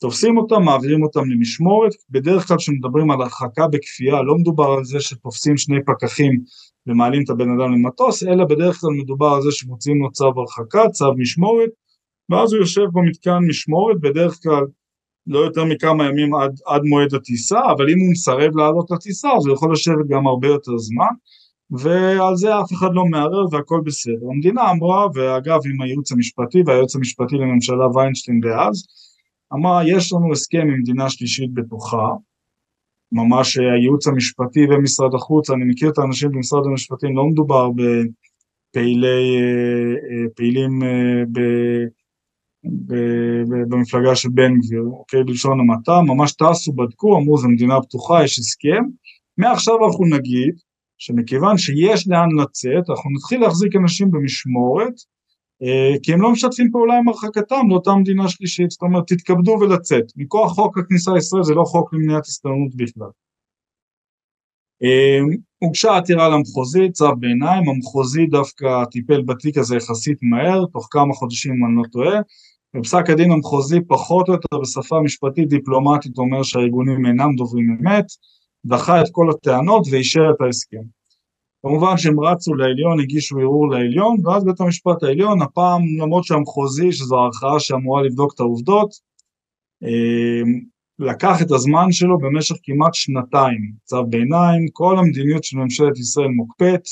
תופסים 0.00 0.38
אותם, 0.38 0.62
מעבירים 0.62 1.02
אותם 1.02 1.30
למשמורת, 1.30 1.92
בדרך 2.10 2.48
כלל 2.48 2.56
כשמדברים 2.56 3.10
על 3.10 3.22
הרחקה 3.22 3.68
בכפייה 3.68 4.22
לא 4.22 4.34
מדובר 4.34 4.70
על 4.78 4.84
זה 4.84 5.00
שתופסים 5.00 5.56
שני 5.56 5.76
פקחים 5.86 6.40
ומעלים 6.86 7.22
את 7.24 7.30
הבן 7.30 7.48
אדם 7.50 7.72
למטוס, 7.72 8.22
אלא 8.22 8.44
בדרך 8.44 8.76
כלל 8.80 8.90
מדובר 8.90 9.26
על 9.26 9.42
זה 9.42 9.50
שמוציאים 9.52 10.02
לו 10.02 10.12
צו 10.12 10.32
הרחקה, 10.36 10.88
צו 10.88 11.12
משמורת, 11.16 11.70
ואז 12.30 12.52
הוא 12.52 12.60
יושב 12.60 12.84
במתקן 12.92 13.38
משמורת, 13.48 14.00
בדרך 14.00 14.38
כלל 14.42 14.64
לא 15.26 15.38
יותר 15.38 15.64
מכמה 15.64 16.06
ימים 16.06 16.34
עד, 16.34 16.60
עד 16.66 16.82
מועד 16.82 17.14
הטיסה, 17.14 17.60
אבל 17.76 17.90
אם 17.90 17.98
הוא 17.98 18.10
מסרב 18.10 18.56
לעלות 18.56 18.90
לטיסה 18.90 19.28
אז 19.36 19.46
הוא 19.46 19.54
יכול 19.54 19.72
לשבת 19.72 20.06
גם 20.08 20.26
הרבה 20.26 20.48
יותר 20.48 20.78
זמן, 20.78 21.12
ועל 21.70 22.36
זה 22.36 22.60
אף 22.60 22.72
אחד 22.72 22.88
לא 22.92 23.04
מערער 23.04 23.44
והכל 23.52 23.80
בסדר. 23.84 24.26
המדינה 24.34 24.70
אמרה, 24.70 25.06
ואגב 25.14 25.60
עם 25.64 25.82
הייעוץ 25.82 26.12
המשפטי 26.12 26.58
והיועץ 26.66 26.96
המשפטי 26.96 27.36
לממשלה 27.36 27.86
ויינשטיין 27.94 28.40
דאז, 28.40 28.82
אמרה 29.54 29.88
יש 29.88 30.12
לנו 30.12 30.32
הסכם 30.32 30.58
עם 30.58 30.80
מדינה 30.80 31.10
שלישית 31.10 31.54
בטוחה, 31.54 32.08
ממש 33.12 33.56
הייעוץ 33.56 34.06
המשפטי 34.06 34.66
ומשרד 34.70 35.14
החוץ, 35.14 35.50
אני 35.50 35.64
מכיר 35.64 35.90
את 35.90 35.98
האנשים 35.98 36.30
במשרד 36.30 36.66
המשפטים, 36.66 37.16
לא 37.16 37.24
מדובר 37.24 37.70
בפעילי, 37.70 39.06
אה, 39.06 39.94
אה, 40.10 41.24
אה. 41.38 41.84
במפלגה 43.68 44.16
של 44.16 44.28
בן 44.28 44.58
גביר, 44.58 44.82
אוקיי, 44.86 45.24
בלשון 45.24 45.60
המעטה, 45.60 46.00
ממש 46.06 46.32
טסו, 46.32 46.72
בדקו, 46.72 47.18
אמרו 47.18 47.38
זו 47.38 47.48
מדינה 47.48 47.82
פתוחה, 47.82 48.24
יש 48.24 48.38
הסכם, 48.38 48.84
מעכשיו 49.38 49.86
אנחנו 49.86 50.04
נגיד 50.06 50.54
שמכיוון 50.98 51.58
שיש 51.58 52.08
לאן 52.08 52.28
לצאת, 52.42 52.90
אנחנו 52.90 53.10
נתחיל 53.10 53.40
להחזיק 53.40 53.76
אנשים 53.76 54.10
במשמורת, 54.10 54.86
אה, 54.88 55.15
כי 56.02 56.12
הם 56.12 56.22
לא 56.22 56.32
משתפים 56.32 56.70
פעולה 56.70 56.98
עם 56.98 57.08
הרחקתם 57.08 57.68
לאותה 57.68 57.94
מדינה 57.94 58.28
שלישית, 58.28 58.70
זאת 58.70 58.82
אומרת 58.82 59.04
תתכבדו 59.06 59.50
ולצאת, 59.60 60.04
מכוח 60.16 60.52
חוק 60.52 60.78
הכניסה 60.78 61.12
לישראל 61.12 61.42
זה 61.42 61.54
לא 61.54 61.64
חוק 61.64 61.94
למניעת 61.94 62.24
הסתננות 62.24 62.74
בכלל. 62.74 63.08
אה, 64.82 65.18
הוגשה 65.58 65.96
עתירה 65.96 66.28
למחוזי, 66.28 66.90
צו 66.92 67.16
ביניים, 67.18 67.68
המחוזי 67.68 68.26
דווקא 68.26 68.84
טיפל 68.90 69.22
בתיק 69.22 69.58
הזה 69.58 69.76
יחסית 69.76 70.18
מהר, 70.22 70.66
תוך 70.72 70.88
כמה 70.90 71.14
חודשים 71.14 71.52
אם 71.52 71.66
אני 71.66 71.76
לא 71.76 71.82
טועה, 71.92 72.20
בפסק 72.76 73.10
הדין 73.10 73.30
המחוזי 73.30 73.80
פחות 73.88 74.28
או 74.28 74.32
יותר 74.32 74.58
בשפה 74.62 75.00
משפטית 75.00 75.48
דיפלומטית 75.48 76.18
אומר 76.18 76.42
שהארגונים 76.42 77.06
אינם 77.06 77.36
דוברים 77.36 77.78
אמת, 77.80 78.04
דחה 78.66 79.00
את 79.00 79.06
כל 79.12 79.30
הטענות 79.30 79.86
ואישר 79.90 80.30
את 80.30 80.40
ההסכם. 80.40 80.95
כמובן 81.68 81.96
שהם 81.96 82.20
רצו 82.20 82.54
לעליון, 82.54 83.00
הגישו 83.00 83.38
ערעור 83.38 83.70
לעליון, 83.70 84.16
ואז 84.24 84.44
בית 84.44 84.60
המשפט 84.60 85.02
העליון, 85.02 85.42
הפעם 85.42 85.82
למרות 86.02 86.24
שהמחוזי, 86.24 86.92
שזו 86.92 87.16
הערכאה 87.18 87.60
שאמורה 87.60 88.02
לבדוק 88.02 88.34
את 88.34 88.40
העובדות, 88.40 88.90
אה, 89.84 90.42
לקח 90.98 91.42
את 91.42 91.50
הזמן 91.50 91.92
שלו 91.92 92.18
במשך 92.18 92.54
כמעט 92.62 92.94
שנתיים, 92.94 93.72
צו 93.84 94.04
ביניים, 94.04 94.66
כל 94.72 94.98
המדיניות 94.98 95.44
של 95.44 95.56
ממשלת 95.56 95.98
ישראל 95.98 96.28
מוקפאת, 96.28 96.82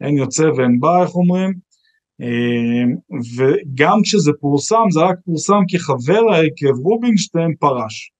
אין 0.00 0.16
יוצא 0.16 0.42
ואין 0.56 0.80
בא, 0.80 1.02
איך 1.02 1.14
אומרים, 1.14 1.52
אמ, 2.20 2.96
וגם 3.36 3.98
כשזה 4.02 4.32
פורסם, 4.40 4.84
זה 4.90 5.00
רק 5.00 5.16
פורסם 5.24 5.60
כי 5.68 5.78
חבר 5.78 6.20
ההרכב 6.32 6.78
רובינשטיין 6.82 7.54
פרש. 7.58 8.12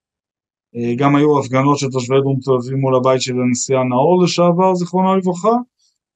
אה, 0.77 0.95
גם 0.97 1.17
היו 1.17 1.39
הפגנות 1.39 1.79
של 1.79 1.89
תושבי 1.91 2.21
דרום 2.21 2.39
תל 2.43 2.51
אביב 2.53 2.75
מול 2.75 2.97
הבית 2.97 3.21
של 3.23 3.35
הנשיאה 3.41 3.85
נאור 3.85 4.23
לשעבר, 4.23 4.75
זיכרונו 4.75 5.17
לברכה, 5.17 5.57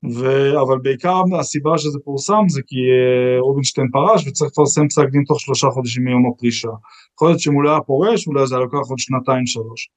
ו... 0.04 0.50
אבל 0.60 0.78
בעיקר 0.78 1.22
הסיבה 1.40 1.78
שזה 1.78 1.98
פורסם 2.04 2.44
זה 2.48 2.60
כי 2.66 2.76
uh, 2.76 3.40
רובינשטיין 3.40 3.88
פרש 3.92 4.26
וצריך 4.26 4.50
לפרסם 4.50 4.88
פסק 4.88 5.08
דין 5.12 5.24
תוך 5.26 5.40
שלושה 5.40 5.66
חודשים 5.70 6.04
מיום 6.04 6.26
הפרישה. 6.26 6.68
יכול 7.14 7.28
להיות 7.28 7.40
שאם 7.40 7.52
הוא 7.52 7.62
לא 7.62 7.70
היה 7.70 7.80
פורש 7.80 8.26
אולי 8.26 8.46
זה 8.46 8.54
היה 8.54 8.64
לוקח 8.64 8.88
עוד 8.90 8.98
שנתיים 8.98 9.46
שלוש. 9.46 9.88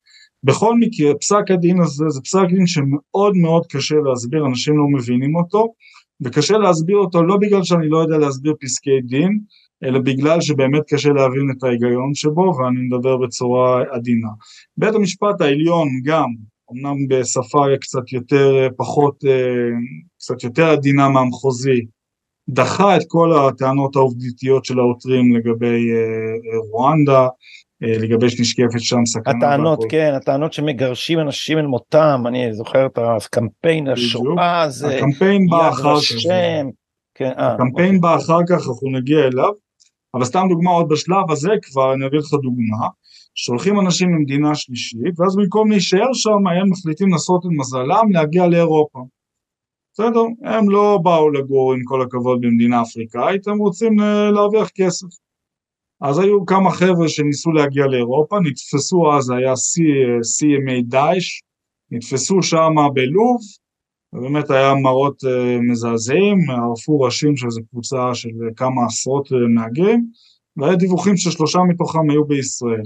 בכל 0.44 0.78
מקרה 0.80 1.14
פסק 1.16 1.52
הדין 1.52 1.82
הזה 1.82 2.06
זה 2.10 2.22
פסק 2.22 2.48
דין 2.50 2.68
שמאוד 2.68 3.36
מאוד 3.36 3.66
קשה 3.70 3.96
להסביר, 3.96 4.46
אנשים 4.46 4.78
לא 4.78 4.84
מבינים 4.98 5.36
אותו, 5.36 5.74
וקשה 6.22 6.58
להסביר 6.58 6.98
אותו 6.98 7.24
לא 7.24 7.38
בגלל 7.38 7.64
שאני 7.64 7.90
לא 7.90 7.98
יודע 7.98 8.18
להסביר 8.18 8.54
פסקי 8.62 9.02
דין, 9.02 9.40
אלא 9.84 10.00
בגלל 10.00 10.42
שבאמת 10.42 10.82
קשה 10.88 11.10
להבין 11.10 11.52
את 11.58 11.64
ההיגיון 11.64 12.14
שבו, 12.14 12.54
ואני 12.58 12.82
מדבר 12.82 13.18
בצורה 13.18 13.84
עדינה. 13.92 14.30
בית 14.78 14.96
המשפט 14.96 15.42
העליון 15.42 15.88
גם, 16.04 16.28
אמנם 16.72 17.08
בשפה 17.08 17.66
קצת 17.82 18.14
יותר, 18.14 18.68
פחות, 18.78 19.24
קצת 20.18 20.44
יותר 20.44 20.70
עדינה 20.70 21.10
מהמחוזי, 21.10 21.86
דחה 22.50 22.98
את 22.98 23.02
כל 23.08 23.34
הטענות 23.34 23.96
העובדתיות 23.96 24.66
של 24.66 24.80
העותרים 24.80 25.36
לגבי 25.36 25.90
רואנדה, 26.72 27.28
אה, 27.84 27.98
לגבי 27.98 28.30
שנשקפת 28.30 28.80
שם 28.80 29.06
סכנה. 29.06 29.38
הטענות, 29.38 29.80
והכל. 29.80 29.92
כן, 29.92 30.14
הטענות 30.16 30.54
שמגרשים 30.54 31.20
אנשים 31.20 31.58
אל 31.58 31.68
מותם, 31.68 32.24
אני 32.28 32.54
זוכר 32.54 32.86
את 32.86 32.98
הקמפיין 32.98 33.88
השואה 33.88 34.62
הזה, 34.62 34.98
הקמפיין 34.98 35.48
בא 35.50 35.70
אחר 35.70 35.96
כך. 35.96 36.32
כן, 37.16 37.32
אה, 37.38 37.54
הקמפיין 37.54 37.96
אוקיי. 37.96 38.00
בא 38.00 38.16
אחר 38.16 38.40
כך, 38.50 38.68
אנחנו 38.68 38.90
נגיע 38.92 39.20
אליו, 39.20 39.52
אבל 40.14 40.24
סתם 40.24 40.46
דוגמה 40.50 40.72
עוד 40.72 40.90
בשלב 40.90 41.32
הזה 41.32 41.50
כבר, 41.62 41.94
אני 41.94 42.06
אביא 42.06 42.20
לך 42.20 42.34
דוגמה, 42.34 42.88
שולחים 43.36 43.80
אנשים 43.80 44.10
למדינה 44.16 44.56
שלישית, 44.56 45.20
ואז 45.20 45.36
במקום 45.36 45.72
להישאר 45.72 46.14
שם, 46.14 46.48
הם 46.48 46.70
מחליטים 46.72 47.10
לעשות 47.10 47.46
את 47.46 47.52
מזלם 47.60 48.12
להגיע 48.12 48.48
לאירופה. 48.48 49.00
בסדר? 49.94 50.24
הם 50.44 50.70
לא 50.70 51.00
באו 51.04 51.30
לגור 51.30 51.74
עם 51.74 51.80
כל 51.84 52.02
הכבוד 52.02 52.42
במדינה 52.42 52.82
אפריקאית, 52.82 53.48
הם 53.48 53.58
רוצים 53.58 54.00
אה, 54.00 54.32
להרוויח 54.32 54.70
כסף. 54.76 55.08
אז 56.02 56.20
היו 56.20 56.46
כמה 56.46 56.72
חבר'ה 56.72 57.10
שניסו 57.10 57.52
להגיע 57.52 57.88
לאירופה, 57.88 58.38
נתפסו 58.40 59.14
אז, 59.14 59.30
היה 59.30 59.54
CMA 59.54 60.84
דאעש, 60.88 61.42
נתפסו 61.92 62.44
שם 62.44 62.74
בלוב, 62.94 63.38
ובאמת 64.14 64.50
היה 64.50 64.74
מראות 64.84 65.24
uh, 65.24 65.62
מזעזעים, 65.72 66.38
ערפו 66.50 67.00
ראשים 67.00 67.38
של 67.38 67.46
איזו 67.46 67.62
קבוצה 67.72 68.14
של 68.14 68.30
כמה 68.56 68.86
עשרות 68.86 69.30
מהגרים, 69.56 70.06
והיה 70.58 70.76
דיווחים 70.76 71.18
ששלושה 71.18 71.60
מתוכם 71.70 72.10
היו 72.10 72.26
בישראל. 72.26 72.84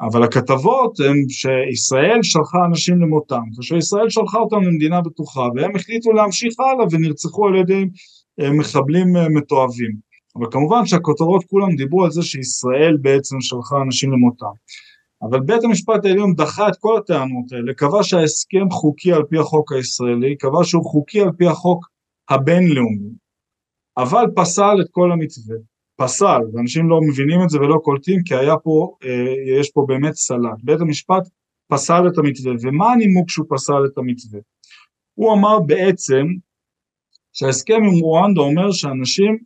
אבל 0.00 0.22
הכתבות 0.22 1.00
הן 1.00 1.28
שישראל 1.28 2.18
שלחה 2.22 2.58
אנשים 2.68 3.02
למותם, 3.02 3.42
ושישראל 3.58 4.10
שלחה 4.10 4.38
אותם 4.38 4.62
למדינה 4.62 5.00
בטוחה, 5.00 5.48
והם 5.54 5.76
החליטו 5.76 6.12
להמשיך 6.12 6.60
הלאה 6.60 6.86
ונרצחו 6.90 7.46
על 7.46 7.56
ידי 7.56 7.84
uh, 8.40 8.50
מחבלים 8.58 9.16
uh, 9.16 9.28
מתועבים. 9.28 10.10
אבל 10.36 10.46
כמובן 10.50 10.86
שהכותרות 10.86 11.44
כולם 11.44 11.76
דיברו 11.76 12.04
על 12.04 12.10
זה 12.10 12.22
שישראל 12.22 12.96
בעצם 13.00 13.40
שלחה 13.40 13.82
אנשים 13.82 14.12
למותם. 14.12 14.54
אבל 15.22 15.40
בית 15.40 15.64
המשפט 15.64 16.04
העליון 16.04 16.34
דחה 16.34 16.68
את 16.68 16.76
כל 16.80 16.96
הטענות 16.98 17.52
האלה, 17.52 17.74
קבע 17.74 18.02
שההסכם 18.02 18.70
חוקי 18.70 19.12
על 19.12 19.22
פי 19.30 19.38
החוק 19.38 19.72
הישראלי, 19.72 20.36
קבע 20.36 20.64
שהוא 20.64 20.84
חוקי 20.84 21.20
על 21.20 21.30
פי 21.38 21.46
החוק 21.46 21.86
הבינלאומי, 22.30 23.10
אבל 23.96 24.24
פסל 24.36 24.76
את 24.80 24.86
כל 24.90 25.12
המתווה, 25.12 25.56
פסל, 26.02 26.40
ואנשים 26.52 26.88
לא 26.90 27.00
מבינים 27.08 27.42
את 27.44 27.50
זה 27.50 27.58
ולא 27.58 27.78
קולטים 27.82 28.22
כי 28.24 28.34
היה 28.34 28.56
פה, 28.56 28.96
אה, 29.04 29.58
יש 29.58 29.70
פה 29.70 29.84
באמת 29.88 30.14
סלט, 30.14 30.58
בית 30.62 30.80
המשפט 30.80 31.28
פסל 31.68 32.02
את 32.12 32.18
המתווה, 32.18 32.52
ומה 32.62 32.92
הנימוק 32.92 33.30
שהוא 33.30 33.46
פסל 33.48 33.84
את 33.92 33.98
המתווה? 33.98 34.40
הוא 35.14 35.32
אמר 35.32 35.60
בעצם 35.66 36.26
שההסכם 37.32 37.82
עם 37.82 37.98
רואנדה 38.00 38.40
אומר 38.40 38.72
שאנשים 38.72 39.38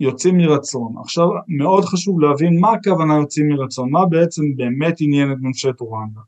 יוצאים 0.00 0.36
מרצון. 0.36 0.94
עכשיו 1.00 1.26
מאוד 1.48 1.84
חשוב 1.84 2.20
להבין 2.20 2.60
מה 2.60 2.72
הכוונה 2.72 3.14
יוצאים 3.16 3.48
מרצון, 3.48 3.90
מה 3.90 4.06
בעצם 4.06 4.42
באמת 4.56 4.94
עניין 5.00 5.32
את 5.32 5.36
ממשלת 5.40 5.80
רואנדה. 5.80 6.20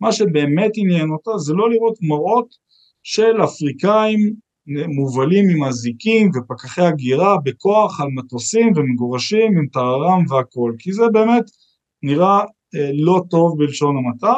מה 0.00 0.12
שבאמת 0.12 0.70
עניין 0.74 1.10
אותה 1.10 1.38
זה 1.38 1.54
לא 1.54 1.70
לראות 1.70 1.98
מראות 2.02 2.54
של 3.02 3.44
אפריקאים 3.44 4.34
מובלים 4.88 5.44
עם 5.50 5.64
אזיקים 5.64 6.30
ופקחי 6.34 6.82
הגירה 6.82 7.36
בכוח 7.44 8.00
על 8.00 8.08
מטוסים 8.14 8.72
ומגורשים 8.76 9.58
עם 9.58 9.66
טהרם 9.72 10.24
והכל, 10.28 10.72
כי 10.78 10.92
זה 10.92 11.02
באמת 11.12 11.44
נראה 12.02 12.40
אה, 12.74 12.90
לא 12.94 13.22
טוב 13.30 13.58
בלשון 13.58 13.96
המעטה, 13.96 14.34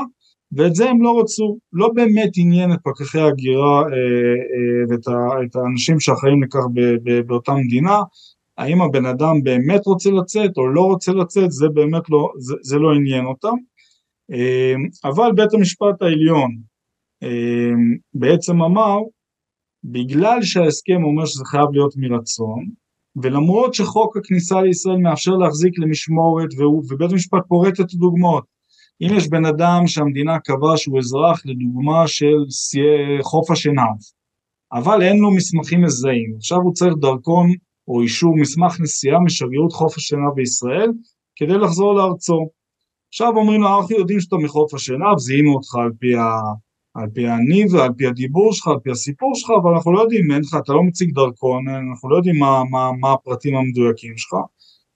ואת 0.53 0.74
זה 0.74 0.91
הם 0.91 1.03
לא 1.03 1.20
רצו, 1.20 1.59
לא 1.72 1.89
באמת 1.95 2.30
עניין 2.37 2.72
את 2.72 2.78
פקחי 2.85 3.20
הגירה 3.20 3.80
אה, 3.80 3.87
אה, 4.53 4.85
ואת 4.89 5.57
האנשים 5.57 6.01
שאחראים 6.01 6.43
לכך 6.43 6.61
באותה 7.26 7.55
מדינה, 7.55 7.99
האם 8.59 8.83
הבן 8.83 9.07
אדם 9.07 9.43
באמת 9.43 9.87
רוצה 9.87 10.11
לצאת 10.11 10.57
או 10.57 10.68
לא 10.68 10.80
רוצה 10.80 11.12
לצאת, 11.12 11.51
זה 11.51 11.68
באמת 11.68 12.11
לא, 12.11 12.28
זה, 12.39 12.55
זה 12.62 12.78
לא 12.78 12.95
עניין 12.95 13.24
אותם. 13.24 13.55
אבל 15.05 15.33
בית 15.33 15.55
המשפט 15.55 16.03
העליון 16.03 16.51
בעצם 18.14 18.62
אמר, 18.62 18.99
בגלל 19.85 20.43
שההסכם 20.43 21.05
אומר 21.05 21.26
שזה 21.26 21.45
חייב 21.45 21.66
להיות 21.72 21.95
מרצון, 21.97 22.64
ולמרות 23.22 23.74
שחוק 23.74 24.16
הכניסה 24.16 24.62
לישראל 24.62 24.97
מאפשר 24.97 25.33
להחזיק 25.33 25.78
למשמורת, 25.78 26.49
והוא, 26.59 26.83
ובית 26.91 27.12
המשפט 27.12 27.43
פורט 27.49 27.80
את 27.80 27.93
הדוגמאות, 27.95 28.45
אם 29.03 29.09
יש 29.16 29.28
בן 29.28 29.45
אדם 29.45 29.87
שהמדינה 29.87 30.39
קבעה 30.39 30.76
שהוא 30.76 30.99
אזרח 30.99 31.43
לדוגמה 31.47 32.09
של 32.09 32.39
חוף 33.22 33.51
השנהב, 33.51 33.97
אבל 34.72 35.03
אין 35.03 35.18
לו 35.18 35.30
מסמכים 35.30 35.83
מזהים, 35.83 36.35
עכשיו 36.37 36.59
הוא 36.59 36.72
צריך 36.72 36.95
דרכון 37.01 37.51
או 37.89 38.03
אישור 38.03 38.37
מסמך 38.37 38.80
נסיעה 38.80 39.20
משגרירות 39.20 39.72
חוף 39.72 39.97
השינה 39.97 40.30
בישראל 40.35 40.91
כדי 41.37 41.59
לחזור 41.59 41.95
לארצו. 41.95 42.49
עכשיו 43.09 43.33
אומרים 43.37 43.61
לו 43.61 43.68
אנחנו 43.78 43.97
יודעים 43.97 44.20
שאתה 44.20 44.37
מחוף 44.37 44.74
השנהב, 44.74 45.18
זיהינו 45.18 45.55
אותך 45.55 45.74
על 45.74 45.91
פי, 45.99 46.14
ה, 46.14 46.22
על 46.95 47.07
פי 47.14 47.28
הניב 47.28 47.74
ועל 47.74 47.93
פי 47.97 48.07
הדיבור 48.07 48.53
שלך, 48.53 48.68
על 48.68 48.78
פי 48.82 48.90
הסיפור 48.90 49.32
שלך, 49.34 49.51
אבל 49.62 49.74
אנחנו 49.74 49.93
לא 49.93 50.01
יודעים, 50.01 50.30
אין 50.30 50.40
לך, 50.40 50.57
אתה 50.64 50.72
לא 50.72 50.82
מציג 50.82 51.14
דרכון, 51.14 51.68
אנחנו 51.68 52.11
לא 52.11 52.16
יודעים 52.16 52.38
מה, 52.38 52.62
מה, 52.70 52.90
מה 53.01 53.12
הפרטים 53.12 53.57
המדויקים 53.57 54.16
שלך. 54.16 54.34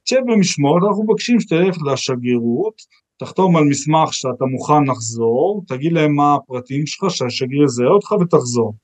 תשב 0.04 0.20
במשמורת, 0.26 0.82
אנחנו 0.88 1.04
מבקשים 1.04 1.40
שתלך 1.40 1.76
לשגרירות, 1.92 2.74
תחתום 3.18 3.56
על 3.56 3.64
מסמך 3.64 4.14
שאתה 4.14 4.44
מוכן 4.44 4.84
לחזור, 4.84 5.62
תגיד 5.68 5.92
להם 5.92 6.14
מה 6.14 6.34
הפרטים 6.34 6.86
שלך, 6.86 7.10
שהשגריר 7.10 7.64
יזהה 7.64 7.88
אותך 7.88 8.12
ותחזור. 8.12 8.74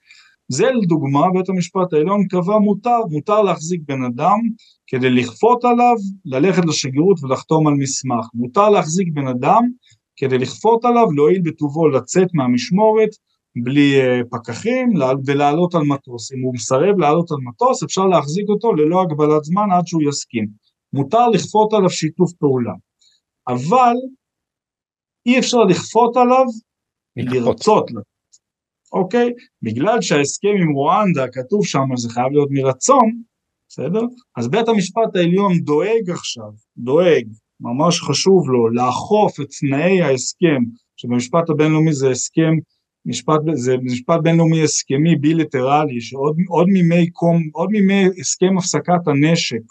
זה 0.49 0.71
לדוגמה 0.71 1.27
בית 1.35 1.49
המשפט 1.49 1.93
העליון 1.93 2.27
קבע 2.29 2.59
מותר, 2.59 2.99
מותר 3.11 3.43
להחזיק 3.43 3.81
בן 3.85 4.05
אדם 4.05 4.39
כדי 4.87 5.11
לכפות 5.11 5.65
עליו 5.65 5.95
ללכת 6.25 6.65
לשגרירות 6.65 7.25
ולחתום 7.25 7.67
על 7.67 7.75
מסמך, 7.75 8.27
מותר 8.35 8.69
להחזיק 8.69 9.09
בן 9.13 9.27
אדם 9.27 9.63
כדי 10.17 10.39
לכפות 10.39 10.85
עליו 10.85 11.13
להועיל 11.13 11.43
בטובו 11.45 11.89
לצאת 11.89 12.29
מהמשמורת 12.35 13.09
בלי 13.57 14.01
uh, 14.01 14.25
פקחים 14.31 14.89
ולעלות 15.27 15.75
על 15.75 15.83
מטוס, 15.83 16.33
אם 16.33 16.41
הוא 16.41 16.55
מסרב 16.55 16.99
לעלות 16.99 17.31
על 17.31 17.37
מטוס 17.49 17.83
אפשר 17.83 18.07
להחזיק 18.07 18.49
אותו 18.49 18.73
ללא 18.73 19.03
הגבלת 19.03 19.45
זמן 19.45 19.69
עד 19.79 19.87
שהוא 19.87 20.03
יסכים, 20.09 20.49
מותר 20.93 21.29
לכפות 21.29 21.73
עליו 21.73 21.91
שיתוף 21.91 22.33
פעולה, 22.33 22.73
אבל 23.49 23.95
אי 25.27 25.39
אפשר 25.39 25.59
לכפות 25.59 26.17
עליו 26.17 26.45
לרצות. 27.17 27.91
אוקיי? 28.93 29.31
בגלל 29.63 30.01
שההסכם 30.01 30.55
עם 30.63 30.73
רואנדה 30.73 31.25
כתוב 31.33 31.67
שם 31.67 31.97
זה 31.97 32.09
חייב 32.09 32.33
להיות 32.33 32.49
מרצון, 32.51 33.23
בסדר? 33.69 34.01
אז 34.37 34.49
בית 34.49 34.69
המשפט 34.69 35.17
העליון 35.17 35.53
דואג 35.59 36.11
עכשיו, 36.11 36.51
דואג, 36.77 37.25
ממש 37.63 38.01
חשוב 38.01 38.51
לו, 38.51 38.69
לאכוף 38.71 39.41
את 39.41 39.47
תנאי 39.61 40.03
ההסכם, 40.03 40.63
שבמשפט 40.97 41.51
הבינלאומי 41.51 41.93
זה 41.93 42.11
הסכם, 42.11 42.55
משפט, 43.07 43.41
זה 43.53 43.77
משפט 43.83 44.21
בינלאומי 44.23 44.63
הסכמי 44.63 45.17
בילטרלי, 45.17 46.01
שעוד 46.01 46.37
עוד 46.49 46.67
מימי 46.69 47.11
קום, 47.11 47.43
עוד 47.53 47.71
מימי 47.71 48.05
הסכם 48.21 48.59
הפסקת 48.59 49.07
הנשק 49.09 49.63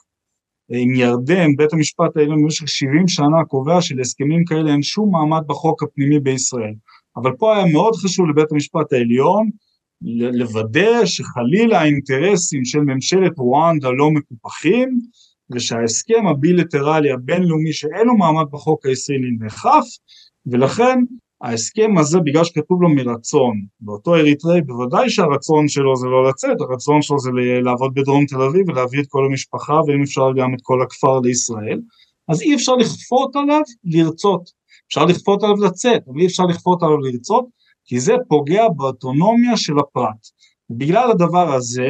אה, 0.72 0.78
עם 0.78 0.96
ירדן, 0.96 1.56
בית 1.58 1.74
המשפט 1.74 2.18
העליון 2.18 2.44
במשך 2.44 2.68
70 2.68 3.08
שנה 3.08 3.46
קובע 3.48 3.82
שלהסכמים 3.82 4.46
כאלה 4.46 4.72
אין 4.72 4.82
שום 4.82 5.12
מעמד 5.12 5.42
בחוק 5.48 5.84
הפנימי 5.84 6.20
בישראל. 6.20 6.74
אבל 7.18 7.32
פה 7.38 7.56
היה 7.56 7.74
מאוד 7.74 7.96
חשוב 7.96 8.30
לבית 8.30 8.52
המשפט 8.52 8.94
העליון 8.94 9.50
לוודא 10.34 11.06
שחלילה 11.06 11.80
האינטרסים 11.80 12.66
של 12.66 12.80
ממשלת 12.80 13.38
רואנדה 13.38 13.90
לא 13.90 14.12
מקופחים 14.12 15.00
ושההסכם 15.54 16.28
הבילטרלי 16.28 17.12
הבינלאומי 17.12 17.74
שאין 17.74 18.08
לו 18.08 18.18
מעמד 18.18 18.46
בחוק 18.52 18.86
הישראלי 18.86 19.32
נאכף 19.40 19.86
ולכן 20.46 21.00
ההסכם 21.42 21.98
הזה 21.98 22.20
בגלל 22.20 22.44
שכתוב 22.44 22.82
לו 22.82 22.90
מרצון 22.90 23.54
באותו 23.80 24.16
אריתראי 24.16 24.62
בוודאי 24.62 25.10
שהרצון 25.10 25.68
שלו 25.68 25.96
זה 25.96 26.08
לא 26.08 26.30
לצאת 26.30 26.62
הרצון 26.62 27.02
שלו 27.02 27.20
זה 27.20 27.30
לעבוד 27.64 27.94
בדרום 27.94 28.26
תל 28.26 28.42
אביב 28.42 28.70
ולהביא 28.70 29.00
את 29.02 29.06
כל 29.10 29.26
המשפחה 29.26 29.74
ואם 29.74 30.02
אפשר 30.02 30.32
גם 30.38 30.54
את 30.54 30.60
כל 30.62 30.82
הכפר 30.82 31.20
לישראל 31.20 31.80
אז 32.28 32.42
אי 32.42 32.56
אפשר 32.56 32.76
לכפות 32.76 33.36
עליו 33.36 33.62
לרצות 33.84 34.62
אפשר 34.92 35.06
לכפות 35.06 35.44
עליו 35.44 35.56
לצאת, 35.56 36.02
אבל 36.08 36.20
אי 36.20 36.26
אפשר 36.26 36.44
לכפות 36.44 36.84
עליו 36.84 36.98
לרצות, 36.98 37.46
כי 37.86 38.00
זה 38.00 38.14
פוגע 38.28 38.70
באוטונומיה 38.76 39.58
של 39.58 39.74
הפרט. 39.80 40.28
בגלל 40.70 41.12
הדבר 41.12 41.54
הזה, 41.54 41.90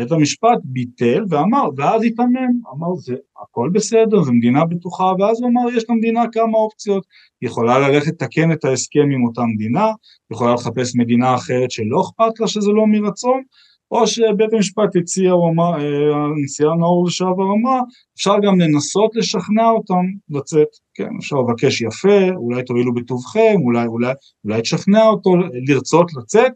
בית 0.00 0.12
המשפט 0.12 0.58
ביטל 0.64 1.24
ואמר, 1.28 1.68
ואז 1.76 2.02
התעמם, 2.04 2.52
אמר 2.74 2.94
זה 2.96 3.14
הכל 3.42 3.70
בסדר, 3.72 4.22
זו 4.22 4.32
מדינה 4.32 4.64
בטוחה, 4.64 5.12
ואז 5.18 5.40
הוא 5.40 5.50
אמר 5.50 5.76
יש 5.76 5.84
למדינה 5.90 6.22
כמה 6.32 6.58
אופציות, 6.58 7.04
היא 7.40 7.48
יכולה 7.50 7.78
ללכת 7.78 8.06
לתקן 8.06 8.52
את 8.52 8.64
ההסכם 8.64 9.08
עם 9.14 9.24
אותה 9.26 9.42
מדינה, 9.54 9.86
יכולה 10.32 10.54
לחפש 10.54 10.96
מדינה 10.96 11.34
אחרת 11.34 11.70
שלא 11.70 12.00
אכפת 12.00 12.40
לה 12.40 12.46
שזה 12.46 12.70
לא 12.70 12.86
מרצון, 12.86 13.42
או 13.90 14.06
שבית 14.06 14.52
המשפט 14.52 14.96
הציע, 14.96 15.30
הוא 15.30 15.50
אמר, 15.50 15.72
אה, 15.74 16.14
הנשיאה 16.14 16.74
נאור 16.78 17.06
לשעבר 17.06 17.52
אמרה, 17.60 17.80
אפשר 18.16 18.34
גם 18.42 18.60
לנסות 18.60 19.10
לשכנע 19.14 19.70
אותם 19.70 20.04
לצאת, 20.30 20.68
כן, 20.94 21.08
אפשר 21.18 21.36
לבקש 21.36 21.80
יפה, 21.80 22.28
אולי 22.36 22.62
תועילו 22.64 22.94
בטובכם, 22.94 23.54
אולי, 23.64 23.86
אולי, 23.86 24.12
אולי 24.44 24.62
תשכנע 24.62 25.02
אותו 25.06 25.30
לרצות 25.68 26.06
לצאת, 26.16 26.52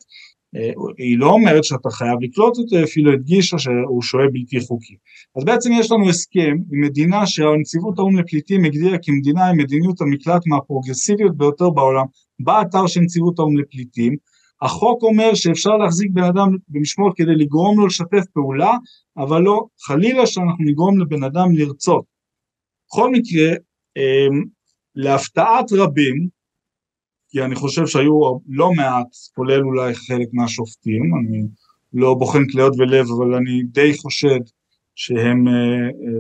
היא 0.99 1.19
לא 1.19 1.31
אומרת 1.31 1.65
שאתה 1.65 1.91
חייב 1.91 2.19
לקלוט 2.21 2.59
אותו, 2.59 2.85
אפילו 2.85 3.13
הדגישה 3.13 3.59
שהוא 3.59 4.03
שוהה 4.03 4.27
בלתי 4.33 4.61
חוקי. 4.61 4.97
אז 5.37 5.45
בעצם 5.45 5.71
יש 5.73 5.93
לנו 5.93 6.09
הסכם 6.09 6.57
עם 6.73 6.81
מדינה 6.81 7.27
שהנציבות 7.27 7.99
האו"ם 7.99 8.17
לפליטים 8.17 8.65
הגדירה 8.65 8.99
כמדינה 9.03 9.47
עם 9.47 9.57
מדיניות 9.57 10.01
המקלט 10.01 10.43
מהפרוגרסיביות 10.47 11.37
ביותר 11.37 11.71
בעולם, 11.71 12.05
באתר 12.41 12.87
של 12.87 13.01
נציבות 13.01 13.39
האו"ם 13.39 13.59
לפליטים, 13.59 14.17
החוק 14.63 15.03
אומר 15.03 15.35
שאפשר 15.35 15.77
להחזיק 15.77 16.11
בן 16.13 16.23
אדם 16.23 16.49
במשמורת 16.69 17.13
כדי 17.17 17.35
לגרום 17.35 17.81
לו 17.81 17.87
לשתף 17.87 18.25
פעולה, 18.33 18.73
אבל 19.17 19.43
לא 19.43 19.67
חלילה 19.87 20.27
שאנחנו 20.27 20.65
נגרום 20.65 21.01
לבן 21.01 21.25
אדם 21.25 21.53
לרצות. 21.53 22.05
בכל 22.89 23.11
מקרה, 23.11 23.51
אמ, 23.97 24.45
להפתעת 24.95 25.73
רבים, 25.73 26.29
כי 27.35 27.43
אני 27.43 27.55
חושב 27.55 27.87
שהיו 27.87 28.21
לא 28.49 28.73
מעט, 28.73 29.07
כולל 29.35 29.61
אולי 29.65 29.95
חלק 29.95 30.29
מהשופטים, 30.33 31.03
אני 31.21 31.43
לא 31.93 32.15
בוחן 32.15 32.47
כליות 32.53 32.75
ולב, 32.79 33.07
אבל 33.17 33.35
אני 33.35 33.63
די 33.63 33.95
חושד 33.95 34.41
שהם 34.95 35.45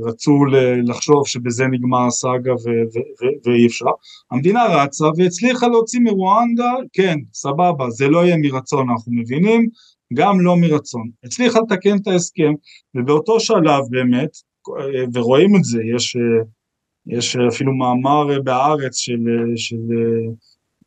רצו 0.04 0.44
לחשוב 0.84 1.26
שבזה 1.26 1.66
נגמר 1.66 2.06
הסאגה 2.06 2.52
ואי 3.46 3.66
אפשר. 3.66 3.90
המדינה 4.30 4.64
רצה 4.64 5.04
והצליחה 5.16 5.68
להוציא 5.68 6.00
מרואנדה, 6.00 6.72
כן, 6.92 7.18
סבבה, 7.34 7.90
זה 7.90 8.08
לא 8.08 8.24
יהיה 8.24 8.36
מרצון, 8.36 8.90
אנחנו 8.90 9.12
מבינים, 9.12 9.68
גם 10.14 10.40
לא 10.40 10.56
מרצון. 10.56 11.10
הצליחה 11.24 11.58
לתקן 11.60 11.96
את 11.96 12.06
ההסכם, 12.06 12.52
ובאותו 12.94 13.40
שלב 13.40 13.82
באמת, 13.90 14.30
ורואים 15.14 15.56
את 15.56 15.64
זה, 15.64 15.78
יש, 15.96 16.16
יש 17.06 17.36
אפילו 17.36 17.72
מאמר 17.74 18.40
בהארץ 18.42 18.96
של, 18.96 19.20
של 19.56 19.76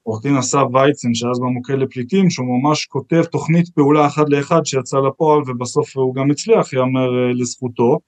עורך 0.08 0.24
דין 0.24 0.36
אסף 0.38 0.64
וייצן, 0.74 1.14
שאז 1.14 1.40
במוקד 1.40 1.74
לפליטים, 1.74 2.30
שהוא 2.30 2.48
ממש 2.48 2.86
כותב 2.86 3.24
תוכנית 3.24 3.70
פעולה 3.70 4.08
אחד 4.08 4.30
לאחד 4.30 4.62
שיצא 4.66 4.98
לפועל 4.98 5.42
ובסוף 5.48 5.98
הוא 5.98 6.16
גם 6.16 6.32
הצליח, 6.32 6.74
יאמר 6.74 7.10
לזכותו, 7.34 8.00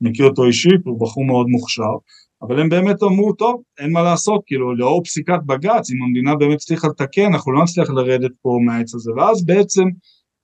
מכיר 0.00 0.26
אותו 0.26 0.44
אישית, 0.44 0.80
הוא 0.84 1.00
בחור 1.00 1.24
מאוד 1.24 1.46
מוכשר, 1.48 1.94
אבל 2.42 2.60
הם 2.60 2.68
באמת 2.68 3.02
אמרו, 3.02 3.32
טוב, 3.32 3.62
אין 3.78 3.92
מה 3.92 4.02
לעשות, 4.02 4.42
כאילו, 4.46 4.76
לאור 4.76 5.04
פסיקת 5.04 5.38
בג"ץ, 5.46 5.90
אם 5.90 6.02
המדינה 6.02 6.36
באמת 6.36 6.54
הצליחה 6.54 6.88
לתקן, 6.88 7.26
אנחנו 7.32 7.52
לא 7.52 7.62
נצליח 7.62 7.90
לרדת 7.90 8.30
פה 8.42 8.58
מהעץ 8.66 8.94
הזה, 8.94 9.12
ואז 9.16 9.46
בעצם 9.46 9.84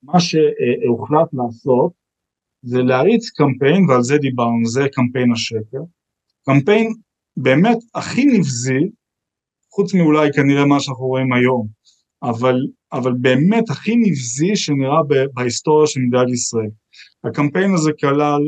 מה 0.02 0.20
שהוחלט 0.20 1.28
לעשות 1.32 1.92
זה 2.62 2.82
להריץ 2.82 3.30
קמפיין, 3.30 3.90
ועל 3.90 4.02
זה 4.02 4.18
דיברנו, 4.18 4.66
זה 4.66 4.86
קמפיין 4.92 5.32
השקר, 5.32 5.82
קמפיין 6.46 6.92
באמת 7.36 7.78
הכי 7.94 8.24
נבזי, 8.24 8.97
חוץ 9.71 9.95
מאולי 9.95 10.33
כנראה 10.33 10.64
מה 10.64 10.81
שאנחנו 10.81 11.07
רואים 11.07 11.33
היום, 11.33 11.66
אבל, 12.23 12.57
אבל 12.93 13.12
באמת 13.12 13.71
הכי 13.71 13.97
נבזי 13.97 14.57
שנראה 14.57 15.01
בהיסטוריה 15.35 15.87
של 15.87 16.01
מדינת 16.01 16.29
ישראל. 16.33 16.71
הקמפיין 17.25 17.75
הזה 17.75 17.91
כלל 18.01 18.41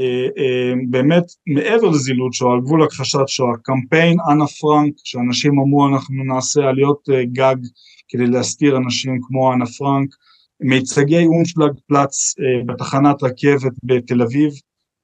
אה, 0.00 0.28
אה, 0.38 0.72
באמת 0.90 1.24
מעבר 1.46 1.88
לזילות 1.88 2.32
שואה, 2.32 2.52
על 2.52 2.60
גבול 2.60 2.82
הכחשת 2.82 3.28
שואה, 3.28 3.52
קמפיין 3.62 4.16
אנה 4.30 4.46
פרנק, 4.46 4.94
שאנשים 5.04 5.60
אמרו 5.60 5.88
אנחנו 5.88 6.24
נעשה 6.24 6.60
עליות 6.68 7.08
אה, 7.12 7.24
גג 7.24 7.56
כדי 8.08 8.26
להסתיר 8.26 8.76
אנשים 8.76 9.20
כמו 9.22 9.52
אנה 9.52 9.66
פרנק, 9.66 10.08
מיצגי 10.60 11.26
אונפלג 11.26 11.72
פלאץ 11.86 12.34
אה, 12.38 12.64
בתחנת 12.66 13.22
רכבת 13.22 13.72
בתל 13.82 14.22
אביב, 14.22 14.50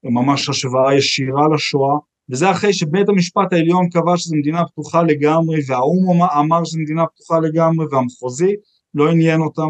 ממש 0.04 0.48
השוואה 0.48 0.94
ישירה 0.94 1.48
לשואה, 1.54 1.96
וזה 2.30 2.50
אחרי 2.50 2.72
שבית 2.72 3.08
המשפט 3.08 3.52
העליון 3.52 3.88
קבע 3.88 4.16
שזו 4.16 4.36
מדינה 4.36 4.64
פתוחה 4.64 5.02
לגמרי, 5.02 5.58
והאו"ם 5.68 6.22
אמר 6.22 6.64
שזו 6.64 6.78
מדינה 6.78 7.06
פתוחה 7.06 7.40
לגמרי, 7.40 7.86
והמחוזי 7.90 8.52
לא 8.94 9.10
עניין 9.10 9.40
אותם, 9.40 9.68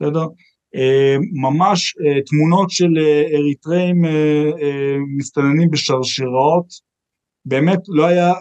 בסדר? 0.00 0.26
אה, 0.74 1.16
ממש 1.32 1.94
אה, 1.96 2.22
תמונות 2.22 2.70
של 2.70 2.98
אריתראים 3.34 4.04
מסתננים 5.18 5.70
בשרשראות, 5.70 6.86
באמת 7.44 7.78
לא 7.88 8.06
היה 8.06 8.32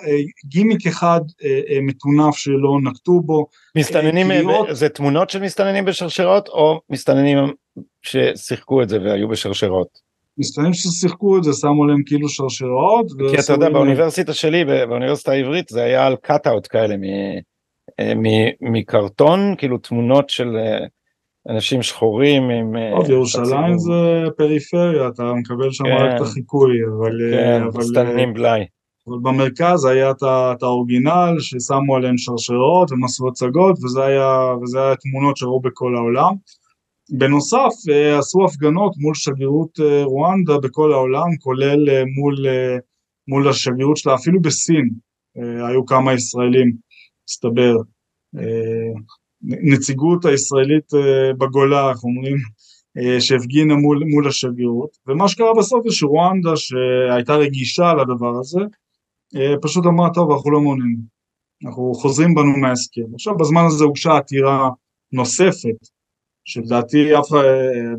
גימיק 0.45 0.87
אחד 0.87 1.19
מטונף 1.81 2.35
שלא 2.35 2.79
נקטו 2.83 3.21
בו. 3.21 3.47
מסתננים, 3.77 4.27
קריאות... 4.27 4.67
זה 4.71 4.89
תמונות 4.89 5.29
של 5.29 5.41
מסתננים 5.41 5.85
בשרשרות 5.85 6.47
או 6.47 6.81
מסתננים 6.89 7.37
ששיחקו 8.01 8.81
את 8.81 8.89
זה 8.89 9.01
והיו 9.01 9.27
בשרשרות? 9.27 10.04
מסתננים 10.37 10.73
ששיחקו 10.73 11.37
את 11.37 11.43
זה 11.43 11.53
שמו 11.53 11.85
להם 11.85 12.03
כאילו 12.05 12.29
שרשרות. 12.29 13.05
כי 13.31 13.39
אתה 13.39 13.53
יודע 13.53 13.69
באוניברסיטה 13.69 14.33
שלי 14.33 14.65
באוניברסיטה 14.65 15.31
העברית 15.31 15.69
זה 15.69 15.83
היה 15.83 16.05
על 16.07 16.15
cut-out 16.15 16.67
כאלה 16.69 16.95
מקרטון 18.61 19.55
כאילו 19.57 19.77
תמונות 19.77 20.29
של 20.29 20.57
אנשים 21.49 21.81
שחורים 21.81 22.49
עם... 22.49 22.75
טוב, 22.95 23.09
ירושלים 23.09 23.77
זה 23.77 24.23
פריפריה, 24.37 25.07
אתה 25.07 25.33
מקבל 25.33 25.71
שם 25.71 25.85
רק 25.85 26.15
את 26.15 26.21
החיקוי, 26.21 26.71
אבל... 26.97 27.11
כן, 27.31 27.63
מסתננים 27.77 28.33
בלאי. 28.33 28.65
אבל 29.07 29.17
במרכז 29.21 29.85
היה 29.85 30.11
את 30.11 30.63
האורגינל 30.63 31.35
ששמו 31.39 31.95
עליהם 31.95 32.17
שרשרות 32.17 32.91
ומסעו 32.91 33.27
הצגות 33.27 33.83
וזה 33.83 34.03
היה, 34.03 34.53
וזה 34.61 34.79
היה 34.85 34.95
תמונות 34.95 35.37
שראו 35.37 35.61
בכל 35.61 35.95
העולם. 35.95 36.33
בנוסף 37.09 37.73
אה, 37.91 38.19
עשו 38.19 38.45
הפגנות 38.45 38.93
מול 38.97 39.13
שגרירות 39.15 39.79
אה, 39.79 40.03
רואנדה 40.03 40.57
בכל 40.57 40.93
העולם 40.93 41.37
כולל 41.39 41.89
אה, 41.89 42.03
מול, 42.05 42.35
מול 43.27 43.49
השגרירות 43.49 43.97
שלה 43.97 44.15
אפילו 44.15 44.41
בסין 44.41 44.89
היו 45.67 45.85
כמה 45.85 46.13
ישראלים 46.13 46.73
מסתבר 47.29 47.75
נציגות 49.41 50.25
הישראלית 50.25 50.85
בגולה 51.37 51.89
איך 51.89 52.03
אומרים 52.03 52.35
שהפגינה 53.19 53.75
מול, 53.75 54.03
מול 54.13 54.27
השגרירות. 54.27 54.89
ומה 55.07 55.27
שקרה 55.27 55.53
בסוף 55.57 55.87
זה 55.87 55.95
שרואנדה 55.95 56.55
שהייתה 56.55 57.35
רגישה 57.35 57.93
לדבר 57.93 58.39
הזה 58.39 58.59
פשוט 59.61 59.85
אמרה 59.85 60.09
טוב 60.13 60.31
אנחנו 60.31 60.51
לא 60.51 60.61
מעוניינים, 60.61 61.01
אנחנו 61.65 61.93
חוזרים 61.93 62.35
בנו 62.35 62.57
מההסכם. 62.57 63.13
עכשיו 63.13 63.37
בזמן 63.37 63.61
הזה 63.65 63.83
הוגשה 63.83 64.17
עתירה 64.17 64.69
נוספת, 65.11 65.77
שלדעתי 66.45 67.19
אף 67.19 67.33
אה, 67.33 67.41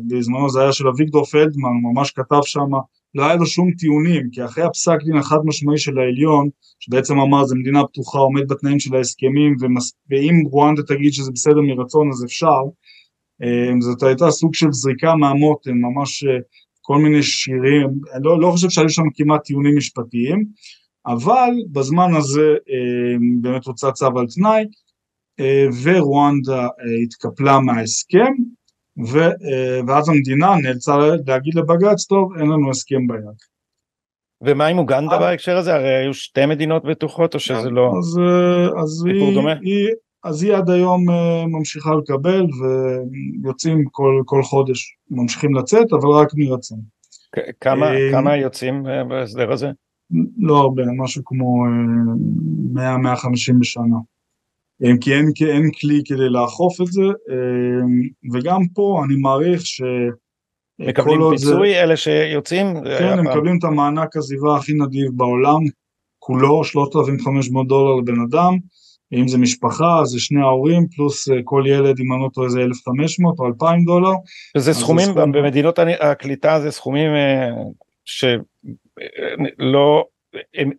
בזמנו 0.07 0.49
זה 0.49 0.61
היה 0.61 0.71
של 0.71 0.87
אביגדור 0.87 1.25
פלדמן, 1.25 1.69
הוא 1.69 1.93
ממש 1.93 2.11
כתב 2.11 2.39
שם, 2.43 2.69
לא 3.15 3.25
היה 3.25 3.35
לו 3.35 3.45
שום 3.45 3.71
טיעונים, 3.71 4.29
כי 4.31 4.45
אחרי 4.45 4.63
הפסק 4.63 4.97
דין 5.05 5.17
החד 5.17 5.37
משמעי 5.45 5.77
של 5.77 5.99
העליון, 5.99 6.49
שבעצם 6.79 7.19
אמר 7.19 7.43
זה 7.43 7.55
מדינה 7.55 7.87
פתוחה, 7.87 8.19
עומד 8.19 8.47
בתנאים 8.47 8.79
של 8.79 8.95
ההסכמים, 8.95 9.55
ומס... 9.59 9.93
ואם 10.09 10.43
רואנדה 10.51 10.83
תגיד 10.83 11.13
שזה 11.13 11.31
בסדר 11.31 11.61
מרצון 11.61 12.09
אז 12.09 12.25
אפשר, 12.25 12.61
אה, 13.43 13.71
זאת 13.79 14.03
הייתה 14.03 14.31
סוג 14.31 14.53
של 14.53 14.71
זריקה 14.71 15.15
מהמותן, 15.15 15.71
ממש 15.73 16.23
כל 16.81 16.97
מיני 16.97 17.23
שירים, 17.23 17.89
לא, 18.23 18.41
לא 18.41 18.51
חושב 18.51 18.69
שהיו 18.69 18.89
שם 18.89 19.03
כמעט 19.15 19.43
טיעונים 19.43 19.77
משפטיים, 19.77 20.45
אבל 21.07 21.49
בזמן 21.71 22.15
הזה 22.15 22.47
אה, 22.69 23.17
באמת 23.41 23.65
הוצא 23.65 23.91
צו 23.91 24.19
על 24.19 24.25
תנאי 24.35 24.59
אה, 24.59 24.65
ורואנדה 25.83 26.61
אה, 26.61 26.67
התקפלה 27.03 27.59
מההסכם 27.59 28.33
ואז 29.87 30.09
המדינה 30.09 30.55
נאלצה 30.63 30.97
להגיד 31.27 31.55
לבג"ץ 31.55 32.05
טוב 32.05 32.37
אין 32.37 32.49
לנו 32.49 32.69
הסכם 32.69 33.07
ביד. 33.07 33.37
ומה 34.41 34.67
עם 34.67 34.77
אוגנדה 34.77 35.17
בהקשר 35.17 35.57
הזה? 35.57 35.75
הרי 35.75 35.95
היו 35.95 36.13
שתי 36.13 36.45
מדינות 36.45 36.85
בטוחות 36.85 37.35
או 37.35 37.39
שזה 37.39 37.69
לא 37.69 37.91
אז, 37.99 38.19
אז 38.81 39.05
היא, 39.05 39.35
דומה? 39.35 39.53
היא, 39.61 39.87
אז 40.23 40.43
היא 40.43 40.53
עד 40.53 40.69
היום 40.69 41.05
ממשיכה 41.47 41.89
לקבל 41.95 42.45
ויוצאים 43.43 43.85
כל, 43.91 44.21
כל 44.25 44.43
חודש 44.43 44.97
ממשיכים 45.11 45.55
לצאת 45.55 45.93
אבל 45.93 46.09
רק 46.09 46.27
מרצון. 46.35 46.79
כמה, 47.61 47.91
כמה 48.11 48.37
יוצאים 48.37 48.83
בהסדר 49.09 49.51
הזה? 49.51 49.71
לא 50.37 50.57
הרבה, 50.57 50.83
משהו 50.97 51.21
כמו 51.25 51.65
100-150 52.75 52.79
אה, 52.79 53.59
בשנה. 53.59 53.97
אה, 54.83 54.91
כי 55.01 55.13
אין, 55.13 55.31
כי 55.35 55.45
אין 55.45 55.71
כלי 55.79 56.01
כדי 56.05 56.29
לאכוף 56.29 56.81
את 56.81 56.87
זה, 56.87 57.01
אה, 57.01 57.85
וגם 58.33 58.61
פה 58.73 59.01
אני 59.05 59.15
מעריך 59.15 59.65
ש... 59.65 59.81
מקבלים 60.79 61.19
פיצוי 61.31 61.73
זה... 61.73 61.83
אלה 61.83 61.97
שיוצאים? 61.97 62.65
כן, 62.99 63.19
הם 63.19 63.27
מקבלים 63.27 63.57
את 63.59 63.63
המענק 63.63 64.17
עזיבה 64.17 64.55
הכי 64.55 64.73
נדיב 64.73 65.11
בעולם, 65.15 65.59
כולו 66.19 66.63
3,500 66.63 67.67
דולר 67.67 67.95
לבן 67.95 68.21
אדם, 68.21 68.57
אם 69.13 69.27
זה 69.27 69.37
משפחה 69.37 70.05
זה 70.05 70.19
שני 70.19 70.41
ההורים 70.41 70.87
פלוס 70.87 71.27
כל 71.43 71.63
ילד 71.67 71.99
אם 71.99 72.13
אני 72.13 72.21
לא 72.21 72.29
טועה 72.33 72.49
זה 72.49 72.61
1,500 72.61 73.39
או 73.39 73.47
2,000 73.47 73.85
דולר. 73.85 74.11
וזה 74.57 74.73
סכומים, 74.73 75.05
סכום... 75.05 75.31
במדינות 75.31 75.79
הקליטה 75.99 76.59
זה 76.59 76.71
סכומים 76.71 77.11
ש... 78.05 78.25
לא, 79.59 80.05
הם, 80.53 80.71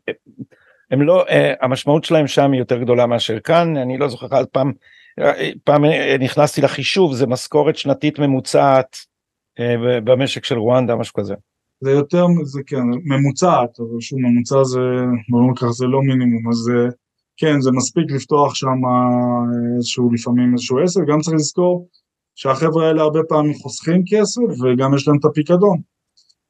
הם 0.91 1.03
לא, 1.03 1.25
אה, 1.29 1.55
המשמעות 1.61 2.05
שלהם 2.05 2.27
שם 2.27 2.53
היא 2.53 2.61
יותר 2.61 2.79
גדולה 2.79 3.07
מאשר 3.07 3.41
כאן, 3.41 3.77
אני 3.77 3.99
לא 3.99 4.09
זוכר 4.09 4.37
על 4.37 4.47
פעם, 4.53 4.73
פעם 5.65 5.85
נכנסתי 6.21 6.61
לחישוב, 6.61 7.15
זה 7.15 7.27
משכורת 7.27 7.77
שנתית 7.77 8.19
ממוצעת 8.19 8.97
אה, 9.61 10.01
במשק 10.05 10.45
של 10.45 10.59
רואנדה, 10.59 10.97
משהו 10.97 11.15
כזה. 11.15 11.35
זה 11.81 11.91
יותר, 11.91 12.27
זה 12.45 12.61
כן, 12.67 12.83
ממוצעת, 13.05 13.81
אבל 13.81 14.01
שוב, 14.01 14.19
ממוצע 14.19 14.65
זה, 14.65 14.81
בוא 15.29 15.51
נקרא, 15.51 15.69
זה 15.71 15.87
לא 15.87 16.01
מינימום, 16.03 16.49
אז 16.49 16.71
אה, 16.77 16.89
כן, 17.37 17.61
זה 17.61 17.71
מספיק 17.73 18.11
לפתוח 18.11 18.55
שם 18.55 18.81
איזשהו, 19.77 20.13
לפעמים 20.13 20.53
איזשהו 20.53 20.79
עסק, 20.79 21.01
גם 21.09 21.21
צריך 21.21 21.37
לזכור 21.37 21.89
שהחבר'ה 22.35 22.87
האלה 22.87 23.03
הרבה 23.03 23.21
פעמים 23.29 23.55
חוסכים 23.55 24.03
כסף 24.07 24.43
וגם 24.63 24.95
יש 24.95 25.09
להם 25.09 25.17
את 25.19 25.25
הפיקדון. 25.25 25.79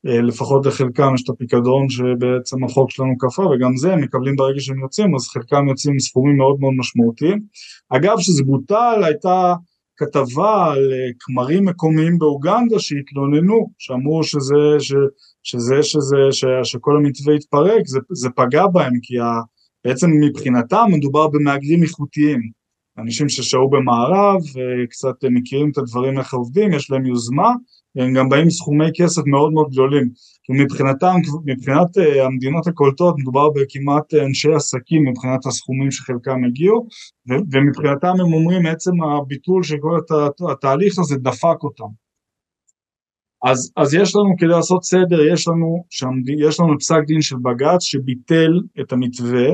אה, 0.06 0.20
לפחות 0.20 0.66
לחלקם 0.66 1.14
יש 1.14 1.22
את 1.22 1.28
הפיקדון 1.28 1.88
שבעצם 1.88 2.64
החוק 2.64 2.90
שלנו 2.90 3.18
כפה 3.18 3.42
וגם 3.42 3.76
זה 3.76 3.92
הם 3.92 4.00
מקבלים 4.00 4.36
ברגע 4.36 4.60
שהם 4.60 4.80
יוצאים 4.80 5.14
אז 5.14 5.28
חלקם 5.28 5.68
יוצאים 5.68 5.92
עם 5.94 5.98
סכומים 5.98 6.36
מאוד 6.36 6.60
מאוד 6.60 6.72
משמעותיים. 6.76 7.42
אגב 7.88 8.14
שזה 8.18 8.42
בוטל 8.44 9.02
הייתה 9.04 9.54
כתבה 9.96 10.72
על 10.72 10.92
אה, 10.92 11.10
כמרים 11.20 11.64
מקומיים 11.64 12.18
באוגנדה 12.18 12.78
שהתלוננו 12.78 13.70
שאמרו 13.78 14.24
שזה, 14.24 14.54
ש, 14.78 14.94
שזה, 15.42 15.82
שזה, 15.82 16.16
ש, 16.30 16.44
שכל 16.62 16.96
המתווה 16.96 17.34
התפרק 17.34 17.86
זה, 17.86 17.98
זה 18.10 18.28
פגע 18.36 18.66
בהם 18.66 18.92
כי 19.02 19.18
ה, 19.18 19.40
בעצם 19.84 20.10
מבחינתם 20.20 20.86
מדובר 20.90 21.28
במהגרים 21.28 21.82
איכותיים 21.82 22.40
אנשים 22.98 23.28
ששהו 23.28 23.70
במערב, 23.70 24.40
קצת 24.90 25.24
מכירים 25.30 25.70
את 25.70 25.78
הדברים 25.78 26.18
איך 26.18 26.34
עובדים, 26.34 26.72
יש 26.72 26.90
להם 26.90 27.06
יוזמה, 27.06 27.50
והם 27.96 28.14
גם 28.14 28.28
באים 28.28 28.50
סכומי 28.50 28.90
כסף 28.94 29.22
מאוד 29.26 29.52
מאוד 29.52 29.70
גדולים. 29.70 30.08
מבחינתם, 30.50 31.14
מבחינת 31.44 31.98
אה, 31.98 32.26
המדינות 32.26 32.66
הקולטות, 32.66 33.14
מדובר 33.18 33.48
בכמעט 33.50 34.14
אנשי 34.14 34.52
עסקים 34.52 35.08
מבחינת 35.08 35.46
הסכומים 35.46 35.90
שחלקם 35.90 36.44
הגיעו, 36.44 36.86
ומבחינתם 37.28 38.12
הם 38.20 38.32
אומרים 38.32 38.66
עצם 38.66 39.02
הביטול 39.02 39.62
של 39.62 39.76
כל 39.80 39.98
הת, 39.98 40.40
התהליך 40.50 40.98
הזה 40.98 41.16
דפק 41.16 41.62
אותם. 41.62 42.08
אז, 43.44 43.72
אז 43.76 43.94
יש 43.94 44.16
לנו, 44.16 44.36
כדי 44.38 44.48
לעשות 44.48 44.84
סדר, 44.84 45.32
יש 45.32 45.48
לנו. 45.48 45.84
יש 46.48 46.60
לנו 46.60 46.78
פסק 46.78 47.00
דין 47.06 47.22
של 47.22 47.36
בג"ץ 47.36 47.82
שביטל 47.82 48.60
את 48.80 48.92
המתווה, 48.92 49.48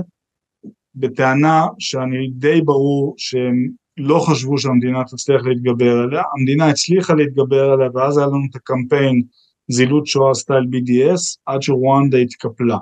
בטענה 0.95 1.67
שאני 1.79 2.31
די 2.33 2.63
ברור 2.63 3.15
שהם 3.19 3.69
לא 3.97 4.19
חשבו 4.19 4.59
שהמדינה 4.59 5.05
תצליח 5.05 5.43
להתגבר 5.45 5.99
עליה, 5.99 6.23
המדינה 6.39 6.69
הצליחה 6.69 7.15
להתגבר 7.15 7.71
עליה 7.71 7.89
ואז 7.95 8.19
היה 8.19 8.27
לנו 8.27 8.43
את 8.51 8.57
הקמפיין 8.57 9.23
זילות 9.69 10.07
שואה 10.07 10.35
סטייל 10.35 10.65
BDS 10.65 11.39
עד 11.47 11.63
שרואנדה 11.63 12.19
התקפלה. 12.19 12.79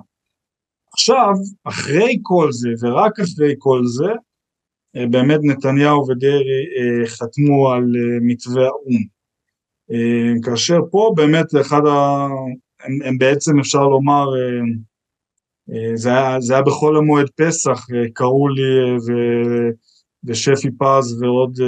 עכשיו, 0.92 1.34
אחרי 1.64 2.18
כל 2.22 2.48
זה 2.52 2.68
ורק 2.82 3.20
אחרי 3.20 3.54
כל 3.58 3.80
זה, 3.84 4.12
אה, 4.96 5.06
באמת 5.06 5.40
נתניהו 5.42 6.08
ודרעי 6.08 6.64
אה, 6.78 7.06
חתמו 7.06 7.70
על 7.72 7.82
אה, 7.96 8.18
מתווה 8.20 8.64
האו"ם. 8.64 9.22
כאשר 10.44 10.78
פה 10.90 11.12
באמת 11.16 11.46
אחד 11.60 11.86
ה... 11.86 12.26
הם, 12.80 12.98
הם 13.04 13.18
בעצם 13.18 13.58
אפשר 13.58 13.82
לומר, 13.82 14.26
זה 15.94 16.08
היה, 16.08 16.40
זה 16.40 16.54
היה 16.54 16.62
בחול 16.62 16.96
המועד 16.96 17.30
פסח, 17.36 17.86
קראו 18.14 18.48
לי 18.48 18.92
ו, 18.92 19.12
ושפי 20.24 20.70
פז 20.78 21.22
ועוד 21.22 21.58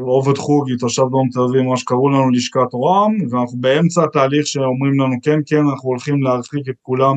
עובד 0.00 0.38
חוגי, 0.38 0.76
תושב 0.76 1.02
דרום 1.10 1.28
תל 1.32 1.40
אביב, 1.40 1.62
ממש 1.62 1.82
קראו 1.82 2.08
לנו 2.10 2.30
לשכת 2.30 2.72
רועם, 2.72 3.16
ואנחנו 3.30 3.58
באמצע 3.60 4.04
התהליך 4.04 4.46
שאומרים 4.46 5.00
לנו 5.00 5.16
כן 5.22 5.40
כן, 5.46 5.60
אנחנו 5.70 5.88
הולכים 5.88 6.22
להרחיק 6.22 6.68
את 6.68 6.74
כולם 6.82 7.16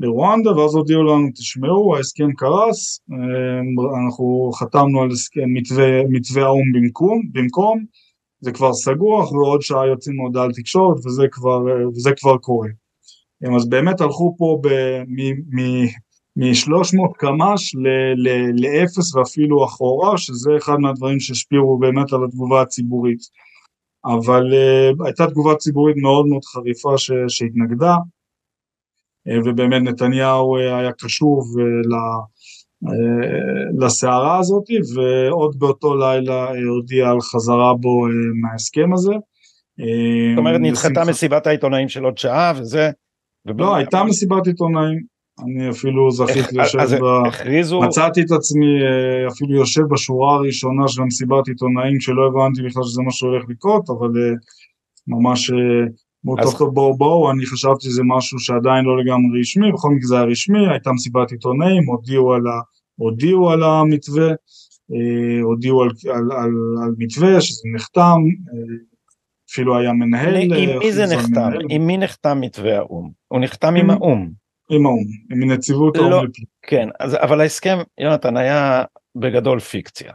לרואנדה, 0.00 0.56
ואז 0.56 0.74
הודיעו 0.74 1.02
לנו, 1.02 1.28
תשמעו, 1.34 1.96
ההסכם 1.96 2.32
קרס, 2.32 3.00
אנחנו 4.02 4.50
חתמנו 4.54 5.02
על 5.02 5.08
מתווה, 5.46 6.04
מתווה 6.08 6.42
האו"ם 6.42 6.72
במקום, 6.72 7.22
במקום, 7.32 7.84
זה 8.40 8.52
כבר 8.52 8.72
סגור, 8.72 9.20
אנחנו 9.20 9.40
עוד 9.44 9.62
שעה 9.62 9.86
יוצאים 9.86 10.16
מהודעה 10.16 10.44
על 10.44 10.52
תקשורת, 10.52 11.06
וזה 11.06 11.22
כבר, 11.32 11.60
וזה 11.96 12.10
כבר 12.16 12.38
קורה. 12.38 12.68
אז 13.56 13.68
באמת 13.68 14.00
הלכו 14.00 14.34
פה 14.38 14.60
מ-300 16.36 17.12
קמ"ש 17.18 17.74
לאפס 18.54 19.14
ואפילו 19.14 19.64
אחורה, 19.64 20.18
שזה 20.18 20.50
אחד 20.56 20.76
מהדברים 20.78 21.20
שהשפיעו 21.20 21.78
באמת 21.78 22.12
על 22.12 22.24
התגובה 22.24 22.62
הציבורית. 22.62 23.20
אבל 24.04 24.42
uh, 24.52 25.06
הייתה 25.06 25.26
תגובה 25.26 25.54
ציבורית 25.54 25.96
מאוד 25.96 26.26
מאוד 26.26 26.44
חריפה 26.44 26.98
ש, 26.98 27.10
שהתנגדה, 27.28 27.94
uh, 27.94 29.48
ובאמת 29.48 29.82
נתניהו 29.82 30.56
uh, 30.56 30.60
היה 30.60 30.92
קשוב 30.92 31.44
uh, 31.58 31.88
ל, 31.88 31.94
uh, 32.84 33.86
לסערה 33.86 34.38
הזאת, 34.38 34.64
ועוד 34.94 35.58
באותו 35.58 35.96
לילה 35.96 36.50
uh, 36.50 36.56
הודיע 36.76 37.10
על 37.10 37.20
חזרה 37.20 37.74
בו 37.74 38.06
uh, 38.06 38.10
מההסכם 38.40 38.92
הזה. 38.92 39.12
זאת 40.30 40.38
אומרת 40.38 40.60
נדחתה 40.60 41.04
מסיבת 41.08 41.46
העיתונאים 41.46 41.88
של 41.88 42.04
עוד 42.04 42.18
שעה 42.18 42.52
וזה... 42.56 42.90
לא, 43.58 43.76
הייתה 43.76 44.04
מסיבת 44.04 44.46
עיתונאים, 44.46 44.98
אני 45.40 45.70
אפילו 45.70 46.10
זכיתי 46.10 46.56
לשבת 46.56 47.00
ב... 47.00 47.04
הכריזו... 47.26 47.80
מצאתי 47.80 48.20
את 48.20 48.30
עצמי 48.30 48.66
אה, 48.66 49.28
אפילו 49.28 49.56
יושב 49.56 49.82
בשורה 49.90 50.34
הראשונה 50.34 50.88
של 50.88 51.02
המסיבת 51.02 51.48
עיתונאים 51.48 51.98
כשלא 51.98 52.26
הבנתי 52.26 52.62
בכלל 52.62 52.82
שזה 52.82 53.02
מה 53.02 53.10
שהולך 53.10 53.44
לקרות, 53.48 53.90
אבל 53.90 54.08
אה, 54.22 54.34
ממש 55.08 55.50
אה, 55.50 55.86
מאותו 56.24 56.42
אז... 56.42 56.74
בואו 56.74 56.96
בואו, 56.96 57.30
אני 57.30 57.46
חשבתי 57.46 57.84
שזה 57.84 58.02
משהו 58.16 58.38
שעדיין 58.38 58.84
לא 58.84 58.98
לגמרי 58.98 59.40
רשמי, 59.40 59.72
בכל 59.72 59.88
מקרה 59.88 60.08
זה 60.08 60.16
היה 60.16 60.24
רשמי, 60.24 60.68
הייתה 60.70 60.92
מסיבת 60.92 61.32
עיתונאים, 61.32 61.82
הודיעו 61.86 62.32
על, 62.32 62.46
ה... 62.46 62.60
הודיעו 62.96 63.50
על 63.50 63.62
המתווה, 63.62 64.28
הודיעו 65.42 65.82
על, 65.82 65.88
על, 66.08 66.32
על, 66.32 66.52
על 66.84 66.94
מתווה 66.98 67.40
שזה 67.40 67.62
נחתם, 67.74 68.18
אפילו 69.52 69.78
היה 69.78 69.92
מנהל. 69.92 70.36
עם 70.36 70.78
מי 70.78 70.92
זה 70.92 71.06
נחתם? 71.06 71.50
עם 71.68 71.86
מי 71.86 71.98
נחתם 71.98 72.40
מתווה 72.40 72.76
האו"ם? 72.76 73.10
הוא 73.28 73.40
נחתם 73.40 73.74
עם 73.74 73.90
האו"ם. 73.90 74.41
עם 74.72 74.86
האו"ם, 74.86 75.04
עם 75.32 75.52
נציבות 75.52 75.96
האו"ם. 75.96 76.10
לא, 76.10 76.22
כן, 76.62 76.88
אז, 77.00 77.14
אבל 77.14 77.40
ההסכם, 77.40 77.78
יונתן, 77.98 78.36
היה 78.36 78.84
בגדול 79.16 79.60
פיקציה, 79.60 80.12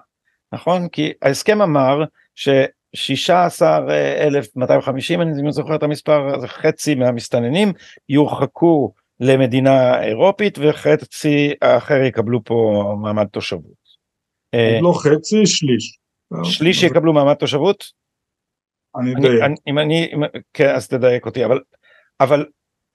נכון? 0.53 0.89
כי 0.89 1.13
ההסכם 1.21 1.61
אמר 1.61 2.03
ש-16,250, 2.35 5.21
אני 5.21 5.51
זוכר 5.51 5.75
את 5.75 5.83
המספר, 5.83 6.39
זה 6.39 6.47
חצי 6.47 6.95
מהמסתננים 6.95 7.73
יורחקו 8.09 8.93
למדינה 9.19 10.03
אירופית 10.03 10.57
וחצי 10.61 11.53
האחר 11.61 12.01
יקבלו 12.01 12.43
פה 12.43 12.83
מעמד 13.01 13.27
תושבות. 13.27 13.87
לא 14.81 14.93
חצי, 15.03 15.45
שליש. 15.45 15.99
שליש 16.43 16.83
יקבלו 16.83 17.13
מעמד 17.13 17.33
תושבות? 17.33 17.83
אני 18.99 19.13
אדייק. 19.13 19.43
אם 19.67 19.79
אני, 19.79 20.11
כן, 20.53 20.75
אז 20.75 20.87
תדייק 20.87 21.25
אותי, 21.25 21.45
אבל, 21.45 21.59
אבל 22.19 22.45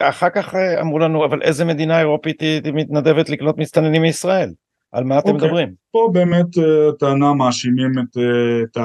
אחר 0.08 0.30
כך 0.30 0.54
אה, 0.54 0.80
אמרו 0.80 0.98
לנו 0.98 1.24
אבל 1.24 1.42
איזה 1.42 1.64
מדינה 1.64 2.00
אירופית 2.00 2.40
היא 2.40 2.72
מתנדבת 2.74 3.28
לקלוט 3.28 3.58
מסתננים 3.58 4.02
מישראל 4.02 4.52
על 4.92 5.04
מה 5.04 5.18
אתם 5.18 5.28
okay. 5.28 5.32
אוקיי. 5.32 5.48
מדברים? 5.48 5.74
פה 5.90 6.10
באמת 6.12 6.58
אה, 6.58 6.92
טענה 6.98 7.34
מאשימים 7.34 7.92
את, 7.98 8.16
אה, 8.16 8.62
את 8.62 8.76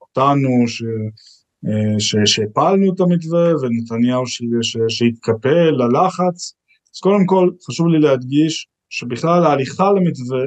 אותנו 0.00 0.68
ש, 0.68 0.82
ש, 1.98 2.16
שהפלנו 2.24 2.94
את 2.94 3.00
המתווה 3.00 3.52
ונתניהו 3.56 4.26
ש, 4.26 4.42
ש, 4.62 4.76
שהתקפל 4.88 5.70
ללחץ 5.70 6.54
אז 6.94 7.00
קודם 7.00 7.26
כל 7.26 7.50
חשוב 7.66 7.88
לי 7.88 7.98
להדגיש 7.98 8.66
שבכלל 8.90 9.44
ההליכה 9.44 9.92
למתווה 9.92 10.44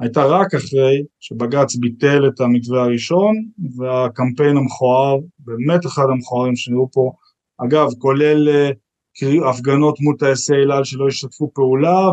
הייתה 0.00 0.24
רק 0.24 0.54
אחרי 0.54 1.02
שבג"ץ 1.20 1.76
ביטל 1.76 2.28
את 2.28 2.40
המתווה 2.40 2.82
הראשון 2.82 3.36
והקמפיין 3.76 4.56
המכוער, 4.56 5.16
באמת 5.38 5.86
אחד 5.86 6.06
המכוערים 6.10 6.56
שנראו 6.56 6.88
פה, 6.92 7.12
אגב 7.58 7.88
כולל 7.98 8.48
הפגנות 9.50 10.00
מול 10.00 10.16
טייסי 10.18 10.52
אל 10.52 10.72
על 10.72 10.84
שלא 10.84 11.08
ישתפו 11.08 11.50
פעולה 11.54 12.10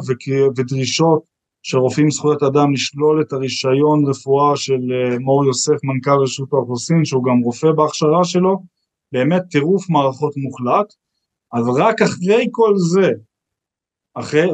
ודרישות 0.58 1.24
של 1.64 1.78
רופאים 1.78 2.12
זכויות 2.12 2.44
אדם 2.44 2.74
לשלול 2.74 3.22
את 3.22 3.34
הרישיון 3.34 4.06
רפואה 4.08 4.56
של 4.56 4.74
אה, 4.74 5.20
מור 5.20 5.46
יוסף 5.46 5.84
מנכ"ל 5.84 6.22
רשות 6.24 6.54
האוכלוסין 6.54 7.06
שהוא 7.06 7.24
גם 7.24 7.40
רופא 7.44 7.72
בהכשרה 7.72 8.24
שלו 8.24 8.58
באמת 9.12 9.42
טירוף 9.52 9.90
מערכות 9.90 10.34
מוחלט. 10.38 10.94
אבל 11.54 11.84
רק 11.84 12.02
אחרי 12.02 12.48
כל 12.52 12.74
זה 12.78 13.12
אחרי, 14.16 14.48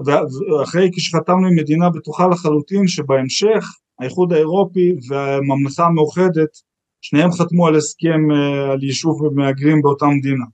אחרי 0.64 0.90
כשחתמנו 0.96 1.48
עם 1.48 1.56
מדינה 1.56 1.90
בטוחה 1.90 2.28
לחלוטין 2.28 2.88
שבהמשך 2.88 3.66
האיחוד 4.00 4.34
האירופי 4.34 4.96
והממלכה 5.10 5.86
המאוחדת 5.86 6.50
שניהם 7.02 7.32
חתמו 7.32 7.68
על 7.68 7.76
הסכם 7.76 8.32
אה, 8.32 8.72
על 8.72 8.84
יישוב 8.84 9.34
מהגרים 9.34 9.82
באותה 9.82 10.06
מדינה 10.06 10.46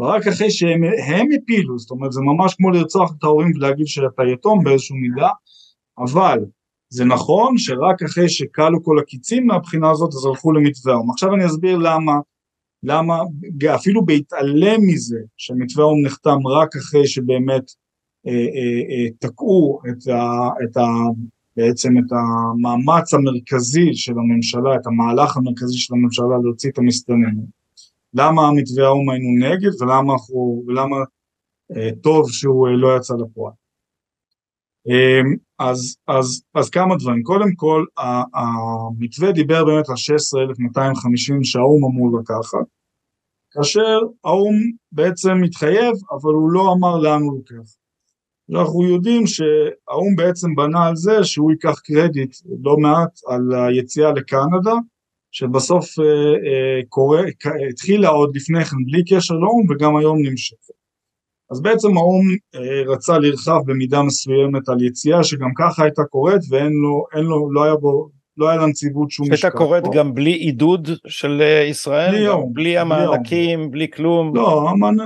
ורק 0.00 0.26
אחרי 0.26 0.50
שהם 0.50 1.28
הפילו, 1.42 1.78
זאת 1.78 1.90
אומרת 1.90 2.12
זה 2.12 2.20
ממש 2.20 2.54
כמו 2.54 2.70
לרצוח 2.70 3.12
את 3.18 3.24
ההורים 3.24 3.52
ולהגיד 3.54 3.86
שאתה 3.86 4.22
יתום 4.32 4.64
באיזשהו 4.64 4.96
מידה, 4.96 5.28
אבל 5.98 6.38
זה 6.88 7.04
נכון 7.04 7.58
שרק 7.58 8.02
אחרי 8.02 8.28
שכלו 8.28 8.84
כל 8.84 8.98
הקיצים 8.98 9.46
מהבחינה 9.46 9.90
הזאת 9.90 10.10
אז 10.14 10.26
הלכו 10.26 10.52
למתווה 10.52 10.94
האו"ם. 10.94 11.10
עכשיו 11.10 11.34
אני 11.34 11.46
אסביר 11.46 11.76
למה, 11.76 12.12
למה 12.82 13.22
אפילו 13.74 14.04
בהתעלם 14.04 14.80
מזה 14.86 15.18
שמתווה 15.36 15.84
האו"ם 15.84 16.06
נחתם 16.06 16.46
רק 16.46 16.76
אחרי 16.76 17.06
שבאמת 17.06 17.62
אה, 18.26 18.32
אה, 18.32 18.82
אה, 18.90 19.10
תקעו 19.18 19.80
את, 19.88 20.08
ה, 20.08 20.48
את 20.64 20.76
ה, 20.76 20.86
בעצם 21.56 21.98
את 21.98 22.12
המאמץ 22.12 23.14
המרכזי 23.14 23.94
של 23.94 24.12
הממשלה, 24.12 24.74
את 24.74 24.86
המהלך 24.86 25.36
המרכזי 25.36 25.78
של 25.78 25.94
הממשלה 25.94 26.38
להוציא 26.42 26.70
את 26.70 26.78
המסתננים. 26.78 27.59
למה 28.14 28.48
המתווה 28.48 28.86
האו"ם 28.86 29.10
היינו 29.10 29.48
נגד 29.48 29.82
ולמה, 29.82 30.12
אנחנו, 30.12 30.64
ולמה 30.66 30.96
אה, 31.76 31.90
טוב 32.02 32.30
שהוא 32.30 32.68
אה, 32.68 32.72
לא 32.72 32.96
יצא 32.96 33.14
לפועל. 33.14 33.52
אה, 34.88 35.20
אז, 35.58 35.96
אז, 36.06 36.42
אז 36.54 36.70
כמה 36.70 36.96
דברים, 36.96 37.22
קודם 37.22 37.54
כל 37.56 37.84
המתווה 38.34 39.32
דיבר 39.32 39.64
באמת 39.64 39.88
על 39.88 39.96
16,250 39.96 41.44
שהאו"ם 41.44 41.84
אמור 41.84 42.20
לקחת, 42.20 42.66
כאשר 43.50 43.98
האו"ם 44.24 44.54
בעצם 44.92 45.32
מתחייב 45.40 45.94
אבל 46.10 46.32
הוא 46.32 46.50
לא 46.50 46.72
אמר 46.72 46.98
לאן 46.98 47.22
הוא 47.22 47.36
לוקח. 47.36 47.70
אנחנו 48.50 48.82
יודעים 48.82 49.26
שהאו"ם 49.26 50.16
בעצם 50.16 50.54
בנה 50.54 50.86
על 50.86 50.96
זה 50.96 51.24
שהוא 51.24 51.50
ייקח 51.50 51.80
קרדיט 51.80 52.36
לא 52.62 52.76
מעט 52.76 53.18
על 53.26 53.52
היציאה 53.52 54.12
לקנדה 54.12 54.74
שבסוף 55.32 55.98
אה, 55.98 56.04
אה, 56.04 56.80
קורה, 56.88 57.22
התחילה 57.70 58.08
עוד 58.08 58.36
לפני 58.36 58.64
כן 58.64 58.76
בלי 58.86 59.04
קשר 59.04 59.34
לאו"ם 59.34 59.66
וגם 59.70 59.96
היום 59.96 60.18
נמשכת. 60.22 60.80
אז 61.50 61.62
בעצם 61.62 61.96
האו"ם 61.96 62.26
אה, 62.54 62.92
רצה 62.92 63.18
לרחב 63.18 63.60
במידה 63.66 64.02
מסוימת 64.02 64.68
על 64.68 64.82
יציאה 64.82 65.24
שגם 65.24 65.50
ככה 65.58 65.82
הייתה 65.82 66.02
קורית 66.04 66.42
ואין 66.50 66.72
לו, 66.72 67.04
אין 67.16 67.24
לו, 67.24 67.52
לא 67.52 67.64
היה 67.64 67.76
בו, 67.76 68.08
לא 68.36 68.48
היה 68.48 68.60
לנציבות 68.60 69.10
שום 69.10 69.26
משקל. 69.26 69.36
שהייתה 69.36 69.58
קורית 69.58 69.84
גם 69.94 70.14
בלי 70.14 70.32
עידוד 70.32 70.88
של 71.06 71.42
ישראל? 71.70 72.10
בלי 72.10 72.20
יום. 72.20 72.52
בלי 72.52 72.78
המענקים, 72.78 73.58
בלי, 73.58 73.68
בלי 73.70 73.90
כלום? 73.90 74.36
לא, 74.36 74.68
המענ... 74.70 74.96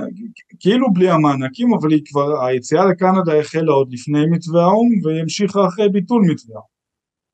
כאילו 0.59 0.93
בלי 0.93 1.09
המענקים, 1.09 1.73
אבל 1.73 1.91
היא 1.91 2.01
כבר, 2.05 2.45
היציאה 2.45 2.85
לקנדה 2.85 3.39
החלה 3.39 3.71
עוד 3.71 3.93
לפני 3.93 4.25
מתווה 4.31 4.63
האו"ם 4.63 4.89
והיא 5.03 5.21
המשיכה 5.21 5.67
אחרי 5.67 5.89
ביטול 5.89 6.21
מתווה 6.31 6.61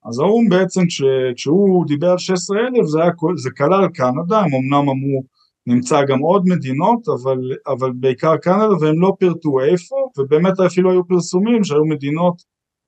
אז 0.05 0.19
האו"ם 0.19 0.49
בעצם 0.49 0.81
כש, 0.87 1.01
כשהוא 1.35 1.85
דיבר 1.87 2.09
על 2.09 2.17
16,000 2.17 2.85
זה, 2.85 3.01
היה, 3.01 3.11
זה 3.35 3.49
כלל 3.57 3.87
קנדה, 3.93 4.39
הם 4.39 4.53
אמנם 4.53 4.89
אמרו 4.89 5.23
נמצא 5.67 6.05
גם 6.07 6.19
עוד 6.19 6.43
מדינות, 6.45 7.07
אבל, 7.07 7.37
אבל 7.67 7.91
בעיקר 7.91 8.37
קנדה, 8.37 8.75
והם 8.81 9.01
לא 9.01 9.15
פירטו 9.19 9.59
איפה, 9.59 9.95
ובאמת 10.17 10.59
אפילו 10.59 10.91
היו 10.91 11.07
פרסומים 11.07 11.63
שהיו 11.63 11.85
מדינות 11.85 12.41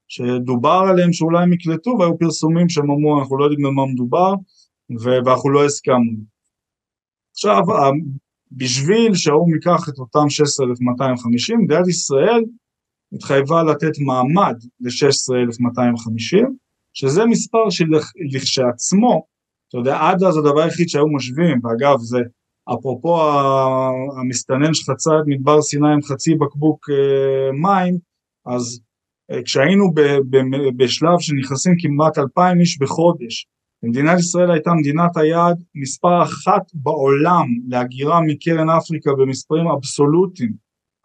שדובר 0.08 0.84
עליהם 0.90 1.14
שאולי 1.14 1.44
הם 1.44 1.54
יקלטו, 1.54 1.96
והיו 2.00 2.18
פרסומים 2.18 2.70
שהם 2.70 2.92
אמרו 2.92 3.20
אנחנו 3.20 3.38
לא 3.38 3.44
יודעים 3.44 3.62
במה 3.68 3.86
מדובר, 3.86 4.34
ואנחנו 5.04 5.50
לא 5.50 5.66
הסכמנו. 5.66 6.18
עכשיו, 7.32 7.62
בשביל 8.52 9.16
שהאו"ם 9.16 9.54
ייקח 9.54 9.90
את 9.90 10.00
אותם 10.00 10.30
16,250, 10.30 11.60
מדינת 11.60 11.88
ישראל 11.88 12.44
התחייבה 13.14 13.64
לתת 13.64 13.92
מעמד 14.00 14.56
ל-16,250, 14.80 16.63
שזה 16.94 17.26
מספר 17.26 17.70
שלכשעצמו, 17.70 19.26
אתה 19.70 19.78
יודע, 19.78 19.98
עד 20.02 20.24
אז 20.24 20.38
הדבר 20.38 20.62
היחיד 20.62 20.90
שהיו 20.90 21.08
משווים, 21.16 21.60
ואגב 21.64 21.98
זה 22.00 22.20
אפרופו 22.74 23.22
המסתנן 24.20 24.74
שחצה 24.74 25.12
את 25.20 25.24
מדבר 25.28 25.62
סיני 25.62 25.94
עם 25.94 26.02
חצי 26.02 26.36
בקבוק 26.36 26.90
אה, 26.90 27.52
מים, 27.52 27.98
אז 28.46 28.82
אה, 29.32 29.44
כשהיינו 29.44 29.94
בשלב 30.78 31.20
שנכנסים 31.20 31.74
כמעט 31.80 32.18
אלפיים 32.18 32.60
איש 32.60 32.80
בחודש, 32.80 33.48
מדינת 33.84 34.20
ישראל 34.20 34.52
הייתה 34.52 34.72
מדינת 34.74 35.18
היעד 35.18 35.64
מספר 35.76 36.24
אחת 36.24 36.64
בעולם 36.74 37.48
להגירה 37.68 38.20
מקרן 38.28 38.70
אפריקה 38.70 39.12
במספרים 39.20 39.68
אבסולוטיים, 39.68 40.54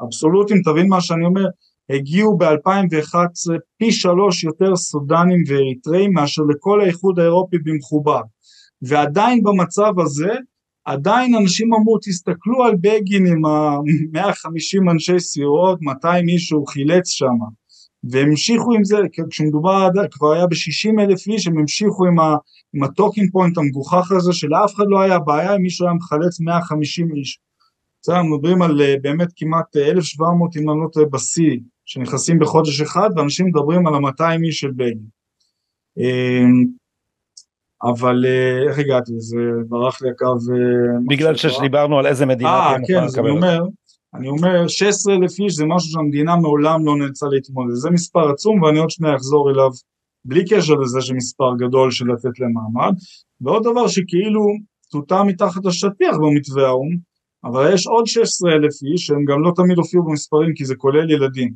אבסולוטיים, 0.03 0.62
תבין 0.62 0.89
מה 0.89 1.01
שאני 1.01 1.24
אומר, 1.24 1.47
הגיעו 1.91 2.39
ב-2011 2.39 3.53
פי 3.78 3.93
שלוש 3.93 4.45
יותר 4.45 4.76
סודנים 4.76 5.43
ואריתראים 5.47 6.12
מאשר 6.12 6.43
לכל 6.43 6.80
האיחוד 6.80 7.18
האירופי 7.18 7.59
במחובר, 7.59 8.20
ועדיין 8.82 9.43
במצב 9.43 9.93
הזה 10.01 10.34
עדיין 10.84 11.34
אנשים 11.34 11.74
אמרו 11.74 11.99
תסתכלו 11.99 12.64
על 12.64 12.74
בגין 12.80 13.26
עם 13.26 13.45
ה-150 13.45 14.91
אנשי 14.91 15.20
סירות, 15.20 15.78
200 15.82 16.28
איש 16.28 16.49
שהוא 16.49 16.68
חילץ 16.68 17.09
שם 17.09 17.34
והמשיכו 18.05 18.74
עם 18.74 18.84
זה, 18.84 18.97
כשמדובר 19.30 19.89
כבר 20.11 20.32
היה 20.32 20.47
ב-60 20.47 21.01
אלף 21.01 21.26
איש, 21.26 21.47
הם 21.47 21.59
המשיכו 21.59 22.07
עם, 22.07 22.16
עם 22.74 22.82
ה 22.82 22.89
talking 22.89 23.30
point 23.32 23.59
המגוחך 23.59 24.12
הזה 24.12 24.32
שלאף 24.32 24.74
אחד 24.74 24.84
לא 24.89 25.01
היה 25.01 25.18
בעיה 25.18 25.57
אם 25.57 25.62
מישהו 25.62 25.86
היה 25.86 25.95
מחלץ 25.95 26.41
150 26.41 27.09
איש. 27.14 27.39
בסדר, 28.03 28.22
מדברים 28.22 28.62
על 28.62 28.80
אה, 28.80 28.95
באמת 29.03 29.28
כמעט 29.36 29.76
1,700 29.76 30.57
אם 30.57 30.70
אני 30.70 30.80
לא 30.80 30.89
טועה 30.93 31.07
בשיא 31.07 31.57
שנכנסים 31.89 32.39
בחודש 32.39 32.80
אחד 32.80 33.11
ואנשים 33.16 33.47
מדברים 33.47 33.86
על 33.86 33.95
ה-200 33.95 34.45
איש 34.45 34.61
של 34.61 34.70
בגין. 34.70 35.07
אמ, 35.99 36.64
אבל 37.82 38.24
אה, 38.26 38.68
איך 38.68 38.78
הגעתי? 38.78 39.12
זה 39.18 39.36
ברח 39.68 40.03
לי 40.03 40.11
הקו... 40.11 40.24
אה, 40.24 40.99
בגלל 41.09 41.36
שדיברנו 41.36 41.99
על 41.99 42.07
איזה 42.07 42.26
מדינה... 42.26 42.51
אה, 42.51 42.76
כן, 42.86 43.03
אז 43.03 43.18
אני 43.18 43.30
אומר, 43.30 43.62
אני 44.14 44.28
אומר 44.28 44.68
16 44.68 45.14
אלף 45.14 45.39
איש 45.41 45.55
זה 45.55 45.64
משהו 45.66 45.91
שהמדינה 45.91 46.36
מעולם 46.36 46.86
לא 46.86 46.97
נאלצה 46.97 47.26
להתמודד, 47.26 47.74
זה 47.74 47.91
מספר 47.91 48.30
עצום 48.30 48.62
ואני 48.62 48.78
עוד 48.78 48.91
שניה 48.91 49.16
אחזור 49.16 49.51
אליו 49.51 49.70
בלי 50.24 50.45
קשר 50.45 50.74
לזה 50.74 51.01
שמספר 51.01 51.57
גדול 51.59 51.91
של 51.91 52.05
לתת 52.12 52.41
להם 52.41 52.53
מעמד. 52.53 52.95
ועוד 53.41 53.62
דבר 53.62 53.89
שכאילו 53.89 54.45
טוטה 54.91 55.22
מתחת 55.22 55.66
השטיח 55.66 56.16
במתווה 56.16 56.66
האו"ם, 56.66 56.97
אבל 57.45 57.74
יש 57.74 57.86
עוד 57.86 58.07
16 58.07 58.53
אלף 58.53 58.74
איש 58.93 59.07
שהם 59.07 59.24
גם 59.24 59.43
לא 59.43 59.53
תמיד 59.57 59.78
הופיעו 59.78 60.05
במספרים 60.05 60.55
כי 60.55 60.64
זה 60.64 60.74
כולל 60.74 61.11
ילדים. 61.11 61.53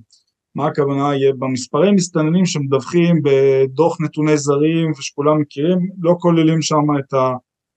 מה 0.55 0.66
הכוונה 0.66 1.14
יהיה 1.14 1.32
במספרי 1.38 1.92
מסתננים 1.92 2.46
שמדווחים 2.46 3.22
בדוח 3.22 4.00
נתוני 4.00 4.36
זרים 4.36 4.90
ושכולם 4.90 5.40
מכירים, 5.40 5.78
לא 5.98 6.14
כוללים 6.18 6.62
שם 6.62 6.84
את, 6.98 7.12
ה, 7.12 7.32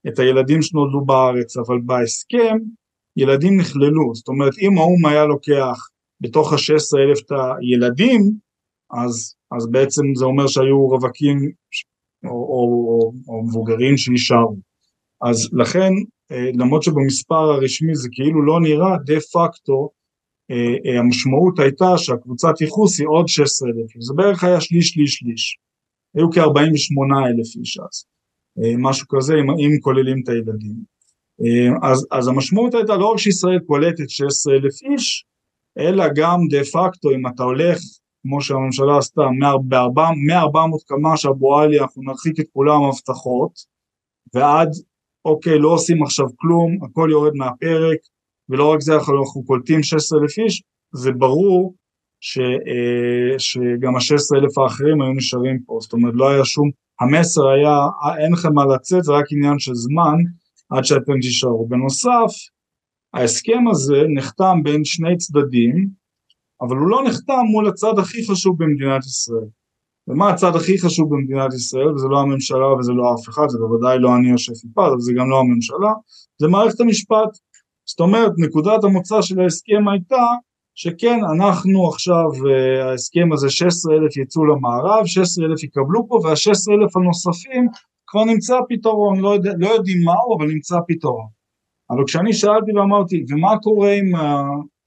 את 0.08 0.18
הילדים 0.18 0.62
שנולדו 0.62 1.00
בארץ, 1.00 1.56
אבל 1.56 1.78
בהסכם 1.84 2.56
ילדים 3.16 3.60
נכללו, 3.60 4.14
זאת 4.14 4.28
אומרת 4.28 4.52
אם 4.60 4.78
האו"ם 4.78 5.06
היה 5.06 5.24
לוקח 5.24 5.88
בתוך 6.20 6.52
ה-16 6.52 6.98
אלף 6.98 7.18
את 7.20 7.32
הילדים, 7.32 8.20
אז, 8.90 9.34
אז 9.56 9.70
בעצם 9.70 10.02
זה 10.14 10.24
אומר 10.24 10.46
שהיו 10.46 10.86
רווקים 10.88 11.38
או, 12.24 12.30
או, 12.30 12.88
או, 12.88 13.12
או 13.28 13.42
מבוגרים 13.44 13.96
שנשארו. 13.96 14.56
אז 15.22 15.48
לכן, 15.52 15.92
אה, 16.32 16.50
למרות 16.54 16.82
שבמספר 16.82 17.50
הרשמי 17.50 17.94
זה 17.94 18.08
כאילו 18.12 18.42
לא 18.42 18.60
נראה, 18.60 18.96
דה 19.04 19.20
פקטו 19.20 19.90
המשמעות 20.98 21.58
הייתה 21.58 21.98
שהקבוצת 21.98 22.60
ייחוס 22.60 23.00
היא 23.00 23.08
עוד 23.08 23.28
16 23.28 23.68
אלף, 23.68 23.90
זה 24.00 24.14
בערך 24.14 24.44
היה 24.44 24.60
שליש 24.60 24.88
שליש 24.88 25.14
שליש, 25.14 25.58
היו 26.14 26.30
כ-48 26.30 27.28
אלף 27.28 27.56
איש 27.56 27.78
אז, 27.78 28.04
אה, 28.58 28.74
משהו 28.78 29.06
כזה 29.08 29.34
אם, 29.34 29.50
אם 29.50 29.80
כוללים 29.80 30.20
את 30.22 30.28
הילדים. 30.28 30.96
אז, 31.82 32.06
אז 32.10 32.28
המשמעות 32.28 32.74
הייתה 32.74 32.96
לא 32.96 33.12
רק 33.12 33.18
שישראל 33.18 33.58
קולטת 33.58 34.10
16 34.10 34.54
אלף 34.54 34.82
איש, 34.82 35.24
אלא 35.78 36.04
גם 36.16 36.38
דה 36.50 36.64
פקטו 36.64 37.10
אם 37.10 37.26
אתה 37.26 37.42
הולך 37.42 37.78
כמו 38.22 38.40
שהממשלה 38.40 38.98
עשתה 38.98 39.22
מ-400 39.22 40.84
קמ"ש 40.86 41.26
אבו 41.26 41.58
עלי 41.58 41.80
אנחנו 41.80 42.02
נרחיק 42.02 42.40
את 42.40 42.46
כולם 42.52 42.82
הבטחות 42.84 43.52
ועד 44.34 44.70
אוקיי 45.24 45.58
לא 45.58 45.68
עושים 45.68 46.02
עכשיו 46.02 46.26
כלום 46.36 46.78
הכל 46.84 47.08
יורד 47.12 47.32
מהפרק 47.34 47.98
ולא 48.48 48.72
רק 48.72 48.80
זה 48.80 48.94
אנחנו 48.94 49.44
קולטים 49.44 49.82
16 49.82 50.20
אלף 50.20 50.38
איש, 50.38 50.62
זה 50.94 51.12
ברור 51.12 51.74
ש, 52.20 52.38
אה, 52.38 53.38
שגם 53.38 53.96
ה-16 53.96 54.38
אלף 54.38 54.58
האחרים 54.58 55.02
היו 55.02 55.12
נשארים 55.12 55.58
פה, 55.66 55.78
זאת 55.80 55.92
אומרת 55.92 56.14
לא 56.16 56.30
היה 56.30 56.44
שום, 56.44 56.70
המסר 57.00 57.48
היה 57.48 57.78
אין 58.18 58.32
לכם 58.32 58.54
מה 58.54 58.64
לצאת, 58.74 59.04
זה 59.04 59.12
רק 59.12 59.24
עניין 59.30 59.58
של 59.58 59.74
זמן 59.74 60.16
עד 60.70 60.84
שאתם 60.84 61.20
תישארו. 61.20 61.66
בנוסף, 61.68 62.32
ההסכם 63.14 63.68
הזה 63.70 64.02
נחתם 64.14 64.60
בין 64.62 64.84
שני 64.84 65.16
צדדים, 65.16 65.88
אבל 66.60 66.76
הוא 66.76 66.88
לא 66.88 67.02
נחתם 67.06 67.44
מול 67.50 67.68
הצד 67.68 67.98
הכי 67.98 68.26
חשוב 68.26 68.56
במדינת 68.58 69.04
ישראל. 69.04 69.48
ומה 70.08 70.30
הצד 70.30 70.56
הכי 70.56 70.78
חשוב 70.78 71.14
במדינת 71.14 71.54
ישראל, 71.54 71.88
וזה 71.94 72.06
לא 72.08 72.20
הממשלה 72.20 72.66
וזה 72.78 72.92
לא 72.92 73.14
אף 73.14 73.28
אחד, 73.28 73.48
זה 73.48 73.58
בוודאי 73.58 73.98
לא 73.98 74.16
אני 74.16 74.30
יושב 74.30 74.52
איפה, 74.68 74.94
וזה 74.94 75.12
גם 75.16 75.30
לא 75.30 75.40
הממשלה, 75.40 75.92
זה 76.38 76.48
מערכת 76.48 76.80
המשפט. 76.80 77.38
זאת 77.86 78.00
אומרת 78.00 78.32
נקודת 78.38 78.84
המוצא 78.84 79.22
של 79.22 79.40
ההסכם 79.40 79.88
הייתה 79.92 80.26
שכן 80.74 81.18
אנחנו 81.34 81.88
עכשיו 81.88 82.28
אה, 82.48 82.90
ההסכם 82.90 83.32
הזה 83.32 83.50
16 83.50 83.94
אלף 83.94 84.16
יצאו 84.16 84.44
למערב 84.44 85.06
16 85.06 85.46
אלף 85.46 85.64
יקבלו 85.64 86.08
פה 86.08 86.14
וה-16 86.24 86.82
אלף 86.82 86.96
הנוספים 86.96 87.66
כבר 88.06 88.24
נמצא 88.24 88.58
פתרון. 88.68 89.20
לא, 89.20 89.34
יודע, 89.34 89.50
לא 89.58 89.68
יודעים 89.68 90.04
מהו 90.04 90.38
אבל 90.38 90.46
נמצא 90.46 90.76
פתרון. 90.88 91.26
אבל 91.90 92.04
כשאני 92.06 92.32
שאלתי 92.32 92.72
ואמרתי 92.72 93.24
ומה 93.30 93.58
קורה 93.62 93.92
עם 93.92 94.12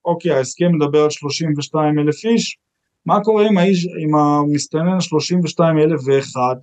אוקיי 0.06 0.32
ההסכם 0.32 0.76
מדבר 0.76 1.04
על 1.04 1.10
32 1.10 2.00
אלף 2.00 2.26
איש. 2.26 2.58
מה 3.06 3.24
קורה 3.24 3.48
עם, 3.48 3.58
האיש, 3.58 3.88
עם 4.00 4.16
המסתנן 4.16 5.00
32 5.00 5.78
אלף 5.78 6.02
ואחד? 6.06 6.56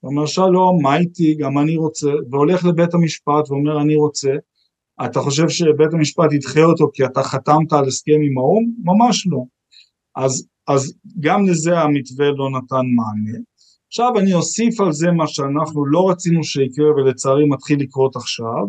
הוא 0.00 0.10
אומר 0.10 0.26
שלום 0.26 0.82
מה 0.82 0.96
איתי? 0.96 1.34
גם 1.34 1.58
אני 1.58 1.76
רוצה. 1.76 2.10
והולך 2.30 2.64
לבית 2.64 2.94
המשפט 2.94 3.50
ואומר 3.50 3.82
אני 3.82 3.96
רוצה 3.96 4.30
אתה 5.04 5.20
חושב 5.20 5.48
שבית 5.48 5.92
המשפט 5.92 6.32
ידחה 6.32 6.64
אותו 6.64 6.90
כי 6.94 7.04
אתה 7.04 7.22
חתמת 7.22 7.72
על 7.72 7.84
הסכם 7.84 8.20
עם 8.26 8.38
האו"ם? 8.38 8.64
ממש 8.84 9.26
לא. 9.26 9.44
אז, 10.16 10.46
אז 10.68 10.94
גם 11.20 11.46
לזה 11.46 11.78
המתווה 11.78 12.30
לא 12.30 12.50
נתן 12.50 12.86
מענה. 12.96 13.38
עכשיו 13.86 14.18
אני 14.18 14.34
אוסיף 14.34 14.80
על 14.80 14.92
זה 14.92 15.10
מה 15.10 15.26
שאנחנו 15.26 15.86
לא 15.86 16.10
רצינו 16.10 16.44
שיקרה 16.44 16.90
ולצערי 16.90 17.48
מתחיל 17.48 17.80
לקרות 17.80 18.16
עכשיו, 18.16 18.64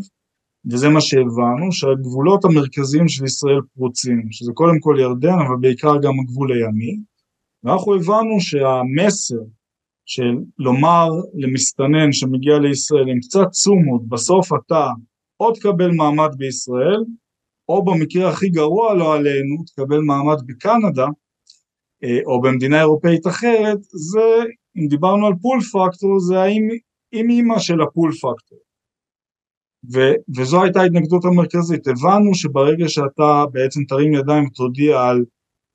וזה 0.71 0.89
מה 0.89 1.01
שהבנו, 1.01 1.71
שהגבולות 1.71 2.45
המרכזיים 2.45 3.07
של 3.07 3.25
ישראל 3.25 3.61
פרוצים, 3.75 4.27
שזה 4.31 4.51
קודם 4.53 4.79
כל 4.79 4.95
ירדן 4.99 5.39
אבל 5.47 5.55
בעיקר 5.61 5.97
גם 6.01 6.13
הגבול 6.19 6.51
הימי, 6.51 6.99
ואנחנו 7.63 7.95
הבנו 7.95 8.39
שהמסר 8.39 9.43
של 10.05 10.35
לומר 10.57 11.09
למסתנן 11.33 12.11
שמגיע 12.11 12.59
לישראל 12.59 13.09
עם 13.09 13.19
קצת 13.19 13.49
צומות, 13.51 14.07
בסוף 14.07 14.49
אתה 14.53 14.87
או 15.39 15.51
תקבל 15.51 15.91
מעמד 15.91 16.29
בישראל, 16.37 17.03
או 17.69 17.85
במקרה 17.85 18.29
הכי 18.29 18.49
גרוע 18.49 18.93
לא 18.93 19.15
עלינו, 19.15 19.63
תקבל 19.65 19.99
מעמד 19.99 20.37
בקנדה, 20.45 21.07
אה, 22.03 22.19
או 22.25 22.41
במדינה 22.41 22.79
אירופאית 22.79 23.27
אחרת, 23.27 23.77
זה, 23.81 24.43
אם 24.77 24.87
דיברנו 24.87 25.27
על 25.27 25.33
פול 25.41 25.61
פקטור, 25.61 26.19
זה 26.19 26.39
האם 26.39 26.67
עם 27.11 27.29
אימא 27.29 27.59
של 27.59 27.81
הפול 27.81 28.11
פקטור. 28.11 28.59
ו- 29.93 30.37
וזו 30.37 30.63
הייתה 30.63 30.81
ההתנגדות 30.81 31.25
המרכזית, 31.25 31.87
הבנו 31.87 32.35
שברגע 32.35 32.89
שאתה 32.89 33.43
בעצם 33.51 33.83
תרים 33.83 34.13
ידיים 34.13 34.45
ותודיע 34.45 35.01
על 35.01 35.25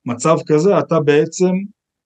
מצב 0.07 0.37
כזה, 0.47 0.79
אתה 0.79 1.01
בעצם 1.01 1.53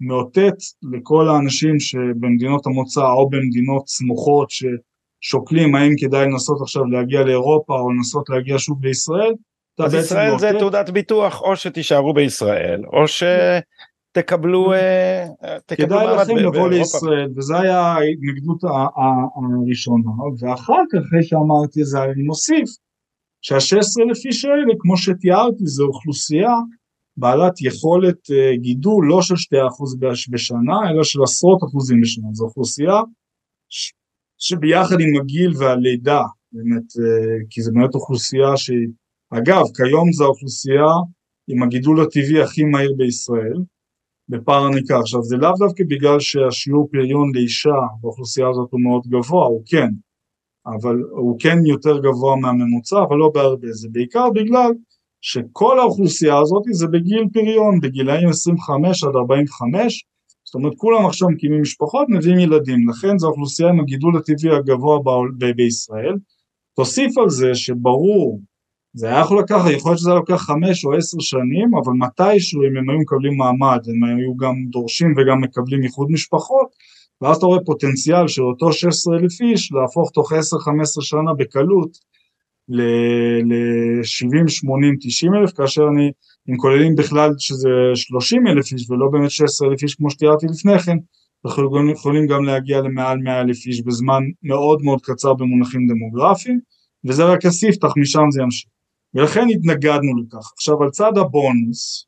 מאותת 0.01 0.57
לכל 0.83 1.29
האנשים 1.29 1.81
שבמדינות 1.81 2.67
המוצא 2.67 3.01
או 3.01 3.31
במדינות 3.31 3.89
סמוכות 3.89 4.51
ששוקלים 5.23 5.75
האם 5.75 5.93
כדאי 5.99 6.27
לנסות 6.27 6.61
עכשיו 6.63 6.85
להגיע 6.85 7.23
לאירופה 7.23 7.75
או 7.75 7.93
לנסות 7.93 8.29
להגיע 8.29 8.59
שוב 8.59 8.85
לישראל, 8.85 9.33
אז 9.79 9.95
ישראל. 9.95 10.39
זה 10.39 10.51
תעודת 10.59 10.91
ביטוח 10.91 11.43
או 11.43 11.57
שתישארו 11.57 12.15
בישראל 12.15 12.83
או 12.93 13.05
שתקבלו 13.09 14.73
אה, 14.73 15.27
כדאי 15.69 16.07
לכם 16.07 16.37
לבוא 16.37 16.69
לישראל 16.69 17.29
וזה 17.37 17.61
היה 17.61 17.81
ההתנגדות 17.81 18.61
הראשונה 18.65 20.11
ואחר 20.41 20.83
כך 20.93 20.99
אחרי 21.09 21.23
שאמרתי 21.23 21.85
זה 21.85 22.03
אני 22.03 22.23
מוסיף 22.23 22.69
שה-16 23.43 24.09
אלף 24.09 24.27
איש 24.27 24.45
האלה 24.45 24.75
כמו 24.79 24.97
שתיארתי 24.97 25.67
זה 25.67 25.83
אוכלוסייה 25.83 26.55
בעלת 27.17 27.53
יכולת 27.61 28.31
אה, 28.31 28.57
גידול 28.57 29.07
לא 29.09 29.23
של 29.23 29.35
2% 29.35 29.37
בשנה, 30.31 30.91
אלא 30.91 31.05
של 31.05 31.23
עשרות 31.23 31.61
אחוזים 31.65 32.01
בשנה. 32.01 32.29
זו 32.33 32.45
אוכלוסייה 32.45 33.01
שביחד 34.43 35.01
עם 35.01 35.21
הגיל 35.21 35.53
והלידה, 35.59 36.23
באמת, 36.53 36.83
אה, 37.01 37.37
כי 37.51 37.63
זו 37.63 37.73
באמת 37.75 37.95
אוכלוסייה 37.95 38.57
שהיא, 38.57 38.89
אגב, 39.31 39.65
כיום 39.77 40.13
זו 40.13 40.25
האוכלוסייה 40.25 40.91
עם 41.49 41.63
הגידול 41.63 42.01
הטבעי 42.01 42.43
הכי 42.43 42.65
מהיר 42.65 42.95
בישראל, 42.97 43.59
בפער 44.29 44.69
ניכר. 44.69 45.01
עכשיו, 45.01 45.23
זה 45.23 45.37
לאו 45.37 45.53
דווקא 45.59 45.85
בגלל 45.89 46.21
שהשיעור 46.21 46.89
פריון 46.93 47.33
לאישה 47.35 47.81
באוכלוסייה 48.01 48.49
הזאת 48.49 48.69
הוא 48.73 48.81
מאוד 48.81 49.03
גבוה, 49.07 49.47
הוא 49.47 49.63
כן, 49.67 49.89
אבל 50.67 50.97
הוא 51.11 51.37
כן 51.39 51.59
יותר 51.67 51.99
גבוה 51.99 52.37
מהממוצע, 52.37 53.03
אבל 53.09 53.17
לא 53.17 53.31
בהרבה, 53.35 53.73
זה 53.73 53.89
בעיקר 53.93 54.31
בגלל 54.35 54.71
שכל 55.21 55.79
האוכלוסייה 55.79 56.39
הזאת 56.39 56.63
זה 56.71 56.87
בגיל 56.87 57.25
פריון, 57.33 57.81
בגילאים 57.81 58.29
25 58.29 59.05
עד 59.05 59.17
45, 59.17 60.05
זאת 60.53 60.55
אומרת 60.55 60.73
כולם 60.77 61.07
עכשיו 61.07 61.29
מקימים 61.29 61.63
משפחות, 61.63 62.07
מביאים 62.09 62.39
ילדים, 62.39 62.89
לכן 62.89 63.19
זו 63.19 63.27
האוכלוסייה 63.27 63.69
עם 63.69 63.81
הגידול 63.81 64.17
הטבעי 64.17 64.57
הגבוה 64.57 64.99
ב- 65.39 65.51
בישראל. 65.57 66.15
תוסיף 66.77 67.19
על 67.19 67.31
זה 67.31 67.55
שברור, 67.55 68.41
זה 68.95 69.07
היה 69.07 69.21
יכול 69.21 69.39
לקחת, 69.39 69.71
יכול 69.71 69.91
להיות 69.91 69.99
שזה 69.99 70.11
היה 70.11 70.19
לוקח 70.19 70.35
חמש 70.35 70.85
או 70.85 70.95
עשר 70.95 71.21
שנים, 71.21 71.71
אבל 71.85 71.93
מתישהו 71.93 72.63
אם 72.63 72.77
הם 72.77 72.91
היו 72.91 72.99
מקבלים 72.99 73.37
מעמד, 73.37 73.79
הם 73.89 74.05
היו 74.05 74.37
גם 74.37 74.55
דורשים 74.71 75.15
וגם 75.17 75.41
מקבלים 75.41 75.83
איחוד 75.83 76.11
משפחות, 76.11 76.69
ואז 77.21 77.37
אתה 77.37 77.47
רואה 77.47 77.65
פוטנציאל 77.65 78.29
של 78.29 78.43
אותו 78.43 78.73
16 78.73 79.17
אלף 79.17 79.41
איש 79.41 79.73
להפוך 79.73 80.11
תוך 80.11 80.33
10-15 80.33 80.37
שנה 81.01 81.35
בקלות 81.39 81.99
ל-70, 82.69 84.49
80, 84.49 84.97
90 85.01 85.35
אלף, 85.35 85.53
כאשר 85.53 85.83
אני, 85.93 86.11
אם 86.51 86.57
כוללים 86.57 86.95
בכלל 86.95 87.31
שזה 87.39 87.69
30 87.95 88.47
אלף 88.47 88.73
איש 88.73 88.91
ולא 88.91 89.09
באמת 89.13 89.31
16 89.31 89.69
אלף 89.69 89.83
איש 89.83 89.95
כמו 89.95 90.11
שתיארתי 90.11 90.47
לפני 90.47 90.79
כן, 90.79 90.97
אנחנו 91.47 91.91
יכולים 91.91 92.27
גם 92.27 92.45
להגיע 92.45 92.81
למעל 92.81 93.19
100 93.19 93.41
אלף 93.41 93.67
איש 93.67 93.83
בזמן 93.83 94.23
מאוד 94.43 94.83
מאוד 94.83 95.01
קצר 95.03 95.35
במונחים 95.35 95.87
דמוגרפיים, 95.87 96.61
וזה 97.05 97.25
רק 97.25 97.45
הספתח, 97.45 97.89
משם 97.97 98.31
זה 98.31 98.43
ימשיך. 98.43 98.71
ולכן 99.15 99.47
התנגדנו 99.55 100.19
לכך. 100.19 100.53
עכשיו 100.53 100.83
על 100.83 100.91
צד 100.91 101.19
הבונוס, 101.19 102.07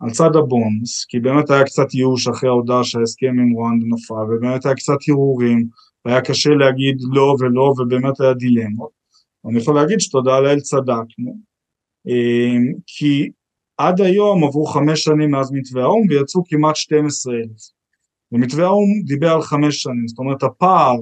על 0.00 0.10
צד 0.10 0.36
הבונוס, 0.36 1.04
כי 1.04 1.20
באמת 1.20 1.50
היה 1.50 1.64
קצת 1.64 1.94
ייאוש 1.94 2.28
אחרי 2.28 2.48
ההודעה 2.48 2.84
שההסכם 2.84 3.26
עם 3.26 3.50
רואנדה 3.52 3.86
נפל, 3.88 4.14
ובאמת 4.14 4.66
היה 4.66 4.74
קצת 4.74 4.96
הרהורים, 5.08 5.66
והיה 6.04 6.20
קשה 6.20 6.50
להגיד 6.50 6.96
לא 7.12 7.36
ולא, 7.40 7.74
ובאמת 7.78 8.20
היה 8.20 8.34
דילמות. 8.34 8.90
אני 9.48 9.58
יכול 9.58 9.74
להגיד 9.74 10.00
שתודה 10.00 10.40
לאל 10.40 10.60
צדקנו, 10.60 11.38
אמ, 12.06 12.72
כי 12.86 13.30
עד 13.88 14.00
היום 14.00 14.44
עברו 14.44 14.64
חמש 14.64 15.04
שנים 15.04 15.30
מאז 15.30 15.52
מתווה 15.52 15.82
האו"ם 15.82 16.06
ויצאו 16.08 16.42
כמעט 16.48 16.76
12 16.76 17.34
אלף. 17.34 17.70
ומתווה 18.32 18.64
האו"ם 18.64 19.02
דיבר 19.04 19.32
על 19.32 19.42
חמש 19.42 19.82
שנים, 19.82 20.08
זאת 20.08 20.18
אומרת 20.18 20.42
הפער 20.42 20.96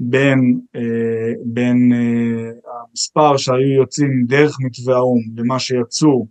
בין, 0.00 0.60
אה, 0.76 1.32
בין 1.44 1.92
אה, 1.92 2.50
המספר 2.90 3.36
שהיו 3.36 3.72
יוצאים 3.80 4.24
דרך 4.26 4.56
מתווה 4.60 4.96
האו"ם 4.96 5.20
למה 5.36 5.58
שיצאו 5.58 6.26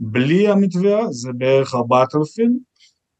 בלי 0.00 0.48
המתווה 0.48 1.06
זה 1.10 1.30
בערך 1.38 1.74
4,000, 1.74 2.58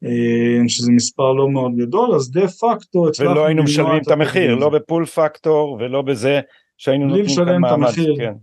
אה, 0.05 0.69
שזה 0.69 0.91
מספר 0.91 1.33
לא 1.33 1.49
מאוד 1.49 1.71
גדול, 1.75 2.15
אז 2.15 2.31
דה 2.31 2.47
פקטו 2.47 3.05
ולא 3.19 3.45
היינו 3.45 3.63
משלמים 3.63 4.01
את 4.01 4.11
המחיר, 4.11 4.55
לא 4.55 4.69
בפול 4.69 5.05
פקטור 5.05 5.77
ולא 5.79 6.01
בזה 6.01 6.39
שהיינו 6.77 7.07
נותנים 7.07 7.25
כאן 7.45 7.61
מעמד, 7.61 7.91
כן. 8.17 8.33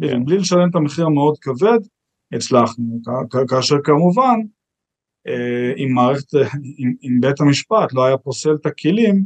כן. 0.00 0.24
בלי 0.24 0.38
לשלם 0.38 0.68
את 0.70 0.74
המחיר 0.74 1.06
המאוד 1.06 1.38
כבד, 1.40 1.78
הצלחנו, 2.32 3.00
כאשר 3.48 3.76
כמובן 3.84 4.36
אה, 5.28 5.72
אם 5.76 5.92
מערכת, 5.94 6.34
אם, 7.02 7.20
בית 7.20 7.40
המשפט 7.40 7.92
לא 7.92 8.04
היה 8.04 8.18
פוסל 8.18 8.54
את 8.60 8.66
הכלים, 8.66 9.24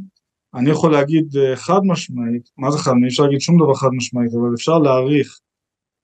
אני 0.54 0.70
יכול 0.70 0.92
להגיד 0.92 1.36
אה, 1.36 1.56
חד 1.56 1.80
משמעית, 1.84 2.50
מה 2.58 2.70
זה 2.70 2.78
חד, 2.78 2.92
משמעית, 2.92 3.10
אפשר 3.10 3.22
להגיד 3.22 3.40
שום 3.40 3.56
דבר 3.56 3.74
חד 3.74 3.88
משמעית, 3.96 4.30
אבל 4.34 4.54
אפשר 4.54 4.78
להעריך, 4.78 5.38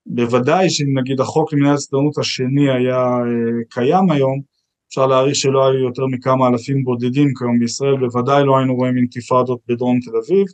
בוודאי 0.07 0.71
שאם 0.71 0.99
נגיד 0.99 1.21
החוק 1.21 1.53
למניעת 1.53 1.75
הסתדרות 1.75 2.19
השני 2.19 2.71
היה 2.71 3.01
אה, 3.01 3.65
קיים 3.71 4.11
היום, 4.11 4.41
אפשר 4.89 5.07
להעריך 5.07 5.37
שלא 5.37 5.69
היו 5.69 5.79
יותר 5.79 6.07
מכמה 6.07 6.49
אלפים 6.49 6.85
בודדים 6.85 7.29
כיום 7.39 7.59
בישראל, 7.59 7.97
בוודאי 7.97 8.45
לא 8.45 8.59
היינו 8.59 8.75
רואים 8.75 8.97
אינתיפאדות 8.97 9.61
בדרום 9.69 9.99
תל 10.01 10.17
אביב, 10.17 10.47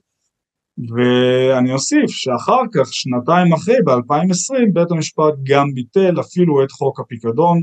ואני 0.79 1.73
אוסיף 1.73 2.11
שאחר 2.11 2.61
כך, 2.75 2.95
שנתיים 2.95 3.53
אחרי, 3.53 3.77
ב-2020, 3.85 4.73
בית 4.73 4.91
המשפט 4.91 5.35
גם 5.43 5.67
ביטל 5.75 6.21
אפילו 6.21 6.65
את 6.65 6.71
חוק 6.73 7.01
הפיקדון, 7.01 7.63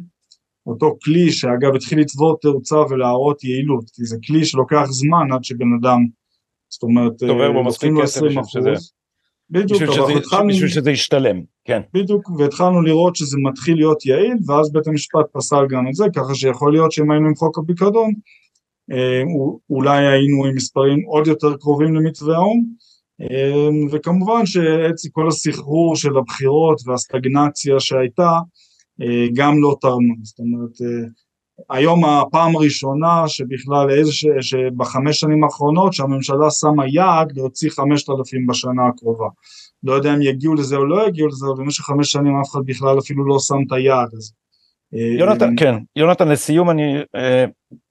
אותו 0.67 0.97
כלי 1.03 1.31
שאגב 1.31 1.75
התחיל 1.75 1.99
לצבור 1.99 2.37
תאוצה 2.41 2.75
ולהראות 2.89 3.43
יעילות, 3.43 3.83
כי 3.93 4.05
זה 4.05 4.17
כלי 4.27 4.45
שלוקח 4.45 4.85
זמן 4.89 5.31
עד 5.33 5.43
שבן 5.43 5.67
אדם, 5.81 5.99
זאת 6.69 6.83
אומרת, 6.83 7.21
לוקחים 7.65 7.93
לו 7.93 8.03
20 8.03 8.39
אחוז. 8.39 8.93
בדיוק, 9.49 9.81
אבל 9.81 9.93
שזה, 9.93 10.13
התחלנו... 10.17 10.49
בשביל 10.49 10.69
שזה 10.69 10.91
ישתלם, 10.91 11.41
כן. 11.65 11.81
בדיוק, 11.93 12.29
והתחלנו 12.29 12.81
לראות 12.81 13.15
שזה 13.15 13.37
מתחיל 13.43 13.75
להיות 13.75 14.05
יעיל, 14.05 14.37
ואז 14.47 14.73
בית 14.73 14.87
המשפט 14.87 15.25
פסל 15.33 15.65
גם 15.69 15.87
את 15.87 15.93
זה, 15.93 16.05
ככה 16.15 16.35
שיכול 16.35 16.71
להיות 16.71 16.91
שאם 16.91 17.11
היינו 17.11 17.27
עם 17.27 17.35
חוק 17.35 17.57
הפיקדון, 17.59 18.11
אה, 18.91 19.21
אולי 19.69 20.07
היינו 20.07 20.45
עם 20.45 20.55
מספרים 20.55 20.99
עוד 21.05 21.27
יותר 21.27 21.57
קרובים 21.57 21.95
למתווה 21.95 22.35
האו"ם, 22.35 22.63
וכמובן 23.91 24.45
שכל 24.45 25.27
הסחרור 25.27 25.95
של 25.95 26.17
הבחירות 26.17 26.81
והסטגנציה 26.85 27.79
שהייתה 27.79 28.31
אה, 29.01 29.27
גם 29.33 29.61
לא 29.61 29.75
תרמה, 29.81 30.13
זאת 30.23 30.39
אומרת 30.39 30.81
אה, 30.81 31.07
היום 31.69 32.05
הפעם 32.05 32.55
הראשונה 32.55 33.23
שבכלל 33.27 33.89
איזה 33.89 34.11
ש... 34.11 34.25
שבחמש 34.41 35.19
שנים 35.19 35.43
האחרונות 35.43 35.93
שהממשלה 35.93 36.51
שמה 36.51 36.87
יעד 36.87 37.31
להוציא 37.35 37.69
חמשת 37.69 38.09
אלפים 38.09 38.47
בשנה 38.47 38.81
הקרובה. 38.87 39.27
לא 39.83 39.93
יודע 39.93 40.13
אם 40.13 40.21
יגיעו 40.21 40.55
לזה 40.55 40.75
או 40.75 40.85
לא 40.85 41.07
יגיעו 41.07 41.27
לזה, 41.27 41.45
אבל 41.45 41.63
במשך 41.63 41.83
חמש 41.83 42.11
שנים 42.11 42.33
אף 42.41 42.51
אחד 42.51 42.59
בכלל 42.65 42.99
אפילו 42.99 43.27
לא 43.27 43.39
שם 43.39 43.55
את 43.67 43.71
היעד 43.71 44.09
הזה. 44.13 44.33
אה, 44.95 45.19
יונתן, 45.19 45.53
כן, 45.57 45.75
יונתן 45.95 46.27
לסיום 46.27 46.69
אני, 46.69 46.97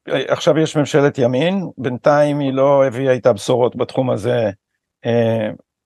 עכשיו 0.09 0.59
יש 0.59 0.77
ממשלת 0.77 1.19
ימין, 1.19 1.67
בינתיים 1.79 2.39
היא 2.39 2.53
לא 2.53 2.87
הביאה 2.87 3.13
איתה 3.13 3.33
בשורות 3.33 3.77
בתחום 3.77 4.11
הזה 4.11 4.51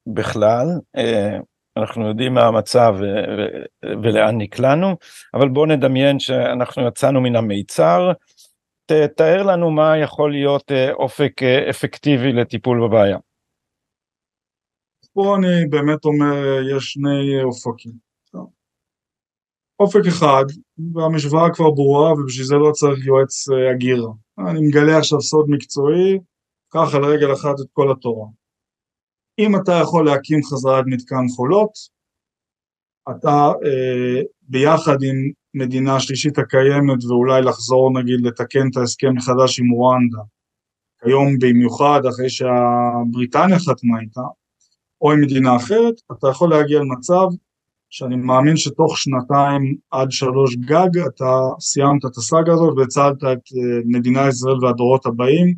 בכלל, 0.06 0.66
אה, 0.96 1.38
אנחנו 1.76 2.08
יודעים 2.08 2.34
מה 2.34 2.46
המצב 2.46 2.94
ולאן 4.02 4.38
נקלענו, 4.38 4.96
אבל 5.34 5.48
בואו 5.48 5.66
נדמיין 5.66 6.18
שאנחנו 6.18 6.88
יצאנו 6.88 7.20
מן 7.20 7.36
המיצר, 7.36 8.12
תאר 9.16 9.42
לנו 9.42 9.70
מה 9.70 9.98
יכול 9.98 10.32
להיות 10.32 10.72
אה, 10.72 10.92
אופק 10.92 11.42
אפקטיבי 11.42 12.32
לטיפול 12.32 12.88
בבעיה. 12.88 13.18
פה 15.12 15.36
אני 15.36 15.66
באמת 15.70 16.04
אומר, 16.04 16.34
יש 16.76 16.84
שני 16.84 17.42
אופקים. 17.42 18.04
אופק 19.80 20.06
אחד, 20.08 20.44
והמשוואה 20.94 21.54
כבר 21.54 21.70
ברורה 21.70 22.12
ובשביל 22.12 22.46
זה 22.46 22.54
לא 22.54 22.70
צריך 22.72 23.06
יועץ 23.06 23.44
הגירה. 23.70 24.10
אני 24.38 24.60
מגלה 24.68 24.98
עכשיו 24.98 25.20
סוד 25.20 25.46
מקצועי, 25.48 26.18
קח 26.68 26.94
על 26.94 27.04
רגל 27.04 27.32
אחת 27.32 27.54
את 27.60 27.66
כל 27.72 27.92
התורה. 27.92 28.26
אם 29.38 29.56
אתה 29.56 29.72
יכול 29.72 30.06
להקים 30.06 30.40
חזרה 30.42 30.80
את 30.80 30.84
מתקן 30.86 31.28
חולות, 31.36 31.70
אתה 33.10 33.52
אה, 33.64 34.22
ביחד 34.42 35.02
עם 35.02 35.30
מדינה 35.54 36.00
שלישית 36.00 36.38
הקיימת 36.38 37.04
ואולי 37.04 37.42
לחזור 37.42 38.00
נגיד 38.00 38.20
לתקן 38.26 38.68
את 38.70 38.76
ההסכם 38.76 39.14
מחדש 39.14 39.60
עם 39.60 39.70
רואנדה, 39.70 40.22
היום 41.02 41.38
במיוחד 41.38 42.00
אחרי 42.06 42.30
שהבריטניה 42.30 43.58
חתמה 43.58 44.00
איתה, 44.00 44.20
או 45.00 45.12
עם 45.12 45.20
מדינה 45.20 45.56
אחרת, 45.56 45.94
אתה 46.12 46.28
יכול 46.28 46.50
להגיע 46.50 46.80
למצב 46.80 47.26
שאני 47.90 48.16
מאמין 48.16 48.56
שתוך 48.56 48.98
שנתיים 48.98 49.76
עד 49.90 50.10
שלוש 50.10 50.56
גג 50.56 50.98
אתה 51.06 51.40
סיימת 51.60 52.04
את 52.04 52.16
הסאגה 52.16 52.52
הזאת 52.52 52.74
והצלת 52.76 53.16
את 53.16 53.24
אה, 53.26 53.80
מדינת 53.84 54.28
ישראל 54.28 54.64
והדורות 54.64 55.06
הבאים 55.06 55.54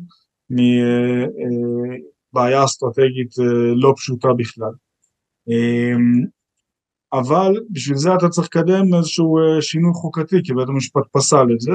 מ... 0.49 0.59
אה, 0.59 1.25
בעיה 2.33 2.65
אסטרטגית 2.65 3.39
אה, 3.39 3.75
לא 3.75 3.93
פשוטה 3.97 4.27
בכלל. 4.37 4.71
אמ, 5.47 6.25
אבל 7.13 7.53
בשביל 7.69 7.97
זה 7.97 8.15
אתה 8.15 8.29
צריך 8.29 8.47
לקדם 8.47 8.93
איזשהו 8.93 9.37
אה, 9.37 9.61
שינוי 9.61 9.93
חוקתי, 9.93 10.35
כי 10.43 10.53
בית 10.53 10.69
המשפט 10.69 11.03
פסל 11.11 11.47
את 11.53 11.61
זה, 11.61 11.71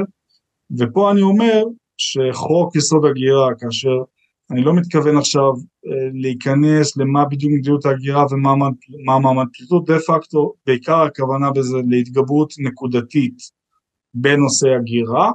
ופה 0.78 1.10
אני 1.12 1.22
אומר 1.22 1.62
שחוק 1.96 2.76
יסוד 2.76 3.04
הגירה, 3.04 3.48
כאשר 3.58 4.02
אני 4.50 4.64
לא 4.64 4.74
מתכוון 4.74 5.16
עכשיו 5.16 5.52
אה, 5.86 6.08
להיכנס 6.12 6.96
למה 6.96 7.24
בדיוק 7.24 7.52
מדיניות 7.52 7.86
ההגירה 7.86 8.24
ומה 8.30 8.54
מעמד 9.20 9.46
פליטות, 9.52 9.84
דה 9.84 9.98
פקטו 9.98 10.54
בעיקר 10.66 11.02
הכוונה 11.02 11.50
בזה 11.50 11.76
להתגברות 11.88 12.52
נקודתית 12.58 13.34
בנושא 14.14 14.68
הגירה, 14.68 15.30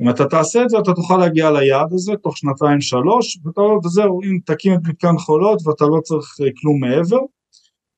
אם 0.00 0.10
אתה 0.10 0.24
תעשה 0.24 0.62
את 0.62 0.70
זה 0.70 0.78
אתה 0.78 0.92
תוכל 0.92 1.16
להגיע 1.16 1.50
ליעד 1.50 1.92
הזה 1.92 2.12
תוך 2.22 2.38
שנתיים 2.38 2.80
שלוש 2.80 3.38
וזהו 3.84 4.22
אם 4.22 4.38
תקים 4.44 4.74
את 4.74 4.80
מתקן 4.88 5.18
חולות 5.18 5.66
ואתה 5.66 5.84
לא 5.84 6.00
צריך 6.00 6.36
אה, 6.40 6.46
כלום 6.60 6.80
מעבר. 6.80 7.20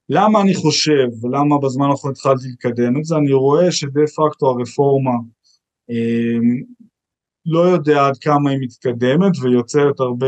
למה 0.08 0.40
אני 0.40 0.54
חושב 0.54 1.06
ולמה 1.22 1.58
בזמן 1.58 1.86
האחרון 1.90 2.12
התחלתי 2.12 2.44
לקדם 2.52 2.96
את 2.96 3.04
זה 3.04 3.16
אני 3.16 3.32
רואה 3.32 3.72
שדה 3.72 4.06
פקטו 4.16 4.46
הרפורמה 4.50 5.16
אה, 5.90 6.38
לא 7.46 7.60
יודע 7.60 8.06
עד 8.06 8.18
כמה 8.18 8.50
היא 8.50 8.58
מתקדמת 8.60 9.32
ויוצרת 9.42 10.00
הרבה 10.00 10.26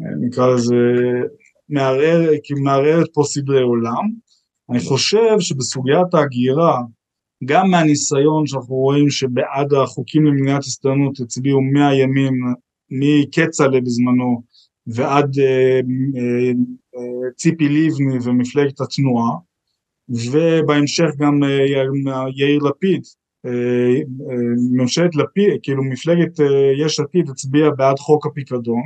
אה, 0.00 0.26
נקרא 0.26 0.54
לזה 0.54 0.76
מערער, 1.68 2.20
מערערת 2.62 3.06
פה 3.12 3.22
סדרי 3.26 3.62
עולם. 3.62 4.04
אני 4.70 4.80
חושב 4.80 5.40
שבסוגיית 5.40 6.14
ההגירה 6.14 6.80
גם 7.44 7.70
מהניסיון 7.70 8.46
שאנחנו 8.46 8.74
רואים 8.74 9.10
שבעד 9.10 9.72
החוקים 9.72 10.24
למניעת 10.26 10.62
הסתננות 10.62 11.20
הצביעו 11.20 11.60
מהימים, 11.60 12.34
מכצל'ה 12.90 13.80
בזמנו 13.80 14.42
ועד 14.86 15.38
אה, 15.38 15.80
אה, 16.16 16.52
אה, 16.96 17.30
ציפי 17.36 17.68
לבני 17.68 18.18
ומפלגת 18.24 18.80
התנועה 18.80 19.36
ובהמשך 20.08 21.08
גם 21.18 21.42
אה, 21.42 21.58
יאיר 22.36 22.58
לפיד, 22.58 23.02
אה, 23.46 23.50
אה, 23.50 24.36
ממשלת 24.72 25.16
לפיד, 25.16 25.60
כאילו 25.62 25.84
מפלגת 25.84 26.40
אה, 26.40 26.84
יש 26.84 27.00
עתיד 27.00 27.28
הצביעה 27.28 27.70
בעד 27.70 27.98
חוק 27.98 28.26
הפיקדון 28.26 28.82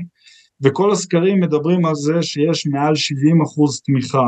וכל 0.61 0.93
הסקרים 0.93 1.41
מדברים 1.41 1.87
על 1.87 1.95
זה 1.95 2.23
שיש 2.23 2.67
מעל 2.67 2.95
70 2.95 3.43
אחוז 3.43 3.81
תמיכה 3.81 4.25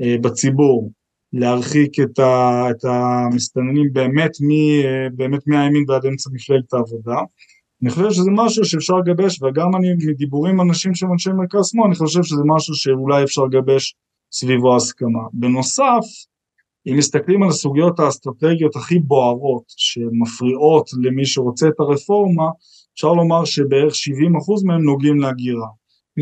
אה, 0.00 0.16
בציבור 0.20 0.92
להרחיק 1.32 2.00
את, 2.00 2.18
ה, 2.18 2.62
את 2.70 2.84
המסתננים 2.84 3.92
באמת, 3.92 4.30
מ, 4.40 4.50
באמת 5.16 5.46
מהימין 5.46 5.84
ועד 5.88 6.06
אמצע 6.06 6.30
מפלגת 6.32 6.72
העבודה. 6.72 7.18
אני 7.82 7.90
חושב 7.90 8.10
שזה 8.10 8.30
משהו 8.34 8.64
שאפשר 8.64 8.94
לגבש, 8.94 9.42
וגם 9.42 9.76
אני 9.76 9.88
מדיבורים 10.06 10.60
עם 10.60 10.68
אנשים 10.68 10.94
שהם 10.94 11.12
אנשי 11.12 11.30
מרכז 11.30 11.66
שמאל, 11.66 11.86
אני 11.86 11.94
חושב 11.94 12.22
שזה 12.22 12.42
משהו 12.46 12.74
שאולי 12.74 13.24
אפשר 13.24 13.42
לגבש 13.44 13.94
סביבו 14.32 14.76
הסכמה. 14.76 15.22
בנוסף, 15.32 16.04
אם 16.86 16.96
מסתכלים 16.96 17.42
על 17.42 17.48
הסוגיות 17.48 18.00
האסטרטגיות 18.00 18.76
הכי 18.76 18.98
בוערות 18.98 19.62
שמפריעות 19.68 20.90
למי 21.02 21.26
שרוצה 21.26 21.68
את 21.68 21.80
הרפורמה, 21.80 22.44
אפשר 22.94 23.12
לומר 23.12 23.44
שבערך 23.44 23.92
70% 23.92 24.66
מהם 24.66 24.82
נוגעים 24.82 25.20
להגירה. 25.20 25.68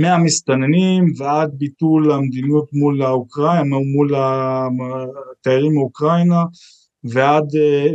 מהמסתננים 0.01 1.13
ועד 1.19 1.51
ביטול 1.55 2.13
המדיניות 2.13 2.69
מול 2.73 3.03
האוקראינה, 3.03 3.77
מול 3.95 4.15
התיירים 4.15 5.75
מאוקראינה 5.75 6.43
ועד, 7.05 7.49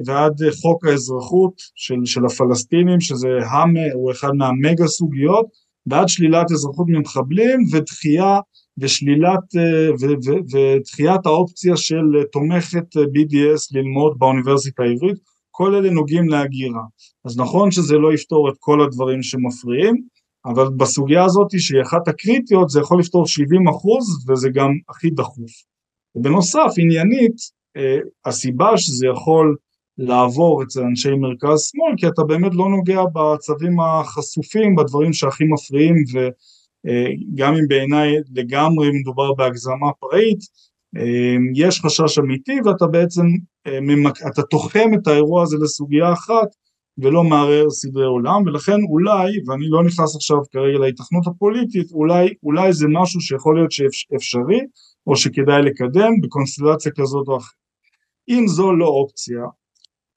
ועד 0.05 0.33
חוק 0.61 0.85
האזרחות 0.85 1.53
של, 1.75 1.95
של 2.05 2.25
הפלסטינים 2.25 3.01
שזה 3.01 3.27
המ, 3.51 3.73
הוא 3.93 4.11
אחד 4.11 4.31
מהמגה 4.37 4.87
סוגיות 4.87 5.45
ועד 5.85 6.09
שלילת 6.09 6.51
אזרחות 6.51 6.87
ממחבלים 6.89 7.59
ודחייה 7.71 8.39
ושלילת 8.77 9.55
ו, 10.01 10.05
ו, 10.25 10.31
ודחיית 10.51 11.25
האופציה 11.25 11.77
של 11.77 12.03
תומכת 12.31 12.95
BDS 12.95 13.61
ללמוד 13.71 14.15
באוניברסיטה 14.17 14.83
העברית 14.83 15.17
כל 15.51 15.75
אלה 15.75 15.89
נוגעים 15.89 16.29
להגירה. 16.29 16.81
אז 17.25 17.39
נכון 17.39 17.71
שזה 17.71 17.97
לא 17.97 18.13
יפתור 18.13 18.49
את 18.49 18.55
כל 18.59 18.81
הדברים 18.81 19.23
שמפריעים 19.23 19.95
אבל 20.45 20.69
בסוגיה 20.77 21.25
הזאת 21.25 21.47
שהיא 21.59 21.81
אחת 21.81 22.07
הקריטיות 22.07 22.69
זה 22.69 22.79
יכול 22.79 22.99
לפתור 22.99 23.27
70 23.27 23.67
אחוז 23.67 24.25
וזה 24.29 24.49
גם 24.53 24.71
הכי 24.89 25.09
דחוף. 25.09 25.51
ובנוסף 26.15 26.71
עניינית 26.77 27.35
אה, 27.77 27.97
הסיבה 28.25 28.77
שזה 28.77 29.07
יכול 29.07 29.55
לעבור 29.97 30.63
אצל 30.63 30.81
אנשי 30.81 31.09
מרכז 31.09 31.61
שמאל 31.61 31.93
כי 31.97 32.07
אתה 32.07 32.23
באמת 32.23 32.51
לא 32.53 32.69
נוגע 32.69 33.01
בצווים 33.13 33.79
החשופים 33.79 34.75
בדברים 34.75 35.13
שהכי 35.13 35.43
מפריעים 35.43 35.95
וגם 36.13 37.53
אה, 37.53 37.59
אם 37.59 37.67
בעיניי 37.67 38.15
לגמרי 38.35 38.89
מדובר 38.99 39.33
בהגזמה 39.33 39.91
פראית 39.99 40.39
אה, 40.97 41.35
יש 41.55 41.81
חשש 41.81 42.19
אמיתי 42.19 42.59
ואתה 42.65 42.87
בעצם 42.87 43.25
אתה 44.27 44.41
תוחם 44.41 44.89
את 44.93 45.07
האירוע 45.07 45.43
הזה 45.43 45.57
לסוגיה 45.61 46.13
אחת 46.13 46.47
ולא 46.97 47.23
מערער 47.23 47.69
סדרי 47.69 48.05
עולם 48.05 48.43
ולכן 48.45 48.77
אולי 48.89 49.31
ואני 49.47 49.69
לא 49.69 49.83
נכנס 49.83 50.15
עכשיו 50.15 50.37
כרגע 50.51 50.79
להתכנות 50.79 51.27
הפוליטית 51.27 51.91
אולי, 51.91 52.33
אולי 52.43 52.73
זה 52.73 52.85
משהו 52.89 53.21
שיכול 53.21 53.55
להיות 53.55 53.71
שאפשרי 53.71 54.59
או 55.07 55.15
שכדאי 55.15 55.61
לקדם 55.61 56.11
בקונסטלציה 56.21 56.91
כזאת 56.91 57.27
או 57.27 57.37
אחרת. 57.37 57.61
אם 58.29 58.47
זו 58.47 58.73
לא 58.73 58.85
אופציה 58.85 59.41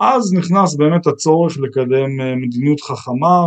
אז 0.01 0.33
נכנס 0.33 0.75
באמת 0.77 1.07
הצורך 1.07 1.59
לקדם 1.59 2.20
אה, 2.20 2.37
מדיניות 2.37 2.81
חכמה 2.81 3.47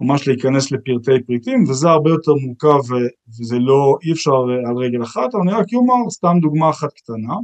וממש 0.00 0.28
להיכנס 0.28 0.72
לפרטי 0.72 1.22
פריטים 1.26 1.64
וזה 1.68 1.88
הרבה 1.88 2.10
יותר 2.10 2.32
מורכב 2.34 2.94
וזה 3.40 3.58
לא 3.58 3.96
אי 4.04 4.12
אפשר 4.12 4.30
אה, 4.30 4.70
על 4.70 4.76
רגל 4.76 5.02
אחת 5.02 5.34
אבל 5.34 5.42
אני 5.42 5.52
רק 5.52 5.66
אומר 5.74 6.10
סתם 6.10 6.36
דוגמה 6.40 6.70
אחת 6.70 6.92
קטנה 6.92 7.34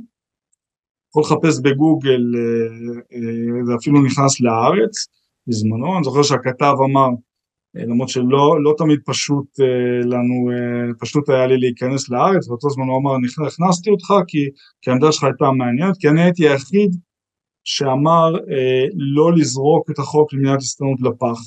יכול 1.12 1.22
לחפש 1.22 1.60
בגוגל, 1.60 2.22
אה, 2.36 2.94
אה, 3.12 3.64
זה 3.66 3.72
אפילו 3.80 4.02
נכנס 4.02 4.40
לארץ 4.40 5.06
בזמנו, 5.46 5.96
אני 5.96 6.04
זוכר 6.04 6.22
שהכתב 6.22 6.74
אמר, 6.84 7.08
אה, 7.76 7.82
למרות 7.84 8.08
שלא 8.08 8.62
לא 8.62 8.74
תמיד 8.78 8.98
פשוט 9.04 9.46
לנו, 10.04 10.50
פשוט 11.00 11.28
היה 11.28 11.46
לי 11.46 11.58
להיכנס 11.58 12.10
לארץ, 12.10 12.48
באותו 12.48 12.70
זמן 12.70 12.84
הוא 12.84 12.98
אמר, 12.98 13.12
הכנסתי 13.46 13.90
אותך 13.90 14.14
כי, 14.28 14.38
כי 14.82 14.90
העמדה 14.90 15.12
שלך 15.12 15.24
הייתה 15.24 15.44
מעניינת, 15.58 15.96
כי 15.98 16.08
אני 16.08 16.22
הייתי 16.22 16.48
היחיד 16.48 16.90
שאמר 17.64 18.32
לא 18.94 19.32
לזרוק 19.32 19.90
את 19.90 19.98
החוק 19.98 20.32
למניעת 20.32 20.60
הסתנות 20.60 21.00
לפח. 21.00 21.38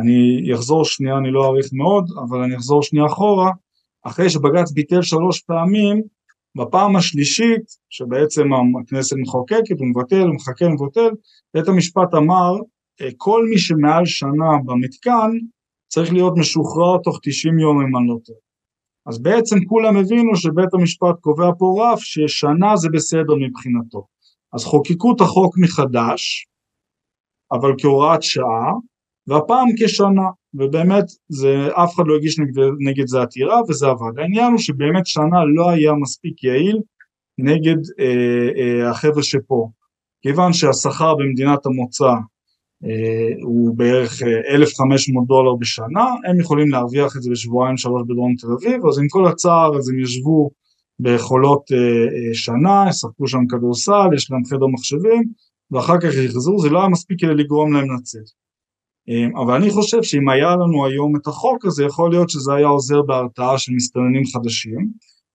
אני 0.00 0.54
אחזור 0.54 0.84
שנייה, 0.84 1.18
אני 1.18 1.30
לא 1.30 1.46
אאריך 1.46 1.66
מאוד, 1.72 2.04
אבל 2.28 2.42
אני 2.42 2.56
אחזור 2.56 2.82
שנייה 2.82 3.06
אחורה, 3.06 3.50
אחרי 4.04 4.30
שבג"ץ 4.30 4.72
ביטל 4.72 5.02
שלוש 5.02 5.40
פעמים 5.40 6.02
בפעם 6.56 6.96
השלישית 6.96 7.62
שבעצם 7.90 8.48
הכנסת 8.80 9.16
מחוקקת, 9.20 9.78
הוא 9.78 9.86
מבטל, 9.86 10.26
הוא 10.26 10.34
מחכה, 10.34 10.68
מבטל, 10.68 11.10
בית 11.54 11.68
המשפט 11.68 12.14
אמר 12.16 12.52
אה, 13.00 13.08
כל 13.16 13.46
מי 13.50 13.58
שמעל 13.58 14.06
שנה 14.06 14.50
במתקן 14.64 15.30
צריך 15.88 16.12
להיות 16.12 16.32
משוחרר 16.36 16.98
תוך 16.98 17.18
90 17.22 17.58
יום 17.58 17.80
אם 17.80 17.96
אני 17.96 18.08
לא 18.08 18.16
טועה. 18.24 18.38
אז 19.06 19.22
בעצם 19.22 19.56
כולם 19.64 19.96
הבינו 19.96 20.36
שבית 20.36 20.74
המשפט 20.74 21.20
קובע 21.20 21.50
פה 21.58 21.66
רף 21.80 22.00
ששנה 22.00 22.76
זה 22.76 22.88
בסדר 22.92 23.34
מבחינתו. 23.34 24.06
אז 24.52 24.64
חוקקו 24.64 25.12
את 25.16 25.20
החוק 25.20 25.58
מחדש, 25.58 26.46
אבל 27.52 27.70
כהוראת 27.78 28.22
שעה, 28.22 28.72
והפעם 29.26 29.68
כשנה. 29.78 30.28
ובאמת 30.54 31.04
זה, 31.28 31.68
אף 31.72 31.94
אחד 31.94 32.04
לא 32.06 32.16
הגיש 32.16 32.38
נגד, 32.38 32.62
נגד 32.80 33.06
זה 33.06 33.22
עתירה 33.22 33.60
וזה 33.68 33.86
עבד. 33.86 34.18
העניין 34.18 34.50
הוא 34.50 34.58
שבאמת 34.58 35.06
שנה 35.06 35.44
לא 35.54 35.70
היה 35.70 35.92
מספיק 35.92 36.44
יעיל 36.44 36.80
נגד 37.38 37.76
אה, 38.00 38.48
אה, 38.58 38.90
החבר'ה 38.90 39.22
שפה, 39.22 39.70
כיוון 40.22 40.52
שהשכר 40.52 41.14
במדינת 41.14 41.66
המוצא 41.66 42.12
אה, 42.84 43.34
הוא 43.42 43.76
בערך 43.76 44.22
1,500 44.50 45.22
אה, 45.22 45.26
דולר 45.26 45.54
בשנה, 45.54 46.04
הם 46.30 46.40
יכולים 46.40 46.68
להרוויח 46.70 47.16
את 47.16 47.22
זה 47.22 47.30
בשבועיים 47.30 47.76
שלוש 47.76 48.02
בדרום 48.08 48.34
תל 48.38 48.46
אביב, 48.52 48.86
אז 48.86 48.98
עם 48.98 49.08
כל 49.08 49.26
הצער 49.26 49.76
אז 49.76 49.88
הם 49.88 49.98
ישבו 49.98 50.50
בחולות 51.00 51.72
אה, 51.72 51.78
אה, 51.78 52.34
שנה, 52.34 52.84
ישחקו 52.88 53.28
שם 53.28 53.46
כדורסל, 53.50 54.08
יש 54.14 54.30
להם 54.30 54.44
חדר 54.44 54.66
מחשבים, 54.66 55.22
ואחר 55.70 56.00
כך 56.00 56.14
יחזרו, 56.24 56.58
זה 56.58 56.68
לא 56.68 56.78
היה 56.78 56.88
מספיק 56.88 57.20
כדי 57.20 57.34
לגרום 57.34 57.72
להם 57.72 57.86
לצאת. 57.94 58.47
אמ, 59.08 59.36
אבל 59.36 59.54
אני 59.54 59.70
חושב 59.70 60.02
שאם 60.02 60.28
היה 60.28 60.56
לנו 60.56 60.86
היום 60.86 61.16
את 61.16 61.26
החוק 61.26 61.64
הזה, 61.64 61.84
יכול 61.84 62.10
להיות 62.10 62.30
שזה 62.30 62.54
היה 62.54 62.66
עוזר 62.66 63.02
בהרתעה 63.02 63.58
של 63.58 63.72
מסתננים 63.72 64.22
חדשים, 64.26 64.88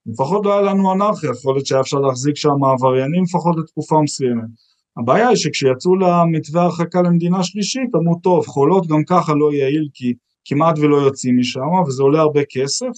לפחות 0.06 0.46
לא 0.46 0.54
היה 0.54 0.62
לנו 0.62 0.94
אנרכיה, 0.94 1.30
יכול 1.30 1.56
להיות 1.56 1.66
שהיה 1.66 1.82
אפשר 1.82 1.98
להחזיק 1.98 2.36
שם 2.36 2.64
עבריינים 2.74 3.24
לפחות 3.24 3.56
לתקופה 3.58 4.02
מסוימת. 4.04 4.50
הבעיה 4.98 5.28
היא 5.28 5.38
שכשיצאו 5.38 5.96
למתווה 5.96 6.64
הרחקה 6.64 7.02
למדינה 7.02 7.44
שלישית, 7.44 7.90
אמרו 7.96 8.20
טוב, 8.24 8.46
חולות 8.48 8.88
גם 8.88 9.04
ככה 9.08 9.34
לא 9.34 9.54
יעיל 9.54 9.90
כי 9.94 10.14
כמעט 10.46 10.80
ולא 10.80 10.96
יוצאים 10.98 11.40
משם 11.40 11.74
וזה 11.88 12.04
עולה 12.04 12.22
הרבה 12.22 12.42
כסף, 12.50 12.92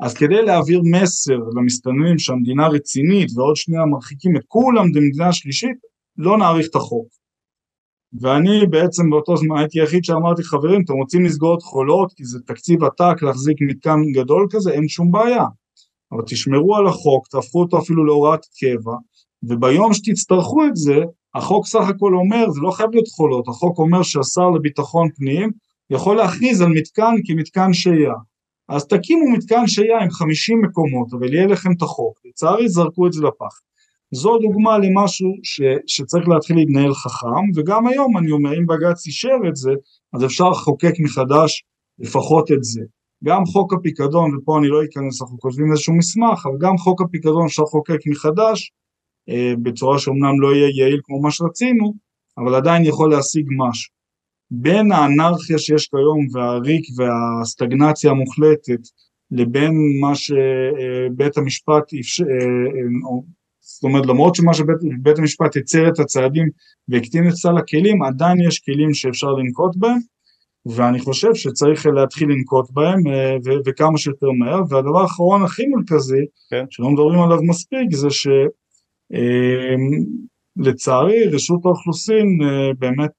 אז 0.00 0.14
כדי 0.14 0.42
להעביר 0.42 0.80
מסר 0.84 1.38
למסתננים 1.56 2.18
שהמדינה 2.18 2.68
רצינית 2.68 3.28
ועוד 3.36 3.56
שנייה 3.56 3.84
מרחיקים 3.84 4.36
את 4.36 4.42
כולם 4.48 4.86
למדינה 4.94 5.32
שלישית, 5.32 5.76
לא 6.16 6.38
נאריך 6.38 6.66
את 6.70 6.74
החוק. 6.74 7.19
ואני 8.20 8.66
בעצם 8.66 9.10
באותו 9.10 9.36
זמן 9.36 9.58
הייתי 9.58 9.80
היחיד 9.80 10.04
שאמרתי 10.04 10.42
חברים 10.42 10.82
אתם 10.84 10.92
רוצים 10.92 11.24
לסגור 11.24 11.54
את 11.54 11.62
חולות 11.62 12.12
כי 12.16 12.24
זה 12.24 12.38
תקציב 12.46 12.84
עתק 12.84 13.22
להחזיק 13.22 13.56
מתקן 13.60 13.98
גדול 14.14 14.46
כזה 14.50 14.70
אין 14.70 14.88
שום 14.88 15.10
בעיה 15.12 15.44
אבל 16.12 16.22
תשמרו 16.26 16.76
על 16.76 16.86
החוק, 16.86 17.28
תהפכו 17.28 17.60
אותו 17.60 17.78
אפילו 17.78 18.04
להוראת 18.04 18.40
קבע, 18.60 18.92
וביום 19.42 19.94
שתצטרכו 19.94 20.64
את 20.66 20.76
זה, 20.76 20.96
החוק 21.34 21.66
סך 21.66 21.88
הכל 21.88 22.14
אומר, 22.14 22.50
זה 22.50 22.60
לא 22.60 22.70
חייב 22.70 22.90
להיות 22.92 23.08
חולות, 23.08 23.48
החוק 23.48 23.78
אומר 23.78 24.02
שהשר 24.02 24.50
לביטחון 24.50 25.08
פנים 25.16 25.50
יכול 25.90 26.16
להכריז 26.16 26.60
על 26.60 26.68
מתקן 26.68 27.14
כמתקן 27.26 27.72
שהייה. 27.72 28.14
אז 28.68 28.86
תקימו 28.86 29.30
מתקן 29.30 29.66
שהייה 29.66 29.98
עם 29.98 30.10
50 30.10 30.62
מקומות, 30.62 31.12
אבל 31.12 31.34
יהיה 31.34 31.46
לכם 31.46 31.72
את 31.76 31.82
החוק. 31.82 32.20
לצערי 32.24 32.68
זרקו 32.68 33.06
את 33.06 33.12
זה 33.12 33.22
לפח. 33.22 33.60
זו 34.12 34.38
דוגמה 34.38 34.78
למשהו 34.78 35.34
ש, 35.42 35.60
שצריך 35.86 36.28
להתחיל 36.28 36.56
להתנהל 36.56 36.94
חכם, 36.94 37.44
וגם 37.56 37.86
היום 37.86 38.16
אני 38.16 38.30
אומר, 38.30 38.58
אם 38.58 38.66
בג"ץ 38.66 39.06
אישר 39.06 39.38
את 39.48 39.56
זה, 39.56 39.70
אז 40.14 40.24
אפשר 40.24 40.48
לחוקק 40.48 40.92
מחדש 41.00 41.64
לפחות 41.98 42.52
את 42.52 42.64
זה. 42.64 42.80
גם 43.24 43.44
חוק 43.44 43.72
הפיקדון, 43.72 44.36
ופה 44.36 44.58
אני 44.58 44.68
לא 44.68 44.84
אכנס, 44.84 45.22
אנחנו 45.22 45.38
כותבים 45.38 45.72
איזשהו 45.72 45.94
מסמך, 45.94 46.46
אבל 46.46 46.56
גם 46.60 46.78
חוק 46.78 47.02
הפיקדון 47.02 47.46
אפשר 47.46 47.62
לחוקק 47.62 47.98
מחדש, 48.06 48.72
אה, 49.28 49.52
בצורה 49.62 49.98
שאומנם 49.98 50.40
לא 50.40 50.54
יהיה 50.54 50.68
יעיל 50.76 51.00
כמו 51.04 51.20
מה 51.22 51.30
שרצינו, 51.30 51.94
אבל 52.38 52.54
עדיין 52.54 52.84
יכול 52.84 53.10
להשיג 53.10 53.46
משהו. 53.56 53.92
בין 54.50 54.92
האנרכיה 54.92 55.58
שיש 55.58 55.88
כיום 55.88 56.26
והריק 56.32 56.84
והסטגנציה 56.96 58.10
המוחלטת 58.10 58.80
לבין 59.30 59.72
מה 60.00 60.14
שבית 60.14 61.38
המשפט, 61.38 61.84
אה, 61.94 62.26
אה, 62.26 63.20
זאת 63.80 63.84
אומרת 63.84 64.06
למרות 64.06 64.34
שמה 64.34 64.54
שבית 64.54 65.18
המשפט 65.18 65.56
יצר 65.56 65.88
את 65.88 65.98
הצעדים 65.98 66.48
והקטין 66.88 67.28
את 67.28 67.32
סל 67.32 67.56
הכלים, 67.56 68.02
עדיין 68.02 68.40
יש 68.40 68.58
כלים 68.58 68.94
שאפשר 68.94 69.26
לנקוט 69.26 69.76
בהם 69.76 69.98
ואני 70.66 71.00
חושב 71.00 71.34
שצריך 71.34 71.86
להתחיל 71.86 72.28
לנקוט 72.28 72.70
בהם 72.70 73.06
ו- 73.44 73.60
וכמה 73.66 73.98
שיותר 73.98 74.26
מהר. 74.38 74.60
והדבר 74.68 75.00
האחרון 75.00 75.42
הכי 75.42 75.66
מרכזי 75.66 76.24
כן. 76.50 76.64
שלא 76.70 76.90
מדברים 76.90 77.20
עליו 77.20 77.38
מספיק 77.42 77.94
זה 77.94 78.10
ש... 78.10 78.28
לצערי 80.56 81.24
רשות 81.24 81.60
האוכלוסין 81.64 82.38
באמת 82.78 83.12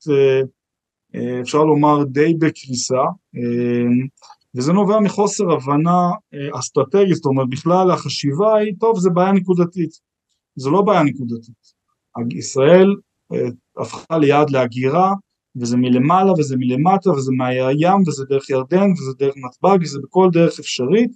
אה, 1.16 1.42
אפשר 1.42 1.64
לומר 1.64 2.04
די 2.04 2.34
בקריסה, 2.34 3.04
אה, 3.36 4.06
וזה 4.56 4.74
נובע 4.74 5.00
מחוסר 5.00 5.52
הבנה 5.52 6.10
אה, 6.34 6.60
אסטרטגית, 6.60 7.16
זאת 7.16 7.26
אומרת 7.26 7.50
בכלל 7.50 7.92
החשיבה 7.92 8.56
היא, 8.56 8.74
טוב 8.80 9.00
זה 9.00 9.10
בעיה 9.10 9.32
נקודתית, 9.32 10.11
זה 10.56 10.70
לא 10.70 10.82
בעיה 10.82 11.04
נקודתית, 11.04 11.56
ישראל 12.32 12.96
הפכה 13.78 14.18
ליעד 14.18 14.50
להגירה, 14.50 15.14
וזה 15.56 15.78
מלמעלה 15.78 16.32
וזה 16.32 16.56
מלמטה 16.58 17.10
וזה 17.12 17.32
מהים 17.38 18.02
וזה 18.08 18.26
דרך 18.30 18.50
ירדן 18.50 18.92
וזה 18.92 19.12
דרך 19.20 19.34
נתב"ג 19.38 19.84
וזה 19.84 20.00
בכל 20.04 20.30
דרך 20.32 20.60
אפשרית 20.60 21.12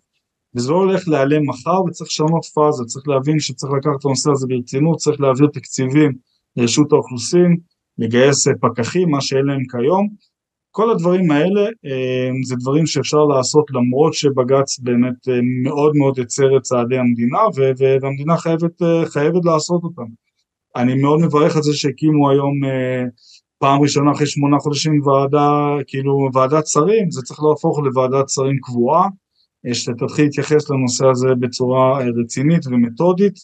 וזה 0.56 0.72
לא 0.72 0.76
הולך 0.76 1.08
להיעלם 1.08 1.50
מחר 1.50 1.84
וצריך 1.84 2.10
לשנות 2.10 2.46
פאזה, 2.46 2.84
צריך 2.86 3.08
להבין 3.08 3.40
שצריך 3.40 3.74
לקחת 3.74 3.96
את 4.00 4.06
הנושא 4.06 4.32
הזה 4.32 4.48
ברצינות, 4.48 4.98
צריך 4.98 5.22
להעביר 5.22 5.48
תקציבים 5.54 6.12
לרשות 6.56 6.94
האוכלוסין, 6.94 7.58
לגייס 7.98 8.48
פקחים, 8.62 9.10
מה 9.10 9.22
שאין 9.22 9.46
להם 9.46 9.64
כיום. 9.72 10.10
כל 10.78 10.92
הדברים 10.92 11.32
האלה 11.32 11.62
אה, 11.62 12.30
זה 12.44 12.56
דברים 12.56 12.86
שאפשר 12.86 13.24
לעשות 13.26 13.66
למרות 13.72 14.14
שבג"ץ 14.14 14.80
באמת 14.80 15.28
אה, 15.30 15.40
מאוד 15.64 15.96
מאוד 15.96 16.18
יצר 16.18 16.58
את 16.58 16.62
צעדי 16.62 16.98
המדינה 16.98 17.40
והמדינה 18.02 18.38
חייבת, 18.38 18.82
אה, 18.82 19.06
חייבת 19.06 19.46
לעשות 19.46 19.84
אותם. 19.84 20.10
אני 20.76 20.96
מאוד 21.02 21.20
מברך 21.20 21.56
על 21.56 21.64
זה 21.64 21.74
שהקימו 21.74 22.30
היום 22.30 22.54
פעם 23.60 23.82
ראשונה 23.82 24.12
אחרי 24.12 24.28
שמונה 24.28 24.58
חודשים 24.60 25.02
ועדה, 25.06 25.76
כאילו 25.88 26.30
ועדת 26.34 26.68
שרים, 26.68 27.12
זה 27.12 27.22
צריך 27.22 27.40
להפוך 27.44 27.80
לוועדת 27.80 28.30
שרים 28.30 28.58
קבועה, 28.62 29.08
שתתחיל 29.74 30.26
להתייחס 30.26 30.70
לנושא 30.70 31.06
הזה 31.08 31.28
בצורה 31.40 32.00
רצינית 32.22 32.68
ומתודית. 32.68 33.36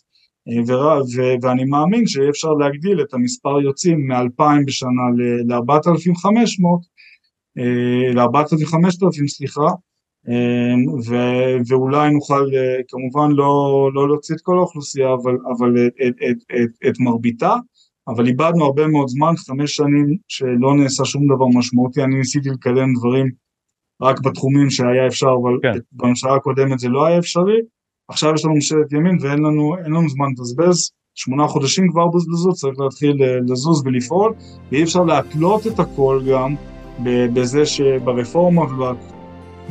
ואני 1.42 1.66
מאמין 1.66 2.08
שאי 2.08 2.30
אפשר 2.30 2.50
להגדיל 2.50 3.02
את 3.02 3.14
המספר 3.14 3.62
יוצאים 3.62 4.08
מ-2,000 4.08 4.66
בשנה 4.66 5.06
ל-4,500, 5.48 6.92
ל-4,000 7.56 9.28
סליחה, 9.28 9.68
ו- 11.08 11.58
ואולי 11.68 12.12
נוכל 12.12 12.50
כמובן 12.88 13.32
לא, 13.32 13.90
לא 13.94 14.08
להוציא 14.08 14.36
את 14.36 14.42
כל 14.42 14.58
האוכלוסייה 14.58 15.14
אבל, 15.14 15.38
אבל 15.58 15.88
את, 15.88 15.94
את, 16.08 16.38
את, 16.62 16.88
את, 16.90 17.00
מרביתה, 17.00 17.56
אבל 18.08 18.28
איבדנו 18.28 18.66
הרבה 18.66 18.88
מאוד 18.88 19.08
זמן, 19.08 19.34
חמש 19.38 19.76
שנים 19.76 20.18
שלא 20.28 20.76
נעשה 20.76 21.06
שום 21.06 21.28
דבר 21.36 21.48
משמעותי, 21.58 22.04
אני 22.04 22.16
ניסיתי 22.16 22.50
לקדם 22.50 22.94
דברים 23.00 23.32
רק 24.02 24.20
בתחומים 24.22 24.70
שהיה 24.70 25.08
אפשר, 25.08 25.30
אבל 25.42 25.58
כן. 25.62 25.80
בממשלה 25.92 26.36
הקודמת 26.36 26.80
זה 26.80 26.90
לא 26.90 27.06
היה 27.06 27.20
אפשרי, 27.20 27.60
עכשיו 28.08 28.34
יש 28.34 28.46
לנו 28.46 28.54
ממשלת 28.54 28.94
ימין 28.94 29.18
ואין 29.22 29.40
לנו, 29.40 29.76
לנו 29.86 30.10
זמן 30.10 30.26
לבזבז, 30.38 30.92
שמונה 31.16 31.48
חודשים 31.48 31.92
כבר 31.92 32.08
בזבזו, 32.08 32.54
צריך 32.54 32.80
להתחיל 32.80 33.24
אה, 33.24 33.38
לזוז 33.48 33.82
ולפעול, 33.86 34.34
ואי 34.72 34.84
אפשר 34.84 35.04
להתלות 35.04 35.68
את 35.68 35.80
הכל 35.80 36.22
גם 36.32 36.56
בזה 37.04 37.66
שברפורמה 37.66 38.62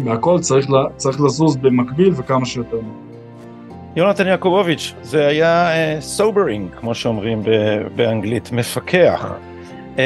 והכל 0.05 0.39
צריך, 0.41 0.67
צריך 0.97 1.21
לזוז 1.21 1.57
במקביל 1.57 2.13
וכמה 2.17 2.47
שיותר. 2.47 2.79
יונתן 3.97 4.27
יעקובוביץ', 4.27 4.95
זה 5.03 5.27
היה 5.27 5.71
sobering, 6.01 6.73
אה, 6.73 6.77
כמו 6.81 6.95
שאומרים 6.95 7.43
באנגלית, 7.97 8.53
מפכח. 8.53 9.33
אה, 9.97 9.99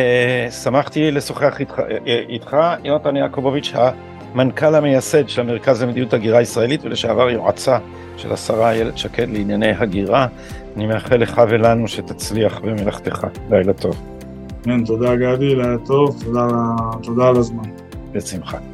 שמחתי 0.62 1.10
לשוחח 1.10 1.60
איתך, 1.60 1.78
אה, 1.78 1.82
איתך, 2.28 2.56
יונתן 2.84 3.16
יעקובוביץ', 3.16 3.72
המנכ"ל 3.74 4.74
המייסד 4.74 5.28
של 5.28 5.40
המרכז 5.40 5.82
למדיניות 5.82 6.12
הגירה 6.12 6.38
הישראלית 6.38 6.84
ולשעבר 6.84 7.30
יועצה 7.30 7.78
של 8.16 8.32
השרה 8.32 8.70
איילת 8.70 8.98
שקד 8.98 9.28
לענייני 9.28 9.72
הגירה. 9.72 10.26
אני 10.76 10.86
מאחל 10.86 11.16
לך 11.16 11.42
ולנו 11.48 11.88
שתצליח 11.88 12.60
במלאכתך. 12.60 13.26
לילה 13.50 13.72
טוב. 13.72 14.13
כן, 14.64 14.84
תודה 14.84 15.16
גדי, 15.16 15.54
לילה 15.54 15.78
טוב, 15.86 16.22
תודה, 16.24 16.48
תודה 17.02 17.28
על 17.28 17.36
הזמן. 17.36 17.62
בשמחה. 18.12 18.73